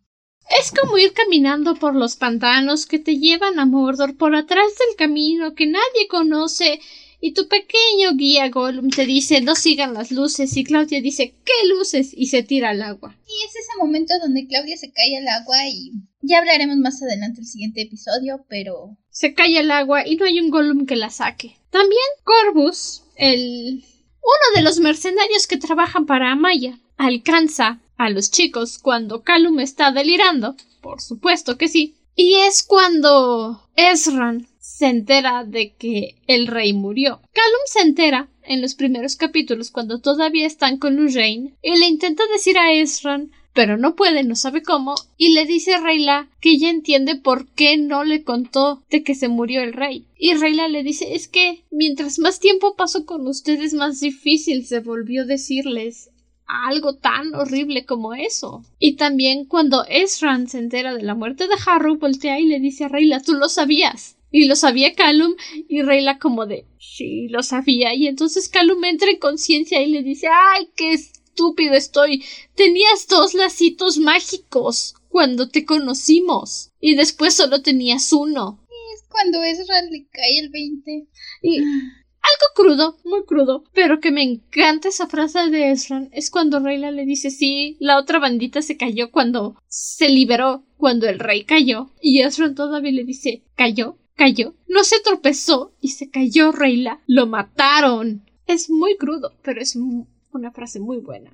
Es 0.59 0.71
como 0.71 0.97
ir 0.97 1.13
caminando 1.13 1.75
por 1.75 1.93
los 1.93 2.15
pantanos 2.15 2.85
que 2.85 2.99
te 2.99 3.17
llevan 3.17 3.59
a 3.59 3.65
Mordor 3.65 4.17
por 4.17 4.35
atrás 4.35 4.67
del 4.79 4.95
camino 4.97 5.53
que 5.53 5.67
nadie 5.67 6.07
conoce 6.09 6.79
y 7.20 7.34
tu 7.34 7.47
pequeño 7.47 8.13
guía 8.15 8.49
Gollum 8.49 8.89
te 8.89 9.05
dice 9.05 9.41
no 9.41 9.55
sigan 9.55 9.93
las 9.93 10.11
luces 10.11 10.55
y 10.55 10.63
Claudia 10.63 11.01
dice 11.01 11.34
¿qué 11.43 11.68
luces? 11.68 12.11
y 12.13 12.28
se 12.28 12.43
tira 12.43 12.70
al 12.70 12.82
agua. 12.82 13.15
Y 13.26 13.45
es 13.45 13.55
ese 13.55 13.78
momento 13.80 14.13
donde 14.22 14.47
Claudia 14.47 14.78
se 14.78 14.91
cae 14.91 15.18
al 15.18 15.28
agua 15.28 15.68
y 15.68 15.91
ya 16.22 16.39
hablaremos 16.39 16.78
más 16.78 17.01
adelante 17.01 17.41
el 17.41 17.47
siguiente 17.47 17.82
episodio, 17.82 18.45
pero... 18.49 18.97
Se 19.09 19.34
cae 19.34 19.57
al 19.59 19.72
agua 19.72 20.05
y 20.07 20.15
no 20.15 20.26
hay 20.26 20.39
un 20.39 20.49
Gollum 20.49 20.86
que 20.86 20.95
la 20.95 21.09
saque. 21.09 21.55
También 21.70 22.01
Corvus, 22.24 23.03
el... 23.15 23.84
uno 23.84 24.55
de 24.55 24.61
los 24.61 24.80
mercenarios 24.80 25.47
que 25.47 25.57
trabajan 25.57 26.05
para 26.05 26.32
Amaya, 26.32 26.80
alcanza 26.97 27.80
a 27.97 28.09
los 28.09 28.32
chicos 28.32 28.78
cuando 28.78 29.24
Calum 29.24 29.59
está 29.59 29.91
delirando. 29.91 30.55
Por 30.82 31.01
supuesto 31.01 31.57
que 31.57 31.68
sí. 31.68 31.95
Y 32.15 32.36
es 32.36 32.63
cuando 32.63 33.70
Ezran 33.76 34.47
se 34.78 34.86
entera 34.86 35.43
de 35.43 35.73
que 35.73 36.17
el 36.28 36.45
rey 36.45 36.71
murió. 36.71 37.19
Callum 37.34 37.65
se 37.65 37.82
entera 37.82 38.30
en 38.43 38.61
los 38.61 38.75
primeros 38.75 39.15
capítulos 39.15 39.71
cuando 39.71 40.01
todavía 40.01 40.45
están 40.45 40.78
con 40.78 40.97
Lorraine 40.97 41.55
y 41.63 41.80
le 41.80 41.88
intenta 41.88 42.23
decir 42.32 42.59
a 42.59 42.71
Ezran 42.71 43.32
pero 43.53 43.75
no 43.75 43.95
puede, 43.95 44.23
no 44.23 44.36
sabe 44.36 44.61
cómo, 44.61 44.93
y 45.17 45.34
le 45.34 45.47
dice 45.47 45.73
a 45.73 45.82
Rayla 45.82 46.30
que 46.41 46.51
ella 46.51 46.69
entiende 46.69 47.15
por 47.15 47.47
qué 47.47 47.75
no 47.78 48.03
le 48.03 48.23
contó 48.23 48.84
de 48.91 49.01
que 49.01 49.15
se 49.15 49.30
murió 49.30 49.63
el 49.63 49.73
rey. 49.73 50.05
Y 50.15 50.36
Rayla 50.36 50.67
le 50.67 50.84
dice 50.84 51.15
es 51.15 51.28
que 51.28 51.63
mientras 51.71 52.19
más 52.19 52.39
tiempo 52.39 52.75
pasó 52.75 53.07
con 53.07 53.28
ustedes 53.28 53.73
más 53.73 53.99
difícil 53.99 54.63
se 54.63 54.82
volvió 54.82 55.25
decirles 55.25 56.11
algo 56.45 56.97
tan 56.97 57.34
horrible 57.34 57.84
como 57.84 58.13
eso. 58.13 58.63
Y 58.78 58.93
también 58.93 59.45
cuando 59.45 59.86
Ezran 59.86 60.47
se 60.47 60.59
entera 60.59 60.93
de 60.93 61.01
la 61.01 61.15
muerte 61.15 61.47
de 61.47 61.55
Harrow, 61.65 61.97
voltea 61.97 62.39
y 62.39 62.45
le 62.45 62.59
dice 62.59 62.84
a 62.84 62.89
Rayla 62.89 63.23
tú 63.23 63.34
lo 63.34 63.49
sabías. 63.49 64.16
Y 64.38 64.45
lo 64.45 64.55
sabía 64.55 64.93
Calum 64.93 65.35
y 65.67 65.81
Rayla 65.81 66.19
como 66.19 66.45
de 66.45 66.67
sí, 66.77 67.27
lo 67.29 67.41
sabía. 67.41 67.95
Y 67.95 68.05
entonces 68.05 68.49
Calum 68.49 68.83
entra 68.83 69.09
en 69.09 69.17
conciencia 69.17 69.81
y 69.81 69.88
le 69.88 70.03
dice 70.03 70.27
ay, 70.27 70.69
qué 70.75 70.93
estúpido 70.93 71.73
estoy. 71.73 72.23
Tenías 72.53 73.07
dos 73.07 73.33
lacitos 73.33 73.97
mágicos 73.97 74.93
cuando 75.09 75.49
te 75.49 75.65
conocimos. 75.65 76.69
Y 76.79 76.93
después 76.93 77.33
solo 77.33 77.63
tenías 77.63 78.13
uno. 78.13 78.63
Y 78.69 78.93
es 78.93 79.05
cuando 79.09 79.41
Ezra 79.41 79.81
le 79.89 80.05
cae 80.05 80.39
el 80.39 80.49
20. 80.49 81.07
Y 81.41 81.57
algo 81.57 82.53
crudo, 82.53 82.99
muy 83.05 83.25
crudo, 83.25 83.63
pero 83.73 83.99
que 83.99 84.11
me 84.11 84.21
encanta 84.21 84.89
esa 84.89 85.07
frase 85.07 85.49
de 85.49 85.71
Ezra 85.71 86.07
es 86.11 86.29
cuando 86.29 86.59
Rayla 86.59 86.91
le 86.91 87.05
dice 87.05 87.31
sí, 87.31 87.75
la 87.79 87.97
otra 87.97 88.19
bandita 88.19 88.61
se 88.61 88.77
cayó 88.77 89.09
cuando 89.09 89.55
se 89.67 90.09
liberó, 90.09 90.63
cuando 90.77 91.09
el 91.09 91.17
rey 91.17 91.43
cayó, 91.43 91.89
y 92.01 92.21
Ezra 92.21 92.53
todavía 92.53 92.91
le 92.91 93.03
dice 93.03 93.41
¿cayó? 93.55 93.97
Cayó, 94.18 94.55
no 94.68 94.84
se 94.84 94.99
tropezó 94.99 95.74
y 95.80 95.89
se 95.89 96.09
cayó 96.09 96.51
Reyla. 96.51 97.01
Lo 97.07 97.28
mataron. 97.28 98.30
Es 98.45 98.70
muy 98.70 98.97
crudo, 98.97 99.38
pero 99.43 99.61
es 99.61 99.76
una 99.76 100.51
frase 100.51 100.80
muy 100.80 100.97
buena. 100.97 101.32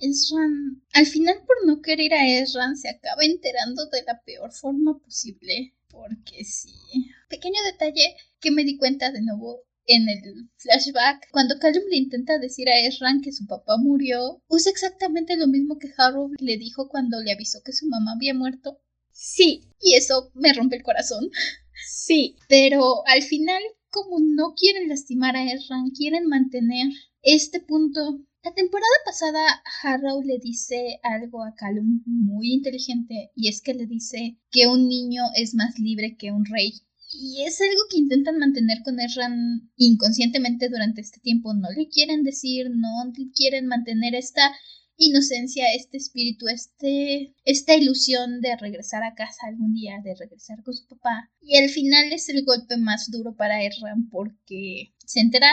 Esran, 0.00 0.82
al 0.92 1.06
final 1.06 1.36
por 1.46 1.66
no 1.66 1.80
querer 1.82 2.14
a 2.14 2.26
Esran 2.26 2.76
se 2.76 2.88
acaba 2.88 3.24
enterando 3.24 3.86
de 3.86 4.02
la 4.06 4.22
peor 4.22 4.52
forma 4.52 4.98
posible. 4.98 5.74
Porque 5.88 6.44
sí. 6.44 6.72
Pequeño 7.28 7.62
detalle 7.64 8.16
que 8.40 8.50
me 8.50 8.64
di 8.64 8.76
cuenta 8.76 9.12
de 9.12 9.22
nuevo 9.22 9.60
en 9.86 10.08
el 10.08 10.48
flashback, 10.56 11.30
cuando 11.30 11.58
Callum 11.58 11.84
le 11.90 11.96
intenta 11.96 12.38
decir 12.38 12.68
a 12.68 12.80
Esran 12.80 13.20
que 13.20 13.32
su 13.32 13.46
papá 13.46 13.76
murió, 13.76 14.42
usa 14.48 14.72
exactamente 14.72 15.36
lo 15.36 15.46
mismo 15.46 15.78
que 15.78 15.92
Harrow 15.96 16.32
le 16.38 16.56
dijo 16.56 16.88
cuando 16.88 17.20
le 17.20 17.32
avisó 17.32 17.62
que 17.62 17.72
su 17.72 17.86
mamá 17.86 18.12
había 18.16 18.34
muerto. 18.34 18.80
Sí. 19.12 19.68
Y 19.80 19.94
eso 19.94 20.30
me 20.34 20.52
rompe 20.52 20.76
el 20.76 20.82
corazón. 20.82 21.30
Sí. 21.86 22.36
Pero 22.48 23.06
al 23.06 23.22
final, 23.22 23.62
como 23.90 24.18
no 24.20 24.54
quieren 24.54 24.88
lastimar 24.88 25.36
a 25.36 25.44
Erran, 25.44 25.90
quieren 25.90 26.26
mantener 26.26 26.88
este 27.22 27.60
punto. 27.60 28.20
La 28.42 28.52
temporada 28.52 28.92
pasada, 29.06 29.62
Harrow 29.82 30.22
le 30.22 30.38
dice 30.38 30.98
algo 31.02 31.42
a 31.42 31.54
Callum 31.54 32.02
muy 32.04 32.52
inteligente, 32.52 33.30
y 33.34 33.48
es 33.48 33.62
que 33.62 33.72
le 33.72 33.86
dice 33.86 34.38
que 34.50 34.66
un 34.66 34.86
niño 34.86 35.22
es 35.34 35.54
más 35.54 35.78
libre 35.78 36.16
que 36.18 36.30
un 36.30 36.44
rey. 36.44 36.74
Y 37.16 37.44
es 37.44 37.60
algo 37.60 37.80
que 37.88 37.98
intentan 37.98 38.38
mantener 38.38 38.78
con 38.84 38.98
Erran 38.98 39.70
inconscientemente 39.76 40.68
durante 40.68 41.00
este 41.00 41.20
tiempo. 41.20 41.54
No 41.54 41.70
le 41.70 41.88
quieren 41.88 42.22
decir, 42.22 42.70
no 42.70 43.12
quieren 43.34 43.66
mantener 43.66 44.14
esta 44.14 44.54
inocencia, 44.96 45.64
este 45.74 45.96
espíritu, 45.96 46.46
este, 46.48 47.34
esta 47.44 47.74
ilusión 47.74 48.40
de 48.40 48.56
regresar 48.56 49.02
a 49.02 49.14
casa 49.14 49.46
algún 49.46 49.74
día, 49.74 50.00
de 50.02 50.14
regresar 50.14 50.62
con 50.62 50.74
su 50.74 50.86
papá. 50.86 51.30
Y 51.40 51.56
al 51.58 51.68
final 51.68 52.12
es 52.12 52.28
el 52.28 52.44
golpe 52.44 52.76
más 52.76 53.10
duro 53.10 53.34
para 53.36 53.62
Erran 53.62 54.08
porque 54.10 54.94
se 55.04 55.20
entera, 55.20 55.48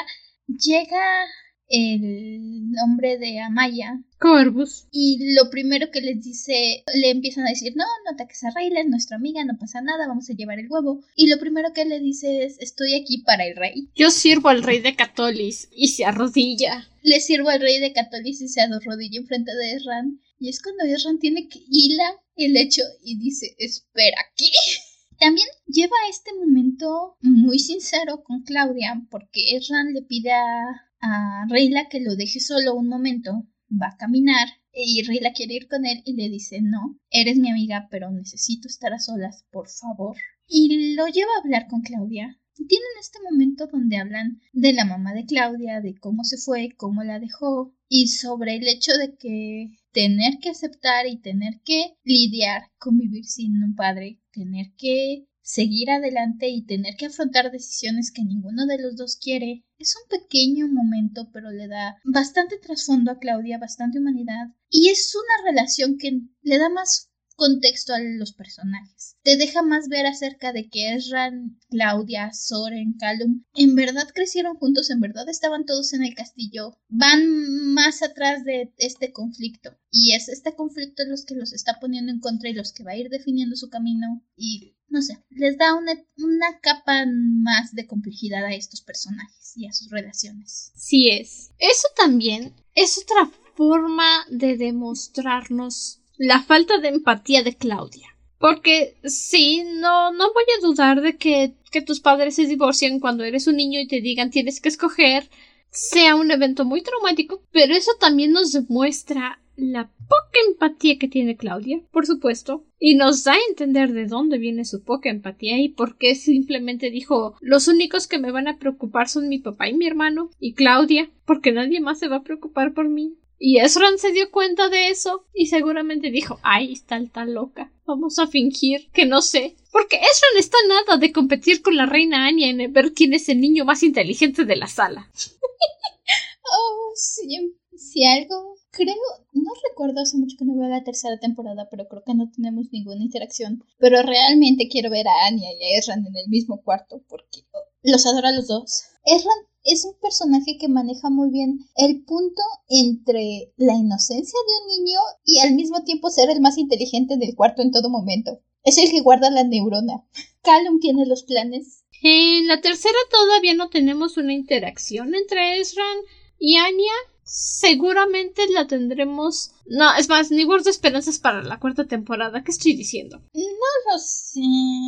llega 0.48 1.26
el 1.68 2.70
nombre 2.72 3.18
de 3.18 3.40
Amaya. 3.40 4.04
Corvus. 4.22 4.86
Y 4.92 5.34
lo 5.34 5.50
primero 5.50 5.90
que 5.90 6.00
les 6.00 6.24
dice, 6.24 6.84
le 6.94 7.10
empiezan 7.10 7.48
a 7.48 7.50
decir, 7.50 7.74
no, 7.76 7.84
no 8.06 8.12
ataques 8.12 8.44
a 8.44 8.52
Rayla, 8.52 8.82
es 8.82 8.88
nuestra 8.88 9.18
amiga, 9.18 9.44
no 9.44 9.58
pasa 9.58 9.82
nada, 9.82 10.08
vamos 10.08 10.30
a 10.30 10.34
llevar 10.34 10.60
el 10.60 10.70
huevo. 10.70 11.02
Y 11.16 11.28
lo 11.28 11.40
primero 11.40 11.74
que 11.74 11.86
le 11.86 12.00
dice 12.00 12.46
es, 12.46 12.60
estoy 12.60 12.94
aquí 12.94 13.24
para 13.24 13.48
el 13.48 13.56
rey. 13.56 13.90
Yo 13.96 14.12
sirvo 14.12 14.50
al 14.50 14.62
rey 14.62 14.80
de 14.80 14.96
Catolis 14.96 15.70
y 15.76 15.88
se 15.88 16.06
arrodilla. 16.06 16.88
Le 17.02 17.20
sirvo 17.20 17.50
al 17.50 17.62
rey 17.62 17.80
de 17.80 17.94
Catolis 17.94 18.42
y 18.42 18.48
se 18.48 18.62
arrodilla 18.62 19.20
enfrente 19.20 19.56
de 19.56 19.72
Erran. 19.72 20.22
Y 20.40 20.50
es 20.50 20.62
cuando 20.62 20.84
Erran 20.84 21.18
tiene 21.18 21.48
que 21.50 21.60
hila 21.68 22.22
el 22.36 22.56
hecho 22.58 22.84
y 23.04 23.18
dice, 23.18 23.56
espera, 23.58 24.18
¿qué? 24.38 24.46
También 25.20 25.48
lleva 25.66 25.96
este 26.12 26.32
momento 26.36 27.16
muy 27.22 27.58
sincero 27.58 28.24
con 28.24 28.44
Claudia 28.44 29.02
porque 29.10 29.56
Erran 29.56 29.94
le 29.94 30.04
pide 30.04 30.32
a 30.32 30.92
a 31.02 31.46
Reyla 31.50 31.90
que 31.90 32.00
lo 32.00 32.16
deje 32.16 32.40
solo 32.40 32.76
un 32.76 32.88
momento, 32.88 33.48
va 33.72 33.88
a 33.88 33.98
caminar 33.98 34.48
y 34.74 35.04
Reyla 35.04 35.34
quiere 35.34 35.56
ir 35.56 35.68
con 35.68 35.86
él 35.86 36.02
y 36.06 36.14
le 36.14 36.30
dice 36.30 36.62
no, 36.62 37.00
eres 37.10 37.38
mi 37.38 37.50
amiga 37.50 37.88
pero 37.90 38.12
necesito 38.12 38.68
estar 38.68 38.94
a 38.94 39.00
solas, 39.00 39.46
por 39.52 39.70
favor. 39.70 40.18
Y 40.48 40.96
lo 40.96 41.08
lleva 41.08 41.32
a 41.36 41.44
hablar 41.44 41.68
con 41.68 41.82
Claudia. 41.82 42.38
Tienen 42.56 42.90
este 43.00 43.20
momento 43.30 43.68
donde 43.68 43.98
hablan 43.98 44.42
de 44.54 44.74
la 44.74 44.86
mamá 44.86 45.14
de 45.14 45.26
Claudia, 45.26 45.82
de 45.82 45.96
cómo 45.96 46.24
se 46.24 46.38
fue, 46.38 46.74
cómo 46.78 47.04
la 47.04 47.20
dejó 47.20 47.74
y 47.88 48.08
sobre 48.08 48.56
el 48.56 48.68
hecho 48.68 48.92
de 48.94 49.16
que 49.16 49.70
tener 49.92 50.40
que 50.42 50.50
aceptar 50.50 51.08
y 51.08 51.18
tener 51.18 51.62
que 51.64 51.96
lidiar 52.04 52.64
con 52.78 52.98
vivir 52.98 53.26
sin 53.26 53.64
un 53.64 53.76
padre, 53.76 54.20
tener 54.32 54.68
que 54.78 55.28
seguir 55.52 55.90
adelante 55.92 56.48
y 56.48 56.66
tener 56.66 56.96
que 56.96 57.08
afrontar 57.08 57.52
decisiones 57.52 58.12
que 58.12 58.24
ninguno 58.24 58.66
de 58.68 58.80
los 58.80 58.96
dos 58.96 59.18
quiere. 59.18 59.66
Es 59.78 59.98
un 59.98 60.08
pequeño 60.08 60.70
momento, 60.70 61.30
pero 61.34 61.52
le 61.52 61.68
da 61.68 61.98
bastante 62.06 62.58
trasfondo 62.58 63.12
a 63.12 63.20
Claudia, 63.20 63.58
bastante 63.58 64.00
humanidad. 64.00 64.48
Y 64.70 64.90
es 64.90 65.14
una 65.14 65.52
relación 65.52 65.98
que 65.98 66.22
le 66.42 66.58
da 66.58 66.70
más 66.70 67.12
contexto 67.36 67.94
a 67.94 68.00
los 68.00 68.34
personajes. 68.34 69.18
Te 69.24 69.36
deja 69.36 69.62
más 69.62 69.90
ver 69.90 70.06
acerca 70.06 70.54
de 70.54 70.70
que 70.70 70.94
Ezran, 70.94 71.60
Claudia, 71.70 72.32
Soren, 72.32 72.94
Callum 72.98 73.44
en 73.56 73.76
verdad 73.76 74.08
crecieron 74.14 74.56
juntos, 74.56 74.90
en 74.90 75.02
verdad 75.02 75.28
estaban 75.28 75.66
todos 75.66 75.92
en 75.94 76.04
el 76.04 76.14
castillo, 76.14 76.78
van 76.88 77.74
más 77.74 78.04
atrás 78.04 78.46
de 78.46 78.72
este 78.78 79.12
conflicto. 79.12 79.72
Y 79.90 80.14
es 80.14 80.30
este 80.30 80.56
conflicto 80.56 81.04
los 81.06 81.26
que 81.26 81.36
los 81.36 81.52
está 81.52 81.80
poniendo 81.82 82.12
en 82.12 82.20
contra 82.20 82.50
y 82.50 82.54
los 82.54 82.72
que 82.72 82.84
va 82.84 82.92
a 82.92 82.98
ir 82.98 83.10
definiendo 83.10 83.56
su 83.58 83.70
camino. 83.70 84.24
Y 84.38 84.78
no 84.92 85.02
sé, 85.02 85.18
les 85.30 85.58
da 85.58 85.74
una, 85.74 85.94
una 86.18 86.60
capa 86.60 87.06
más 87.08 87.74
de 87.74 87.88
complejidad 87.88 88.46
a 88.46 88.54
estos 88.54 88.82
personajes 88.82 89.54
y 89.56 89.68
a 89.68 89.74
sus 89.74 89.90
relaciones. 89.90 90.72
Sí 90.76 91.10
es. 91.10 91.52
Eso 91.58 91.88
también 91.96 92.54
es 92.76 92.98
otra 92.98 93.32
forma 93.56 94.26
de 94.30 94.58
demostrarnos 94.58 96.02
la 96.18 96.44
falta 96.44 96.78
de 96.78 96.90
empatía 96.90 97.42
de 97.42 97.56
Claudia. 97.56 98.08
Porque 98.38 98.98
sí, 99.06 99.64
no, 99.66 100.12
no 100.12 100.34
voy 100.34 100.44
a 100.58 100.66
dudar 100.66 101.02
de 101.02 101.16
que, 101.16 101.56
que 101.72 101.82
tus 101.82 102.00
padres 102.00 102.36
se 102.36 102.46
divorcien 102.46 103.00
cuando 103.00 103.24
eres 103.24 103.48
un 103.48 103.56
niño 103.56 103.80
y 103.80 103.88
te 103.88 104.02
digan 104.02 104.32
tienes 104.32 104.60
que 104.60 104.70
escoger 104.70 105.30
sea 105.72 106.16
un 106.16 106.32
evento 106.32 106.66
muy 106.66 106.82
traumático, 106.82 107.42
pero 107.52 107.74
eso 107.74 107.92
también 108.00 108.34
nos 108.34 108.52
demuestra 108.52 109.41
la 109.56 109.90
poca 110.08 110.40
empatía 110.48 110.98
que 110.98 111.08
tiene 111.08 111.38
Claudia, 111.38 111.82
por 111.92 112.06
supuesto, 112.06 112.64
y 112.80 112.96
nos 112.96 113.24
da 113.24 113.34
a 113.34 113.50
entender 113.50 113.94
de 113.94 114.08
dónde 114.08 114.38
viene 114.38 114.66
su 114.66 114.84
poca 114.84 115.10
empatía 115.10 115.60
y 115.60 115.70
por 115.70 115.98
qué 115.98 116.16
simplemente 116.16 116.90
dijo 116.90 117.36
los 117.42 117.68
únicos 117.68 118.08
que 118.08 118.20
me 118.20 118.32
van 118.32 118.48
a 118.48 118.58
preocupar 118.58 119.08
son 119.08 119.30
mi 119.30 119.40
papá 119.40 119.70
y 119.70 119.74
mi 119.74 119.88
hermano 119.88 120.32
y 120.40 120.54
Claudia, 120.54 121.10
porque 121.26 121.52
nadie 121.52 121.80
más 121.80 122.00
se 122.00 122.08
va 122.08 122.18
a 122.18 122.24
preocupar 122.24 122.74
por 122.74 122.90
mí. 122.90 123.16
Y 123.44 123.58
Ezran 123.58 123.98
se 123.98 124.12
dio 124.12 124.30
cuenta 124.30 124.70
de 124.70 124.90
eso 124.90 125.26
y 125.34 125.48
seguramente 125.48 126.12
dijo, 126.12 126.40
ay, 126.44 126.74
está 126.74 127.04
tan 127.08 127.34
loca. 127.34 127.72
Vamos 127.86 128.20
a 128.20 128.28
fingir 128.28 128.92
que 128.94 129.08
no 129.08 129.24
sé. 129.24 129.56
Porque 129.72 129.96
Ezran 129.96 130.38
está 130.38 130.58
nada 130.68 130.98
de 130.98 131.12
competir 131.12 131.64
con 131.64 131.76
la 131.76 131.88
reina 131.88 132.28
Anya 132.28 132.50
en 132.50 132.72
ver 132.72 132.94
quién 132.94 133.16
es 133.16 133.30
el 133.30 133.42
niño 133.42 133.66
más 133.66 133.82
inteligente 133.82 134.46
de 134.46 134.56
la 134.58 134.68
sala. 134.68 135.10
oh. 136.44 136.94
Si 136.96 138.06
algo, 138.06 138.58
creo, 138.72 138.96
no 139.34 139.52
recuerdo 139.70 140.02
hace 140.02 140.18
mucho 140.18 140.36
que 140.38 140.46
no 140.46 140.56
veo 140.56 140.70
la 140.70 140.84
tercera 140.84 141.20
temporada, 141.20 141.68
pero 141.70 141.88
creo 141.88 142.04
que 142.04 142.14
no 142.14 142.32
tenemos 142.32 142.68
ninguna 142.72 143.04
interacción. 143.04 143.64
Pero 143.78 144.02
realmente 144.02 144.68
quiero 144.70 144.90
ver 144.90 145.08
a 145.08 145.26
Anya 145.28 145.50
y 145.52 145.64
a 145.64 145.78
Ezran 145.78 146.06
en 146.06 146.16
el 146.16 146.30
mismo 146.30 146.62
cuarto 146.64 147.04
porque 147.08 147.46
los 147.84 148.06
adoro 148.06 148.28
a 148.28 148.32
los 148.32 148.48
dos. 148.48 148.84
Ezran 149.06 149.38
es 149.64 149.86
un 149.86 149.94
personaje 150.02 150.58
que 150.60 150.68
maneja 150.68 151.10
muy 151.10 151.30
bien 151.30 151.60
el 151.76 152.04
punto 152.04 152.42
entre 152.68 153.54
la 153.58 153.74
inocencia 153.76 154.40
de 154.40 154.64
un 154.64 154.84
niño 154.84 155.00
y 155.24 155.40
al 155.40 155.54
mismo 155.54 155.84
tiempo 155.84 156.10
ser 156.10 156.30
el 156.30 156.42
más 156.42 156.58
inteligente 156.58 157.18
del 157.18 157.36
cuarto 157.36 157.62
en 157.62 157.72
todo 157.72 157.90
momento. 157.90 158.40
Es 158.64 158.78
el 158.78 158.90
que 158.90 159.02
guarda 159.02 159.30
la 159.30 159.44
neurona. 159.44 160.04
Callum 160.44 160.80
tiene 160.80 161.06
los 161.06 161.24
planes. 161.24 161.84
En 162.02 162.48
la 162.48 162.62
tercera 162.62 162.98
todavía 163.12 163.54
no 163.54 163.70
tenemos 163.70 164.18
una 164.18 164.34
interacción 164.34 165.14
entre 165.14 165.60
Ezran 165.60 165.98
y 166.40 166.56
Anya. 166.56 166.94
Seguramente 167.34 168.46
la 168.50 168.68
tendremos. 168.68 169.52
No, 169.66 169.96
es 169.96 170.10
más, 170.10 170.32
ni 170.32 170.44
guardo 170.44 170.70
esperanzas 170.70 171.18
para 171.18 171.42
la 171.42 171.62
cuarta 171.62 171.86
temporada. 171.86 172.44
¿Qué 172.44 172.52
estoy 172.52 172.74
diciendo? 172.74 173.22
No 173.34 173.92
lo 173.92 174.00
sé, 174.00 174.42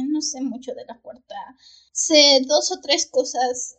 no 0.10 0.22
sé 0.22 0.41
mucho 0.41 0.74
de 0.74 0.84
la 0.86 1.00
cuarta. 1.00 1.36
Sé 1.94 2.41
dos 2.46 2.70
o 2.74 2.82
tres 2.82 3.08
cosas 3.10 3.78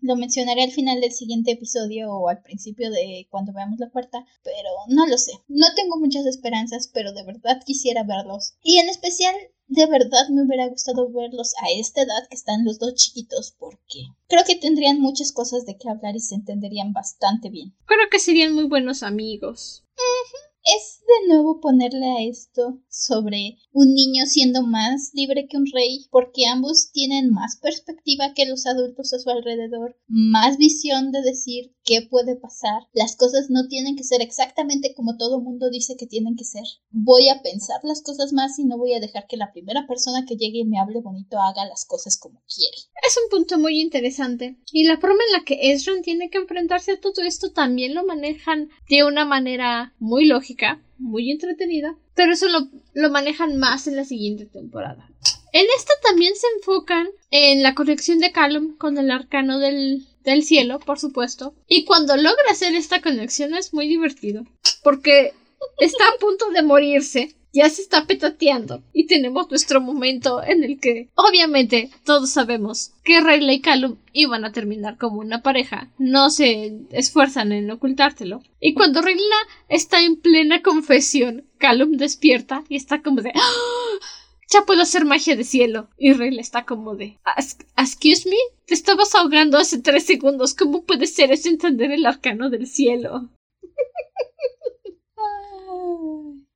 lo 0.00 0.16
mencionaré 0.16 0.62
al 0.62 0.70
final 0.70 1.00
del 1.00 1.12
siguiente 1.12 1.52
episodio 1.52 2.10
o 2.12 2.28
al 2.28 2.40
principio 2.42 2.90
de 2.90 3.26
cuando 3.30 3.52
veamos 3.52 3.78
la 3.78 3.90
cuarta, 3.90 4.24
pero 4.42 4.70
no 4.88 5.06
lo 5.06 5.18
sé. 5.18 5.32
No 5.48 5.66
tengo 5.74 5.98
muchas 5.98 6.26
esperanzas, 6.26 6.88
pero 6.92 7.12
de 7.12 7.24
verdad 7.24 7.62
quisiera 7.64 8.04
verlos. 8.04 8.54
Y 8.62 8.78
en 8.78 8.88
especial, 8.88 9.34
de 9.66 9.86
verdad 9.86 10.28
me 10.30 10.42
hubiera 10.42 10.68
gustado 10.68 11.10
verlos 11.10 11.54
a 11.62 11.70
esta 11.70 12.02
edad 12.02 12.28
que 12.28 12.36
están 12.36 12.64
los 12.64 12.78
dos 12.78 12.94
chiquitos, 12.94 13.54
porque 13.58 14.06
creo 14.28 14.44
que 14.44 14.56
tendrían 14.56 15.00
muchas 15.00 15.32
cosas 15.32 15.64
de 15.66 15.76
qué 15.76 15.88
hablar 15.88 16.16
y 16.16 16.20
se 16.20 16.34
entenderían 16.34 16.92
bastante 16.92 17.50
bien. 17.50 17.74
Creo 17.86 18.08
que 18.10 18.18
serían 18.18 18.54
muy 18.54 18.64
buenos 18.64 19.02
amigos 19.02 19.84
es 20.64 21.02
de 21.06 21.28
nuevo 21.28 21.60
ponerle 21.60 22.06
a 22.06 22.22
esto 22.22 22.80
sobre 22.88 23.58
un 23.72 23.94
niño 23.94 24.24
siendo 24.26 24.62
más 24.62 25.10
libre 25.14 25.46
que 25.48 25.56
un 25.56 25.66
rey, 25.72 26.06
porque 26.10 26.46
ambos 26.46 26.90
tienen 26.92 27.30
más 27.30 27.58
perspectiva 27.60 28.32
que 28.34 28.46
los 28.46 28.66
adultos 28.66 29.12
a 29.12 29.18
su 29.18 29.30
alrededor, 29.30 29.96
más 30.06 30.56
visión 30.56 31.12
de 31.12 31.22
decir 31.22 31.74
qué 31.84 32.06
puede 32.08 32.36
pasar. 32.36 32.82
Las 32.92 33.16
cosas 33.16 33.50
no 33.50 33.68
tienen 33.68 33.96
que 33.96 34.04
ser 34.04 34.22
exactamente 34.22 34.94
como 34.94 35.16
todo 35.16 35.40
mundo 35.40 35.70
dice 35.70 35.96
que 35.98 36.06
tienen 36.06 36.36
que 36.36 36.44
ser. 36.44 36.64
Voy 36.90 37.28
a 37.28 37.42
pensar 37.42 37.80
las 37.82 38.02
cosas 38.02 38.32
más 38.32 38.58
y 38.58 38.64
no 38.64 38.78
voy 38.78 38.94
a 38.94 39.00
dejar 39.00 39.26
que 39.26 39.36
la 39.36 39.52
primera 39.52 39.86
persona 39.86 40.24
que 40.26 40.36
llegue 40.36 40.60
y 40.60 40.64
me 40.64 40.78
hable 40.78 41.00
bonito 41.00 41.38
haga 41.38 41.66
las 41.66 41.84
cosas 41.84 42.18
como 42.18 42.42
quiere. 42.54 42.76
Es 43.06 43.18
un 43.22 43.30
punto 43.30 43.58
muy 43.58 43.80
interesante. 43.80 44.58
Y 44.72 44.84
la 44.84 44.98
forma 44.98 45.22
en 45.26 45.32
la 45.32 45.44
que 45.44 45.72
Ezra 45.72 45.94
tiene 46.02 46.30
que 46.30 46.38
enfrentarse 46.38 46.92
a 46.92 47.00
todo 47.00 47.22
esto 47.22 47.52
también 47.52 47.94
lo 47.94 48.04
manejan 48.04 48.70
de 48.88 49.04
una 49.04 49.24
manera 49.24 49.94
muy 49.98 50.26
lógica, 50.26 50.82
muy 50.98 51.30
entretenida, 51.30 51.96
pero 52.14 52.32
eso 52.32 52.48
lo, 52.48 52.68
lo 52.94 53.10
manejan 53.10 53.56
más 53.58 53.86
en 53.86 53.96
la 53.96 54.04
siguiente 54.04 54.46
temporada. 54.46 55.08
En 55.52 55.66
esta 55.76 55.92
también 56.02 56.34
se 56.34 56.46
enfocan 56.56 57.08
en 57.30 57.62
la 57.62 57.74
conexión 57.74 58.18
de 58.18 58.32
Callum 58.32 58.76
con 58.76 58.98
el 58.98 59.10
arcano 59.10 59.60
del, 59.60 60.04
del 60.24 60.42
cielo, 60.42 60.80
por 60.80 60.98
supuesto. 60.98 61.54
Y 61.68 61.84
cuando 61.84 62.16
logra 62.16 62.50
hacer 62.50 62.74
esta 62.74 63.00
conexión 63.00 63.54
es 63.54 63.72
muy 63.72 63.86
divertido. 63.86 64.44
Porque 64.82 65.32
está 65.78 66.08
a 66.08 66.18
punto 66.18 66.50
de 66.50 66.62
morirse. 66.62 67.36
Ya 67.54 67.70
se 67.70 67.82
está 67.82 68.06
petateando. 68.06 68.82
Y 68.92 69.06
tenemos 69.06 69.48
nuestro 69.48 69.80
momento 69.80 70.42
en 70.42 70.64
el 70.64 70.80
que, 70.80 71.08
obviamente, 71.14 71.90
todos 72.04 72.30
sabemos 72.30 72.92
que 73.04 73.20
Rayla 73.20 73.52
y 73.52 73.60
Callum 73.60 73.96
iban 74.12 74.44
a 74.44 74.52
terminar 74.52 74.98
como 74.98 75.20
una 75.20 75.40
pareja. 75.40 75.90
No 75.96 76.30
se 76.30 76.80
esfuerzan 76.90 77.52
en 77.52 77.70
ocultártelo. 77.70 78.42
Y 78.60 78.74
cuando 78.74 79.00
Rayla 79.00 79.36
está 79.68 80.02
en 80.02 80.16
plena 80.16 80.62
confesión, 80.62 81.48
Callum 81.58 81.92
despierta 81.92 82.64
y 82.68 82.76
está 82.76 83.02
como 83.02 83.22
de. 83.22 83.30
¡Ah! 83.34 83.98
ya 84.54 84.64
puedo 84.64 84.82
hacer 84.82 85.04
magia 85.04 85.36
de 85.36 85.44
cielo. 85.44 85.88
Y 85.96 86.12
Rayla 86.12 86.40
está 86.40 86.64
como 86.64 86.96
de, 86.96 87.18
excuse 87.76 88.28
me, 88.28 88.36
te 88.66 88.74
estabas 88.74 89.14
ahogando 89.14 89.58
hace 89.58 89.80
tres 89.80 90.04
segundos. 90.04 90.54
¿Cómo 90.54 90.84
puede 90.84 91.06
ser 91.06 91.32
eso 91.32 91.48
entender 91.48 91.90
el 91.90 92.06
arcano 92.06 92.50
del 92.50 92.66
cielo? 92.66 93.30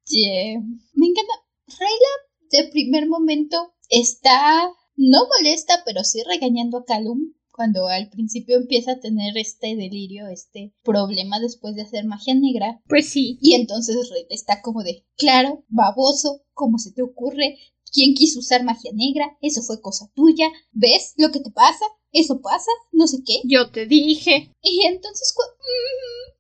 yeah. 0.09 0.61
Me 0.95 1.07
encanta. 1.07 1.33
Rayla, 1.67 2.63
de 2.65 2.71
primer 2.71 3.07
momento, 3.07 3.75
está 3.89 4.71
no 4.97 5.27
molesta, 5.29 5.83
pero 5.85 6.03
sí 6.03 6.23
regañando 6.27 6.79
a 6.79 6.85
Calum 6.85 7.35
cuando 7.53 7.89
al 7.89 8.09
principio 8.09 8.57
empieza 8.57 8.93
a 8.93 9.01
tener 9.01 9.37
este 9.37 9.75
delirio, 9.75 10.29
este 10.29 10.73
problema 10.85 11.41
después 11.41 11.75
de 11.75 11.83
hacer 11.83 12.05
magia 12.05 12.35
negra. 12.35 12.81
Pues 12.89 13.09
sí. 13.09 13.39
Y 13.41 13.55
entonces 13.55 13.97
Rayla 14.11 14.27
está 14.31 14.63
como 14.63 14.83
de, 14.83 15.05
claro, 15.17 15.65
baboso, 15.69 16.43
¿cómo 16.53 16.79
se 16.79 16.93
te 16.93 17.03
ocurre? 17.03 17.59
¿Quién 17.93 18.15
quiso 18.15 18.41
usar 18.41 18.65
magia 18.65 18.93
negra? 18.95 19.37
Eso 19.41 19.63
fue 19.63 19.81
cosa 19.81 20.11
tuya. 20.15 20.49
¿Ves 20.73 21.15
lo 21.17 21.31
que 21.31 21.41
te 21.41 21.51
pasa? 21.51 21.85
Eso 22.13 22.41
pasa, 22.41 22.71
no 22.93 23.07
sé 23.07 23.19
qué. 23.25 23.41
Yo 23.45 23.71
te 23.71 23.87
dije. 23.87 24.53
Y 24.63 24.87
entonces, 24.87 25.35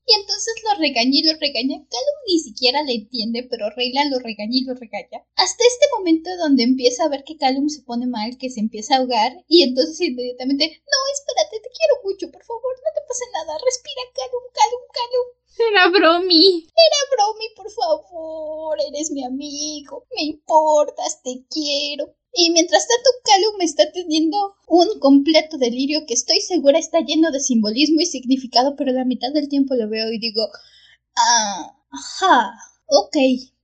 y 0.09 0.15
entonces 0.15 0.55
lo 0.65 0.81
regaña 0.81 1.21
y 1.21 1.23
lo 1.23 1.35
regaña. 1.39 1.77
Calum 1.85 2.19
ni 2.27 2.39
siquiera 2.41 2.83
le 2.83 2.95
entiende, 2.95 3.47
pero 3.49 3.69
Reyla 3.77 4.07
lo 4.07 4.19
regaña 4.19 4.57
y 4.57 4.65
lo 4.65 4.75
regaña. 4.75 5.23
Hasta 5.37 5.63
este 5.65 5.87
momento 5.97 6.31
donde 6.39 6.63
empieza 6.65 7.05
a 7.05 7.09
ver 7.09 7.25
que 7.25 7.37
Calum 7.37 7.69
se 7.69 7.83
pone 7.83 8.07
mal, 8.07 8.39
que 8.39 8.49
se 8.49 8.61
empieza 8.61 8.95
a 8.95 8.99
ahogar, 8.99 9.45
y 9.47 9.63
entonces 9.63 10.01
inmediatamente, 10.01 10.65
no, 10.65 10.99
espérate, 11.13 11.61
te 11.61 11.69
quiero 11.77 11.95
mucho, 12.05 12.31
por 12.33 12.43
favor, 12.43 12.73
no 12.81 12.91
te 12.95 13.07
pase 13.07 13.25
nada, 13.35 13.59
respira, 13.63 14.03
Calum, 14.17 14.45
Calum, 14.57 14.85
Calum. 14.97 15.39
Era 15.61 15.89
bromi. 15.89 16.67
Era 16.87 17.01
bromi, 17.11 17.49
por 17.57 17.69
favor. 17.71 18.79
Eres 18.81 19.11
mi 19.11 19.25
amigo. 19.25 20.07
Me 20.15 20.23
importas, 20.23 21.21
te 21.23 21.45
quiero. 21.51 22.15
Y 22.41 22.51
mientras 22.51 22.87
tanto, 22.87 23.11
Calum 23.25 23.61
está 23.63 23.91
teniendo 23.91 24.55
un 24.69 25.01
completo 25.01 25.59
delirio 25.59 26.07
que 26.07 26.15
estoy 26.15 26.41
segura 26.41 26.79
está 26.79 27.01
lleno 27.01 27.33
de 27.33 27.41
simbolismo 27.41 28.01
y 28.01 28.07
significado, 28.07 28.77
pero 28.77 28.93
la 28.93 29.05
mitad 29.05 29.33
del 29.33 29.49
tiempo 29.49 29.75
lo 29.75 29.89
veo 29.89 30.13
y 30.13 30.21
digo, 30.21 30.43
ah, 31.17 31.77
ajá, 31.91 32.53
ok, 32.87 33.17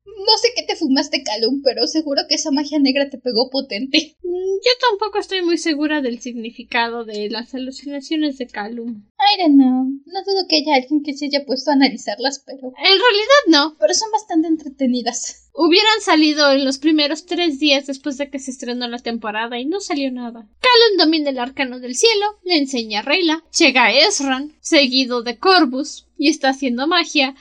No 0.04 0.36
sé 0.40 0.48
qué 0.54 0.62
te 0.64 0.76
fumaste, 0.76 1.22
Calum, 1.22 1.62
pero 1.62 1.86
seguro 1.86 2.22
que 2.28 2.34
esa 2.34 2.50
magia 2.50 2.78
negra 2.78 3.08
te 3.08 3.18
pegó 3.18 3.50
potente. 3.50 4.16
Mm, 4.22 4.54
yo 4.64 4.70
tampoco 4.90 5.18
estoy 5.18 5.42
muy 5.42 5.58
segura 5.58 6.02
del 6.02 6.20
significado 6.20 7.04
de 7.04 7.30
las 7.30 7.54
alucinaciones 7.54 8.36
de 8.38 8.46
Calum. 8.46 9.04
I 9.18 9.40
don't 9.40 9.54
know. 9.54 9.84
No 10.06 10.22
dudo 10.24 10.46
que 10.48 10.56
haya 10.56 10.76
alguien 10.76 11.02
que 11.02 11.14
se 11.14 11.26
haya 11.26 11.44
puesto 11.46 11.70
a 11.70 11.74
analizarlas, 11.74 12.42
pero. 12.44 12.68
En 12.68 12.84
realidad 12.84 13.42
no. 13.48 13.76
Pero 13.78 13.94
son 13.94 14.10
bastante 14.12 14.48
entretenidas. 14.48 15.48
Hubieran 15.54 16.00
salido 16.00 16.50
en 16.50 16.64
los 16.64 16.78
primeros 16.78 17.26
tres 17.26 17.60
días 17.60 17.86
después 17.86 18.18
de 18.18 18.28
que 18.28 18.40
se 18.40 18.50
estrenó 18.50 18.88
la 18.88 18.98
temporada 18.98 19.58
y 19.58 19.64
no 19.64 19.80
salió 19.80 20.10
nada. 20.10 20.48
Calum 20.60 20.98
domina 20.98 21.30
el 21.30 21.38
arcano 21.38 21.78
del 21.78 21.94
cielo, 21.94 22.26
le 22.44 22.56
enseña 22.56 23.00
a 23.00 23.02
Reyla, 23.02 23.44
llega 23.56 23.84
a 23.84 23.92
Esran, 23.92 24.52
seguido 24.60 25.22
de 25.22 25.38
Corvus, 25.38 26.08
y 26.18 26.28
está 26.28 26.48
haciendo 26.48 26.86
magia. 26.86 27.34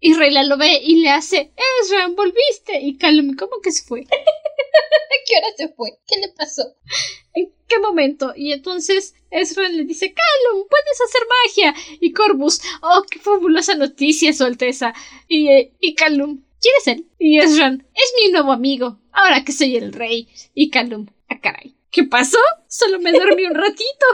Y 0.00 0.14
Reyla 0.14 0.44
lo 0.44 0.56
ve 0.56 0.80
y 0.82 0.96
le 0.96 1.10
hace 1.10 1.52
Esran, 1.82 2.16
volviste. 2.16 2.80
Y 2.80 2.96
Calum, 2.96 3.36
¿cómo 3.36 3.60
que 3.62 3.70
se 3.70 3.84
fue? 3.84 4.00
¿A 4.10 5.16
qué 5.26 5.36
hora 5.36 5.48
se 5.56 5.68
fue? 5.68 5.90
¿Qué 6.06 6.18
le 6.18 6.28
pasó? 6.28 6.62
¿En 7.34 7.52
qué 7.68 7.78
momento? 7.78 8.32
Y 8.34 8.52
entonces 8.52 9.14
Esran 9.30 9.76
le 9.76 9.84
dice 9.84 10.14
Calum, 10.14 10.66
puedes 10.68 11.00
hacer 11.02 11.22
magia. 11.44 11.74
Y 12.00 12.12
Corvus, 12.12 12.60
oh, 12.82 13.04
qué 13.10 13.18
fabulosa 13.18 13.74
noticia, 13.74 14.32
su 14.32 14.44
Alteza. 14.44 14.94
Y, 15.28 15.48
eh, 15.48 15.74
y 15.80 15.94
Calum, 15.94 16.44
¿quién 16.60 16.74
es 16.78 16.86
él? 16.88 17.06
Y 17.18 17.38
Esran, 17.38 17.86
es 17.94 18.14
mi 18.22 18.32
nuevo 18.32 18.52
amigo, 18.52 18.98
ahora 19.12 19.44
que 19.44 19.52
soy 19.52 19.76
el 19.76 19.92
rey. 19.92 20.28
Y 20.54 20.70
Calum, 20.70 21.08
ah 21.28 21.40
caray. 21.40 21.76
¿Qué 21.90 22.04
pasó? 22.04 22.38
Solo 22.68 23.00
me 23.00 23.12
dormí 23.12 23.44
un 23.44 23.54
ratito. 23.54 24.06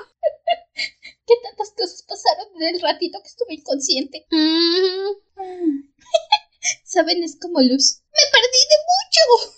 ¿Qué 1.26 1.34
tantas 1.42 1.72
cosas 1.72 2.04
pasaron 2.08 2.46
en 2.62 2.74
el 2.74 2.80
ratito 2.80 3.18
que 3.20 3.28
estuve 3.28 3.54
inconsciente? 3.54 4.26
Mm, 4.30 5.16
Saben, 6.84 7.22
es 7.22 7.36
como 7.40 7.60
luz. 7.60 8.02
Me 8.12 8.24
perdí 8.32 8.62
de 8.70 8.78
mucho. 8.92 9.52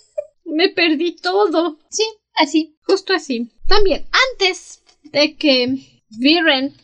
me 0.45 0.69
perdí 0.69 1.15
todo. 1.15 1.79
Sí, 1.89 2.03
así. 2.33 2.77
Justo 2.83 3.13
así. 3.13 3.51
También, 3.67 4.07
antes 4.31 4.81
de 5.03 5.35
que 5.35 5.75
Viren 6.09 6.75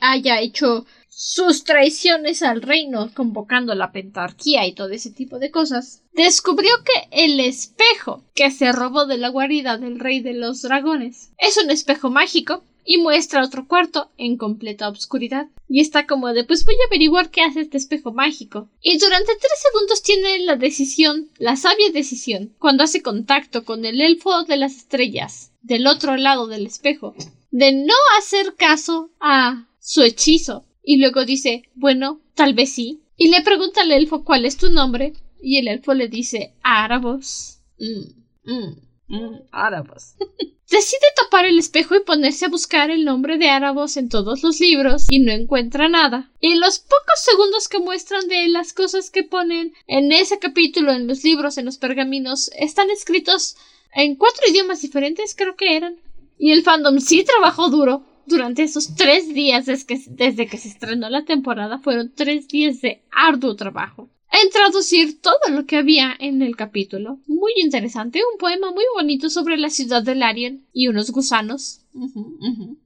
haya 0.00 0.40
hecho 0.40 0.86
sus 1.08 1.64
traiciones 1.64 2.42
al 2.42 2.62
reino, 2.62 3.12
convocando 3.14 3.74
la 3.74 3.92
pentarquía 3.92 4.66
y 4.66 4.74
todo 4.74 4.88
ese 4.88 5.10
tipo 5.10 5.38
de 5.38 5.50
cosas, 5.50 6.02
descubrió 6.12 6.72
que 6.84 7.08
el 7.10 7.38
espejo 7.38 8.24
que 8.34 8.50
se 8.50 8.72
robó 8.72 9.04
de 9.06 9.18
la 9.18 9.28
guarida 9.28 9.76
del 9.76 10.00
rey 10.00 10.20
de 10.20 10.32
los 10.32 10.62
dragones 10.62 11.32
es 11.36 11.58
un 11.62 11.70
espejo 11.70 12.10
mágico 12.10 12.64
y 12.84 12.98
muestra 12.98 13.44
otro 13.44 13.66
cuarto 13.66 14.10
en 14.18 14.36
completa 14.36 14.88
obscuridad. 14.88 15.48
Y 15.68 15.80
está 15.80 16.06
como 16.06 16.32
de 16.32 16.44
pues 16.44 16.64
voy 16.64 16.74
a 16.74 16.86
averiguar 16.86 17.30
qué 17.30 17.42
hace 17.42 17.60
este 17.60 17.76
espejo 17.76 18.12
mágico. 18.12 18.68
Y 18.80 18.98
durante 18.98 19.32
tres 19.36 19.62
segundos 19.70 20.02
tiene 20.02 20.38
la 20.40 20.56
decisión, 20.56 21.30
la 21.38 21.56
sabia 21.56 21.90
decisión, 21.90 22.54
cuando 22.58 22.84
hace 22.84 23.02
contacto 23.02 23.64
con 23.64 23.84
el 23.84 24.00
elfo 24.00 24.44
de 24.44 24.56
las 24.56 24.76
estrellas 24.76 25.52
del 25.62 25.86
otro 25.86 26.16
lado 26.16 26.46
del 26.48 26.66
espejo, 26.66 27.14
de 27.50 27.72
no 27.72 27.94
hacer 28.18 28.54
caso 28.56 29.10
a 29.20 29.66
su 29.80 30.02
hechizo. 30.02 30.64
Y 30.82 30.96
luego 30.96 31.24
dice, 31.24 31.62
bueno, 31.74 32.20
tal 32.34 32.54
vez 32.54 32.72
sí. 32.72 33.02
Y 33.16 33.28
le 33.28 33.42
pregunta 33.42 33.82
al 33.82 33.92
elfo 33.92 34.24
cuál 34.24 34.44
es 34.44 34.56
tu 34.56 34.70
nombre. 34.70 35.12
Y 35.40 35.58
el 35.58 35.68
elfo 35.68 35.94
le 35.94 36.08
dice, 36.08 36.54
Árabos. 36.62 37.58
Mm, 37.78 38.50
mm, 38.50 38.76
mm, 39.08 39.48
Árabos. 39.50 40.14
Decide 40.72 41.06
tapar 41.16 41.44
el 41.44 41.58
espejo 41.58 41.94
y 41.94 42.00
ponerse 42.02 42.46
a 42.46 42.48
buscar 42.48 42.90
el 42.90 43.04
nombre 43.04 43.36
de 43.36 43.50
Árabos 43.50 43.98
en 43.98 44.08
todos 44.08 44.42
los 44.42 44.58
libros 44.58 45.04
y 45.10 45.18
no 45.18 45.30
encuentra 45.30 45.90
nada. 45.90 46.30
Y 46.40 46.54
los 46.54 46.78
pocos 46.78 47.20
segundos 47.22 47.68
que 47.68 47.78
muestran 47.78 48.26
de 48.26 48.48
las 48.48 48.72
cosas 48.72 49.10
que 49.10 49.22
ponen 49.22 49.74
en 49.86 50.12
ese 50.12 50.38
capítulo, 50.38 50.92
en 50.92 51.06
los 51.06 51.24
libros, 51.24 51.58
en 51.58 51.66
los 51.66 51.76
pergaminos, 51.76 52.50
están 52.56 52.88
escritos 52.88 53.56
en 53.94 54.16
cuatro 54.16 54.44
idiomas 54.48 54.80
diferentes, 54.80 55.34
creo 55.36 55.56
que 55.56 55.76
eran. 55.76 55.96
Y 56.38 56.52
el 56.52 56.62
fandom 56.62 57.00
sí 57.00 57.22
trabajó 57.22 57.68
duro. 57.68 58.06
Durante 58.24 58.62
esos 58.62 58.94
tres 58.94 59.34
días 59.34 59.66
desde 59.66 60.46
que 60.46 60.56
se 60.56 60.68
estrenó 60.68 61.10
la 61.10 61.26
temporada 61.26 61.80
fueron 61.80 62.14
tres 62.14 62.48
días 62.48 62.80
de 62.80 63.02
arduo 63.10 63.56
trabajo 63.56 64.08
en 64.32 64.50
traducir 64.50 65.20
todo 65.20 65.38
lo 65.50 65.66
que 65.66 65.76
había 65.76 66.14
en 66.18 66.42
el 66.42 66.56
capítulo. 66.56 67.20
Muy 67.26 67.52
interesante, 67.56 68.20
un 68.32 68.38
poema 68.38 68.70
muy 68.72 68.84
bonito 68.94 69.30
sobre 69.30 69.56
la 69.56 69.70
ciudad 69.70 70.02
de 70.02 70.14
Larian 70.14 70.66
y 70.72 70.88
unos 70.88 71.10
gusanos. 71.10 71.80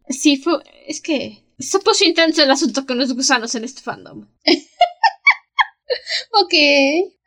Sí, 0.09 0.37
fue. 0.37 0.55
Es 0.87 1.01
que. 1.01 1.45
Se 1.59 1.79
puso 1.79 2.05
intenso 2.05 2.43
el 2.43 2.51
asunto 2.51 2.85
con 2.85 2.99
los 2.99 3.15
gusanos 3.15 3.55
en 3.55 3.65
este 3.65 3.81
fandom. 3.81 4.27
Ok. 6.33 6.55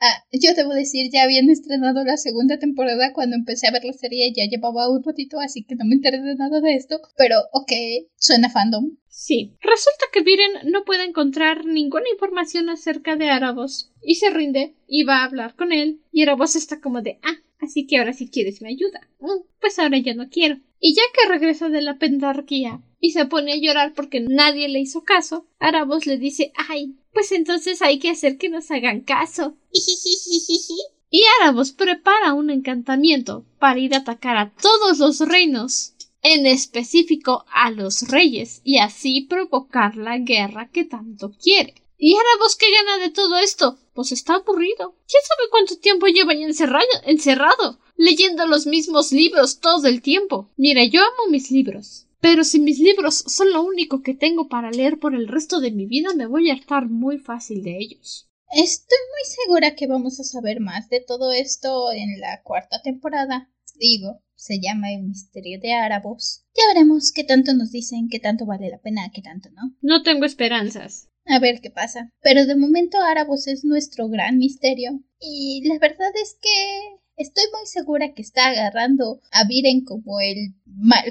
Ah, 0.02 0.24
yo 0.32 0.54
debo 0.54 0.74
decir, 0.74 1.10
ya 1.12 1.24
habían 1.24 1.50
estrenado 1.50 2.04
la 2.04 2.18
segunda 2.18 2.58
temporada 2.60 3.12
cuando 3.14 3.36
empecé 3.36 3.68
a 3.68 3.72
ver 3.72 3.84
la 3.84 3.94
serie, 3.94 4.32
ya 4.36 4.46
llevaba 4.46 4.90
un 4.90 5.04
ratito, 5.04 5.40
así 5.40 5.64
que 5.64 5.76
no 5.76 5.86
me 5.86 5.96
enteré 5.96 6.22
de 6.22 6.36
nada 6.36 6.62
de 6.62 6.76
esto. 6.76 7.00
Pero, 7.18 7.38
ok, 7.52 7.72
suena 8.18 8.50
fandom. 8.50 8.92
Sí. 9.22 9.58
Resulta 9.60 10.06
que 10.14 10.22
Viren 10.22 10.72
no 10.72 10.86
puede 10.86 11.04
encontrar 11.04 11.66
ninguna 11.66 12.10
información 12.10 12.70
acerca 12.70 13.18
de 13.18 13.30
Árabos 13.30 13.92
y 14.02 14.16
se 14.16 14.30
rinde 14.30 14.76
y 14.88 15.04
va 15.04 15.18
a 15.18 15.26
hablar 15.26 15.58
con 15.58 15.74
él. 15.74 16.00
Y 16.14 16.24
Árabos 16.24 16.56
está 16.56 16.80
como 16.80 17.02
de 17.02 17.20
ah, 17.24 17.36
así 17.60 17.86
que 17.86 17.98
ahora 17.98 18.14
si 18.14 18.30
quieres 18.30 18.62
me 18.62 18.70
ayuda. 18.70 19.10
Mm, 19.20 19.44
pues 19.60 19.78
ahora 19.78 19.98
ya 19.98 20.14
no 20.14 20.30
quiero. 20.30 20.60
Y 20.80 20.96
ya 20.96 21.02
que 21.14 21.28
regresa 21.28 21.68
de 21.68 21.82
la 21.82 21.98
pentarquía 21.98 22.82
y 23.02 23.12
se 23.12 23.26
pone 23.26 23.52
a 23.52 23.58
llorar 23.58 23.94
porque 23.94 24.22
nadie 24.22 24.70
le 24.70 24.80
hizo 24.80 25.04
caso, 25.04 25.46
Árabos 25.60 26.08
le 26.08 26.18
dice 26.18 26.54
ay, 26.56 26.96
pues 27.12 27.34
entonces 27.34 27.82
hay 27.82 28.00
que 28.00 28.12
hacer 28.12 28.38
que 28.38 28.48
nos 28.48 28.72
hagan 28.72 29.02
caso. 29.02 29.58
Y 31.12 31.24
Árabos 31.42 31.72
prepara 31.72 32.34
un 32.34 32.52
encantamiento 32.52 33.44
para 33.58 33.80
ir 33.80 33.96
a 33.96 33.98
atacar 33.98 34.38
a 34.38 34.54
todos 34.54 35.00
los 35.00 35.20
reinos 35.28 35.96
en 36.22 36.46
específico 36.46 37.46
a 37.52 37.72
los 37.72 38.04
reyes 38.10 38.62
y 38.64 38.80
así 38.80 39.22
provocar 39.22 39.96
la 39.96 40.18
guerra 40.18 40.70
que 40.72 40.86
tanto 40.86 41.32
quiere. 41.42 41.76
¿Y 41.98 42.16
Árabos 42.16 42.56
qué 42.56 42.66
gana 42.72 43.04
de 43.04 43.12
todo 43.12 43.38
esto? 43.38 43.78
Pues 43.94 44.12
está 44.12 44.36
aburrido. 44.36 44.96
¿Quién 45.08 45.24
sabe 45.28 45.50
cuánto 45.52 45.78
tiempo 45.78 46.08
lleva 46.08 46.34
ya 46.34 46.46
encerrado, 46.46 46.88
encerrado? 47.06 47.80
Leyendo 47.98 48.48
los 48.48 48.66
mismos 48.66 49.12
libros 49.12 49.60
todo 49.60 49.88
el 49.88 50.02
tiempo. 50.02 50.50
Mira, 50.56 50.86
yo 50.86 51.02
amo 51.02 51.30
mis 51.30 51.52
libros. 51.52 52.08
Pero 52.22 52.44
si 52.44 52.60
mis 52.60 52.80
libros 52.80 53.16
son 53.28 53.52
lo 53.52 53.64
único 53.64 54.02
que 54.02 54.14
tengo 54.14 54.48
para 54.48 54.72
leer 54.72 55.00
por 55.00 55.14
el 55.14 55.28
resto 55.28 55.60
de 55.60 55.72
mi 55.72 55.86
vida, 55.86 56.14
me 56.16 56.26
voy 56.26 56.50
a 56.50 56.54
hartar 56.54 56.88
muy 56.88 57.18
fácil 57.18 57.64
de 57.64 57.78
ellos. 57.78 58.30
Estoy 58.52 58.98
muy 59.12 59.36
segura 59.36 59.76
que 59.76 59.88
vamos 59.88 60.20
a 60.20 60.24
saber 60.24 60.60
más 60.60 60.90
de 60.90 61.02
todo 61.02 61.32
esto 61.32 61.92
en 61.92 62.20
la 62.20 62.42
cuarta 62.44 62.82
temporada. 62.82 63.50
Digo, 63.76 64.22
se 64.40 64.60
llama 64.62 64.92
El 64.92 65.04
misterio 65.04 65.60
de 65.60 65.74
Árabos. 65.74 66.46
Ya 66.56 66.64
veremos 66.74 67.12
qué 67.12 67.26
tanto 67.26 67.54
nos 67.54 67.72
dicen, 67.72 68.08
qué 68.10 68.20
tanto 68.20 68.46
vale 68.46 68.70
la 68.70 68.80
pena, 68.80 69.12
qué 69.14 69.22
tanto 69.22 69.50
no. 69.52 69.76
No 69.82 70.02
tengo 70.02 70.26
esperanzas. 70.26 71.10
A 71.26 71.40
ver 71.40 71.60
qué 71.62 71.70
pasa. 71.70 72.10
Pero 72.22 72.46
de 72.46 72.56
momento 72.56 72.98
Árabos 73.02 73.48
es 73.48 73.66
nuestro 73.66 74.08
gran 74.08 74.38
misterio. 74.38 75.02
Y 75.20 75.68
la 75.68 75.78
verdad 75.78 76.12
es 76.24 76.38
que 76.42 77.00
estoy 77.18 77.44
muy 77.52 77.66
segura 77.66 78.14
que 78.14 78.22
está 78.22 78.48
agarrando 78.48 79.20
a 79.32 79.46
Viren 79.46 79.84
como 79.84 80.22
el 80.22 80.56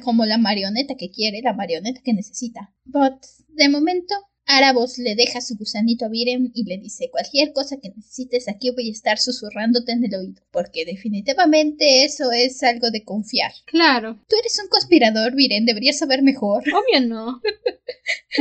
como 0.02 0.24
la 0.24 0.38
marioneta 0.38 0.94
que 0.94 1.10
quiere, 1.10 1.42
la 1.42 1.52
marioneta 1.52 2.00
que 2.02 2.14
necesita. 2.14 2.74
But 2.84 3.22
de 3.48 3.68
momento 3.68 4.14
Árabos 4.50 4.96
le 4.96 5.14
deja 5.14 5.42
su 5.42 5.56
gusanito 5.56 6.06
a 6.06 6.08
Viren 6.08 6.50
y 6.54 6.64
le 6.64 6.78
dice 6.78 7.10
cualquier 7.10 7.52
cosa 7.52 7.76
que 7.76 7.90
necesites 7.90 8.48
aquí 8.48 8.70
voy 8.70 8.88
a 8.88 8.92
estar 8.92 9.18
susurrándote 9.18 9.92
en 9.92 10.04
el 10.06 10.14
oído, 10.14 10.42
porque 10.50 10.86
definitivamente 10.86 12.04
eso 12.04 12.32
es 12.32 12.62
algo 12.62 12.90
de 12.90 13.04
confiar. 13.04 13.52
Claro. 13.66 14.18
Tú 14.26 14.36
eres 14.40 14.58
un 14.62 14.70
conspirador, 14.70 15.34
Viren, 15.34 15.66
deberías 15.66 15.98
saber 15.98 16.22
mejor. 16.22 16.62
Obvio 16.62 17.06
no. 17.06 17.40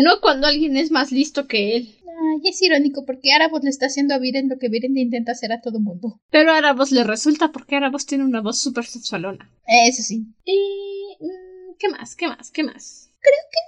No 0.01 0.22
cuando 0.22 0.47
alguien 0.47 0.78
es 0.78 0.91
más 0.91 1.12
listo 1.12 1.47
que 1.47 1.76
él. 1.76 1.95
Ay, 2.05 2.49
es 2.49 2.62
irónico 2.62 3.05
porque 3.05 3.34
Árabos 3.34 3.64
le 3.64 3.70
está 3.70 3.88
haciendo 3.88 4.14
a 4.14 4.18
Viren 4.18 4.47
lo 4.47 4.58
que 4.58 4.70
Viren 4.70 4.93
le 4.93 5.01
intenta 5.01 5.34
hacer 5.34 5.51
a 5.51 5.62
todo 5.62 5.80
mundo. 5.80 6.22
Pero 6.32 6.51
a 6.51 6.58
Árabos 6.58 6.91
le 6.91 7.03
resulta 7.03 7.51
porque 7.51 7.76
Árabos 7.76 8.05
tiene 8.05 8.24
una 8.24 8.41
voz 8.41 8.60
súper 8.60 8.86
sexualona. 8.86 9.51
Eso 9.68 10.01
sí. 10.03 10.26
Y... 10.45 11.18
mm, 11.20 11.76
¿Qué 11.78 11.89
más? 11.89 12.16
¿Qué 12.16 12.28
más? 12.28 12.51
¿Qué 12.51 12.64
más? 12.64 13.07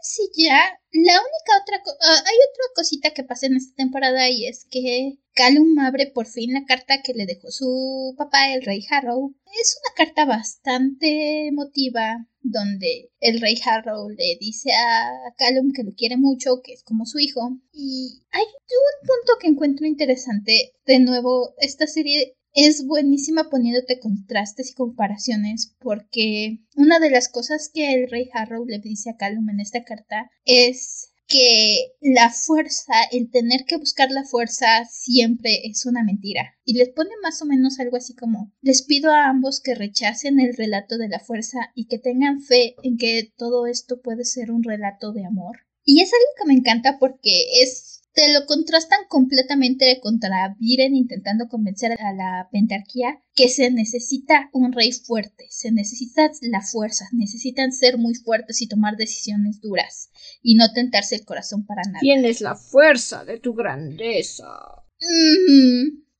Sí, 0.01 0.29
ya. 0.35 0.59
La 0.91 1.13
única 1.13 1.61
otra... 1.61 1.83
co- 1.83 1.91
ah, 2.01 2.23
hay 2.25 2.35
otra 2.51 2.63
cosita 2.75 3.11
que 3.13 3.23
pasa 3.23 3.45
en 3.47 3.55
esta 3.57 3.75
temporada 3.75 4.29
y 4.29 4.47
es 4.47 4.65
que 4.69 5.19
Callum 5.33 5.77
abre 5.79 6.07
por 6.07 6.25
fin 6.27 6.53
la 6.53 6.65
carta 6.65 7.01
que 7.03 7.13
le 7.13 7.25
dejó 7.25 7.51
su 7.51 8.15
papá, 8.17 8.53
el 8.53 8.63
rey 8.63 8.85
Harrow. 8.89 9.35
Es 9.61 9.77
una 9.83 9.95
carta 9.95 10.25
bastante 10.25 11.47
emotiva 11.47 12.25
donde 12.41 13.11
el 13.19 13.39
rey 13.41 13.59
Harrow 13.65 14.09
le 14.09 14.37
dice 14.39 14.71
a 14.73 15.33
Callum 15.37 15.71
que 15.73 15.83
lo 15.83 15.91
quiere 15.93 16.17
mucho, 16.17 16.61
que 16.63 16.73
es 16.73 16.83
como 16.83 17.05
su 17.05 17.19
hijo. 17.19 17.41
Y 17.71 18.23
hay 18.31 18.43
un 18.43 19.07
punto 19.07 19.33
que 19.39 19.47
encuentro 19.47 19.85
interesante. 19.85 20.73
De 20.85 20.99
nuevo, 20.99 21.53
esta 21.59 21.87
serie 21.87 22.35
es 22.53 22.85
buenísima 22.85 23.49
poniéndote 23.49 23.99
contrastes 23.99 24.71
y 24.71 24.73
comparaciones 24.73 25.75
porque 25.79 26.59
una 26.75 26.99
de 26.99 27.11
las 27.11 27.29
cosas 27.29 27.69
que 27.73 27.93
el 27.93 28.09
rey 28.09 28.29
Harrow 28.33 28.65
le 28.65 28.79
dice 28.79 29.09
a 29.09 29.17
Callum 29.17 29.49
en 29.49 29.59
esta 29.59 29.83
carta 29.83 30.29
es 30.45 31.09
que 31.29 31.93
la 32.01 32.31
fuerza, 32.31 32.93
el 33.11 33.29
tener 33.29 33.65
que 33.65 33.77
buscar 33.77 34.09
la 34.11 34.23
fuerza 34.23 34.85
siempre 34.89 35.61
es 35.63 35.85
una 35.85 36.03
mentira. 36.03 36.55
Y 36.65 36.73
les 36.73 36.89
pone 36.89 37.11
más 37.21 37.41
o 37.43 37.45
menos 37.45 37.79
algo 37.79 37.97
así 37.97 38.15
como, 38.15 38.51
les 38.61 38.81
pido 38.81 39.11
a 39.11 39.27
ambos 39.29 39.61
que 39.61 39.75
rechacen 39.75 40.39
el 40.39 40.57
relato 40.57 40.97
de 40.97 41.07
la 41.07 41.19
fuerza 41.19 41.71
y 41.75 41.85
que 41.85 41.99
tengan 41.99 42.41
fe 42.41 42.75
en 42.81 42.97
que 42.97 43.31
todo 43.37 43.67
esto 43.67 44.01
puede 44.01 44.25
ser 44.25 44.49
un 44.51 44.63
relato 44.63 45.13
de 45.13 45.25
amor. 45.25 45.59
Y 45.85 46.01
es 46.01 46.11
algo 46.11 46.31
que 46.37 46.47
me 46.47 46.53
encanta 46.53 46.97
porque 46.99 47.61
es 47.61 47.88
te 48.13 48.33
lo 48.33 48.45
contrastan 48.45 48.99
completamente 49.07 49.99
contra 50.01 50.55
Viren 50.59 50.95
intentando 50.95 51.47
convencer 51.47 51.93
a 51.99 52.13
la 52.13 52.49
pentarquía 52.51 53.21
que 53.35 53.49
se 53.49 53.71
necesita 53.71 54.49
un 54.53 54.73
rey 54.73 54.91
fuerte, 54.91 55.45
se 55.49 55.71
necesita 55.71 56.29
la 56.41 56.61
fuerza, 56.61 57.05
necesitan 57.13 57.71
ser 57.71 57.97
muy 57.97 58.15
fuertes 58.15 58.61
y 58.61 58.67
tomar 58.67 58.97
decisiones 58.97 59.61
duras 59.61 60.09
y 60.41 60.55
no 60.55 60.73
tentarse 60.73 61.15
el 61.15 61.25
corazón 61.25 61.65
para 61.65 61.83
nada. 61.83 61.99
Tienes 62.01 62.41
la 62.41 62.55
fuerza 62.55 63.23
de 63.25 63.39
tu 63.39 63.53
grandeza. 63.53 64.47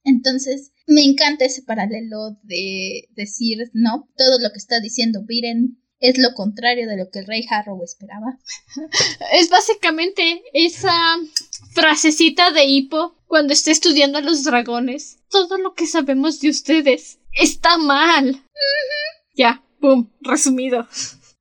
Entonces, 0.04 0.72
me 0.88 1.04
encanta 1.04 1.46
ese 1.46 1.64
paralelo 1.64 2.40
de 2.44 3.10
decir, 3.16 3.70
no, 3.74 4.10
todo 4.16 4.40
lo 4.40 4.52
que 4.52 4.58
está 4.58 4.80
diciendo 4.80 5.24
Viren 5.26 5.78
es 6.00 6.18
lo 6.18 6.34
contrario 6.34 6.88
de 6.88 6.98
lo 6.98 7.10
que 7.10 7.20
el 7.20 7.28
rey 7.28 7.46
Harrow 7.50 7.82
esperaba. 7.84 8.40
Es 9.34 9.50
básicamente 9.50 10.44
esa 10.54 11.18
frasecita 11.72 12.52
de 12.52 12.66
Hippo 12.66 13.16
cuando 13.28 13.54
está 13.54 13.72
estudiando 13.72 14.18
a 14.18 14.22
los 14.22 14.44
dragones. 14.44 15.20
Todo 15.30 15.58
lo 15.58 15.74
que 15.74 15.88
sabemos 15.88 16.40
de 16.40 16.50
ustedes 16.50 17.20
está 17.34 17.78
mal. 17.78 18.44
Ya, 19.36 19.64
boom, 19.80 20.12
resumido. 20.22 20.88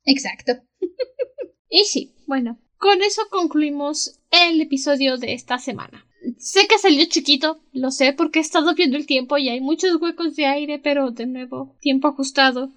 Exacto. 0.04 0.52
y 1.68 1.84
sí, 1.84 2.14
bueno, 2.26 2.58
con 2.78 3.02
eso 3.02 3.22
concluimos 3.30 4.20
el 4.30 4.60
episodio 4.60 5.16
de 5.16 5.34
esta 5.34 5.58
semana. 5.58 6.04
Sé 6.38 6.66
que 6.66 6.78
salió 6.78 7.04
chiquito, 7.06 7.60
lo 7.72 7.90
sé 7.90 8.12
porque 8.12 8.40
he 8.40 8.42
estado 8.42 8.74
viendo 8.74 8.96
el 8.96 9.06
tiempo 9.06 9.38
y 9.38 9.48
hay 9.48 9.60
muchos 9.60 10.00
huecos 10.00 10.36
de 10.36 10.46
aire, 10.46 10.78
pero 10.78 11.10
de 11.10 11.26
nuevo, 11.26 11.76
tiempo 11.80 12.08
ajustado. 12.08 12.70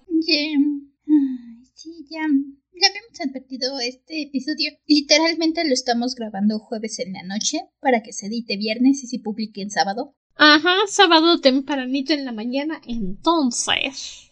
Sí, 1.82 2.06
ya, 2.12 2.20
ya 2.20 2.88
habíamos 2.90 3.20
advertido 3.22 3.80
este 3.80 4.22
episodio. 4.22 4.72
Literalmente 4.86 5.66
lo 5.66 5.74
estamos 5.74 6.14
grabando 6.14 6.60
jueves 6.60 7.00
en 7.00 7.14
la 7.14 7.24
noche 7.24 7.58
para 7.80 8.04
que 8.04 8.14
se 8.14 8.28
edite 8.28 8.56
viernes 8.56 9.04
y 9.04 9.08
se 9.08 9.18
publique 9.18 9.64
en 9.64 9.72
sábado. 9.72 10.16
Ajá, 10.36 10.76
sábado 10.88 11.42
tempranito 11.42 12.14
en 12.14 12.26
la 12.26 12.34
mañana, 12.34 12.80
entonces. 12.86 14.32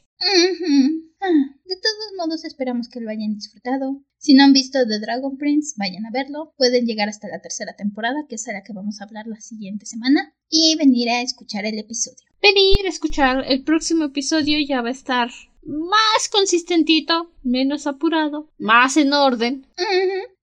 Ah, 1.22 1.56
de 1.66 1.76
todos 1.76 2.14
modos, 2.18 2.46
esperamos 2.46 2.88
que 2.88 3.02
lo 3.02 3.10
hayan 3.10 3.36
disfrutado. 3.36 4.02
Si 4.18 4.34
no 4.34 4.44
han 4.44 4.54
visto 4.54 4.80
The 4.88 5.00
Dragon 5.00 5.38
Prince, 5.38 5.76
vayan 5.78 6.06
a 6.06 6.12
verlo. 6.12 6.54
Pueden 6.58 6.86
llegar 6.86 7.10
hasta 7.10 7.28
la 7.28 7.42
tercera 7.42 7.76
temporada, 7.76 8.26
que 8.28 8.36
es 8.36 8.48
la 8.48 8.64
que 8.64 8.74
vamos 8.74 9.00
a 9.00 9.04
hablar 9.04 9.28
la 9.28 9.42
siguiente 9.42 9.86
semana, 9.86 10.34
y 10.50 10.76
venir 10.78 11.10
a 11.10 11.22
escuchar 11.22 11.66
el 11.66 11.78
episodio. 11.78 12.26
Venir 12.42 12.86
a 12.86 12.90
escuchar 12.90 13.44
el 13.48 13.64
próximo 13.64 14.06
episodio 14.06 14.58
ya 14.66 14.82
va 14.82 14.90
a 14.90 14.94
estar 14.94 15.30
más 15.64 16.30
consistentito, 16.32 17.32
menos 17.44 17.86
apurado, 17.86 18.50
más 18.58 18.98
en 18.98 19.14
orden. 19.14 19.68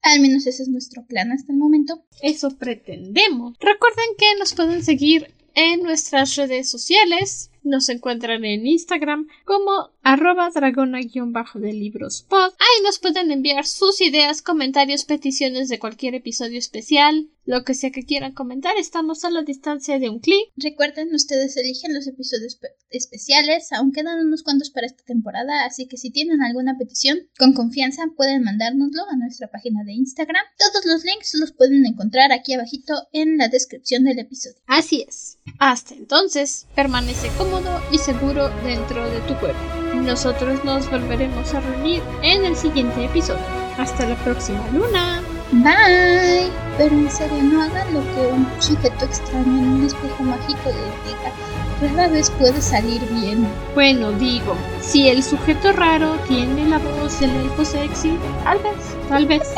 Al 0.03 0.21
menos 0.21 0.47
ese 0.47 0.63
es 0.63 0.69
nuestro 0.69 1.07
plan 1.07 1.33
hasta 1.33 1.53
el 1.53 1.59
momento. 1.59 2.05
Eso 2.23 2.57
pretendemos. 2.57 3.57
Recuerden 3.61 4.05
que 4.19 4.27
nos 4.39 4.55
pueden 4.55 4.85
seguir 4.85 5.35
en 5.55 5.83
nuestras 5.83 6.37
redes 6.37 6.71
sociales. 6.71 7.51
Nos 7.65 7.89
encuentran 7.89 8.45
en 8.45 8.67
Instagram 8.67 9.27
como 9.45 9.91
arroba 10.07 10.51
dragona-de 10.55 11.73
libros 11.73 12.25
pod. 12.29 12.53
Ahí 12.61 12.85
nos 12.85 13.01
pueden 13.01 13.33
enviar 13.33 13.67
sus 13.67 14.01
ideas, 14.01 14.41
comentarios, 14.41 15.05
peticiones 15.05 15.69
de 15.69 15.81
cualquier 15.81 16.15
episodio 16.15 16.61
especial, 16.61 17.29
lo 17.45 17.65
que 17.65 17.75
sea 17.75 17.91
que 17.91 18.05
quieran 18.05 18.33
comentar. 18.33 18.77
Estamos 18.79 19.25
a 19.25 19.31
la 19.31 19.43
distancia 19.43 19.99
de 19.99 20.09
un 20.09 20.21
clic. 20.21 20.53
Recuerden, 20.57 21.13
ustedes 21.13 21.57
eligen 21.57 21.93
los 21.93 22.07
episodios 22.07 22.57
especiales, 22.91 23.73
aún 23.73 23.91
quedan 23.91 24.25
unos 24.25 24.45
cuantos 24.45 24.71
para 24.71 24.87
esta 24.87 25.03
temporada, 25.03 25.65
así 25.65 25.89
que 25.89 25.97
si 25.97 26.11
tienen 26.11 26.41
alguna 26.41 26.79
petición, 26.79 27.19
con 27.37 27.53
confianza 27.53 28.05
pueden 28.17 28.45
mandárnoslo 28.45 29.03
a 29.11 29.17
nuestra 29.17 29.51
página 29.51 29.83
de 29.83 29.95
Instagram. 29.95 30.45
Todos 30.57 30.87
los 30.87 31.05
links 31.05 31.35
los 31.35 31.51
pueden 31.51 31.85
encontrar 31.85 32.31
aquí 32.31 32.55
abajito 32.55 32.95
en 33.13 33.39
la 33.39 33.49
descripción 33.49 34.05
del 34.05 34.21
episodio. 34.21 34.63
Así 34.67 35.05
es. 35.07 35.39
Hasta 35.59 35.95
entonces, 35.95 36.69
permanece 36.77 37.29
cómodo 37.37 37.81
y 37.91 37.99
seguro 37.99 38.51
dentro 38.63 39.09
de 39.11 39.21
tu 39.23 39.35
cuerpo. 39.41 39.96
Nosotros 40.05 40.65
nos 40.65 40.91
volveremos 40.91 41.55
a 41.55 41.61
reunir 41.61 42.03
en 42.23 42.45
el 42.45 42.57
siguiente 42.57 43.05
episodio. 43.05 43.43
Hasta 43.79 44.07
la 44.07 44.15
próxima 44.17 44.61
luna. 44.73 45.21
Bye. 45.53 46.51
Pero 46.79 46.95
en 46.95 47.11
serio, 47.11 47.43
no 47.43 47.63
hagan 47.63 47.95
lo 47.95 48.01
que 48.01 48.27
un 48.33 48.47
sujeto 48.59 49.05
extraño 49.05 49.47
en 49.47 49.69
un 49.73 49.87
espejo 49.87 50.23
mágico 50.23 50.61
les 50.67 51.05
diga. 51.05 51.33
Rara 51.81 52.09
vez 52.09 52.31
puede 52.31 52.61
salir 52.61 53.01
bien. 53.13 53.47
Bueno, 53.75 54.13
digo, 54.13 54.55
si 54.81 55.09
el 55.09 55.23
sujeto 55.23 55.73
raro 55.73 56.17
tiene 56.29 56.67
la 56.67 56.79
voz 56.79 57.21
del 57.21 57.31
elfo 57.31 57.65
sexy, 57.65 58.19
tal 58.45 58.59
vez, 58.59 58.75
tal 59.09 59.27
vez. 59.27 59.43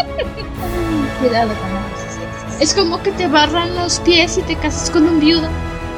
Cuidado 1.21 1.49
con 1.49 1.75
la 1.75 1.81
voz 1.81 2.01
sexy. 2.01 2.63
Es 2.63 2.75
como 2.75 3.03
que 3.03 3.13
te 3.13 3.29
barran 3.29 3.75
los 3.77 4.01
pies 4.01 4.39
y 4.39 4.43
te 4.43 4.57
casas 4.57 4.91
con 4.91 5.05
un 5.05 5.21
viudo. 5.21 5.49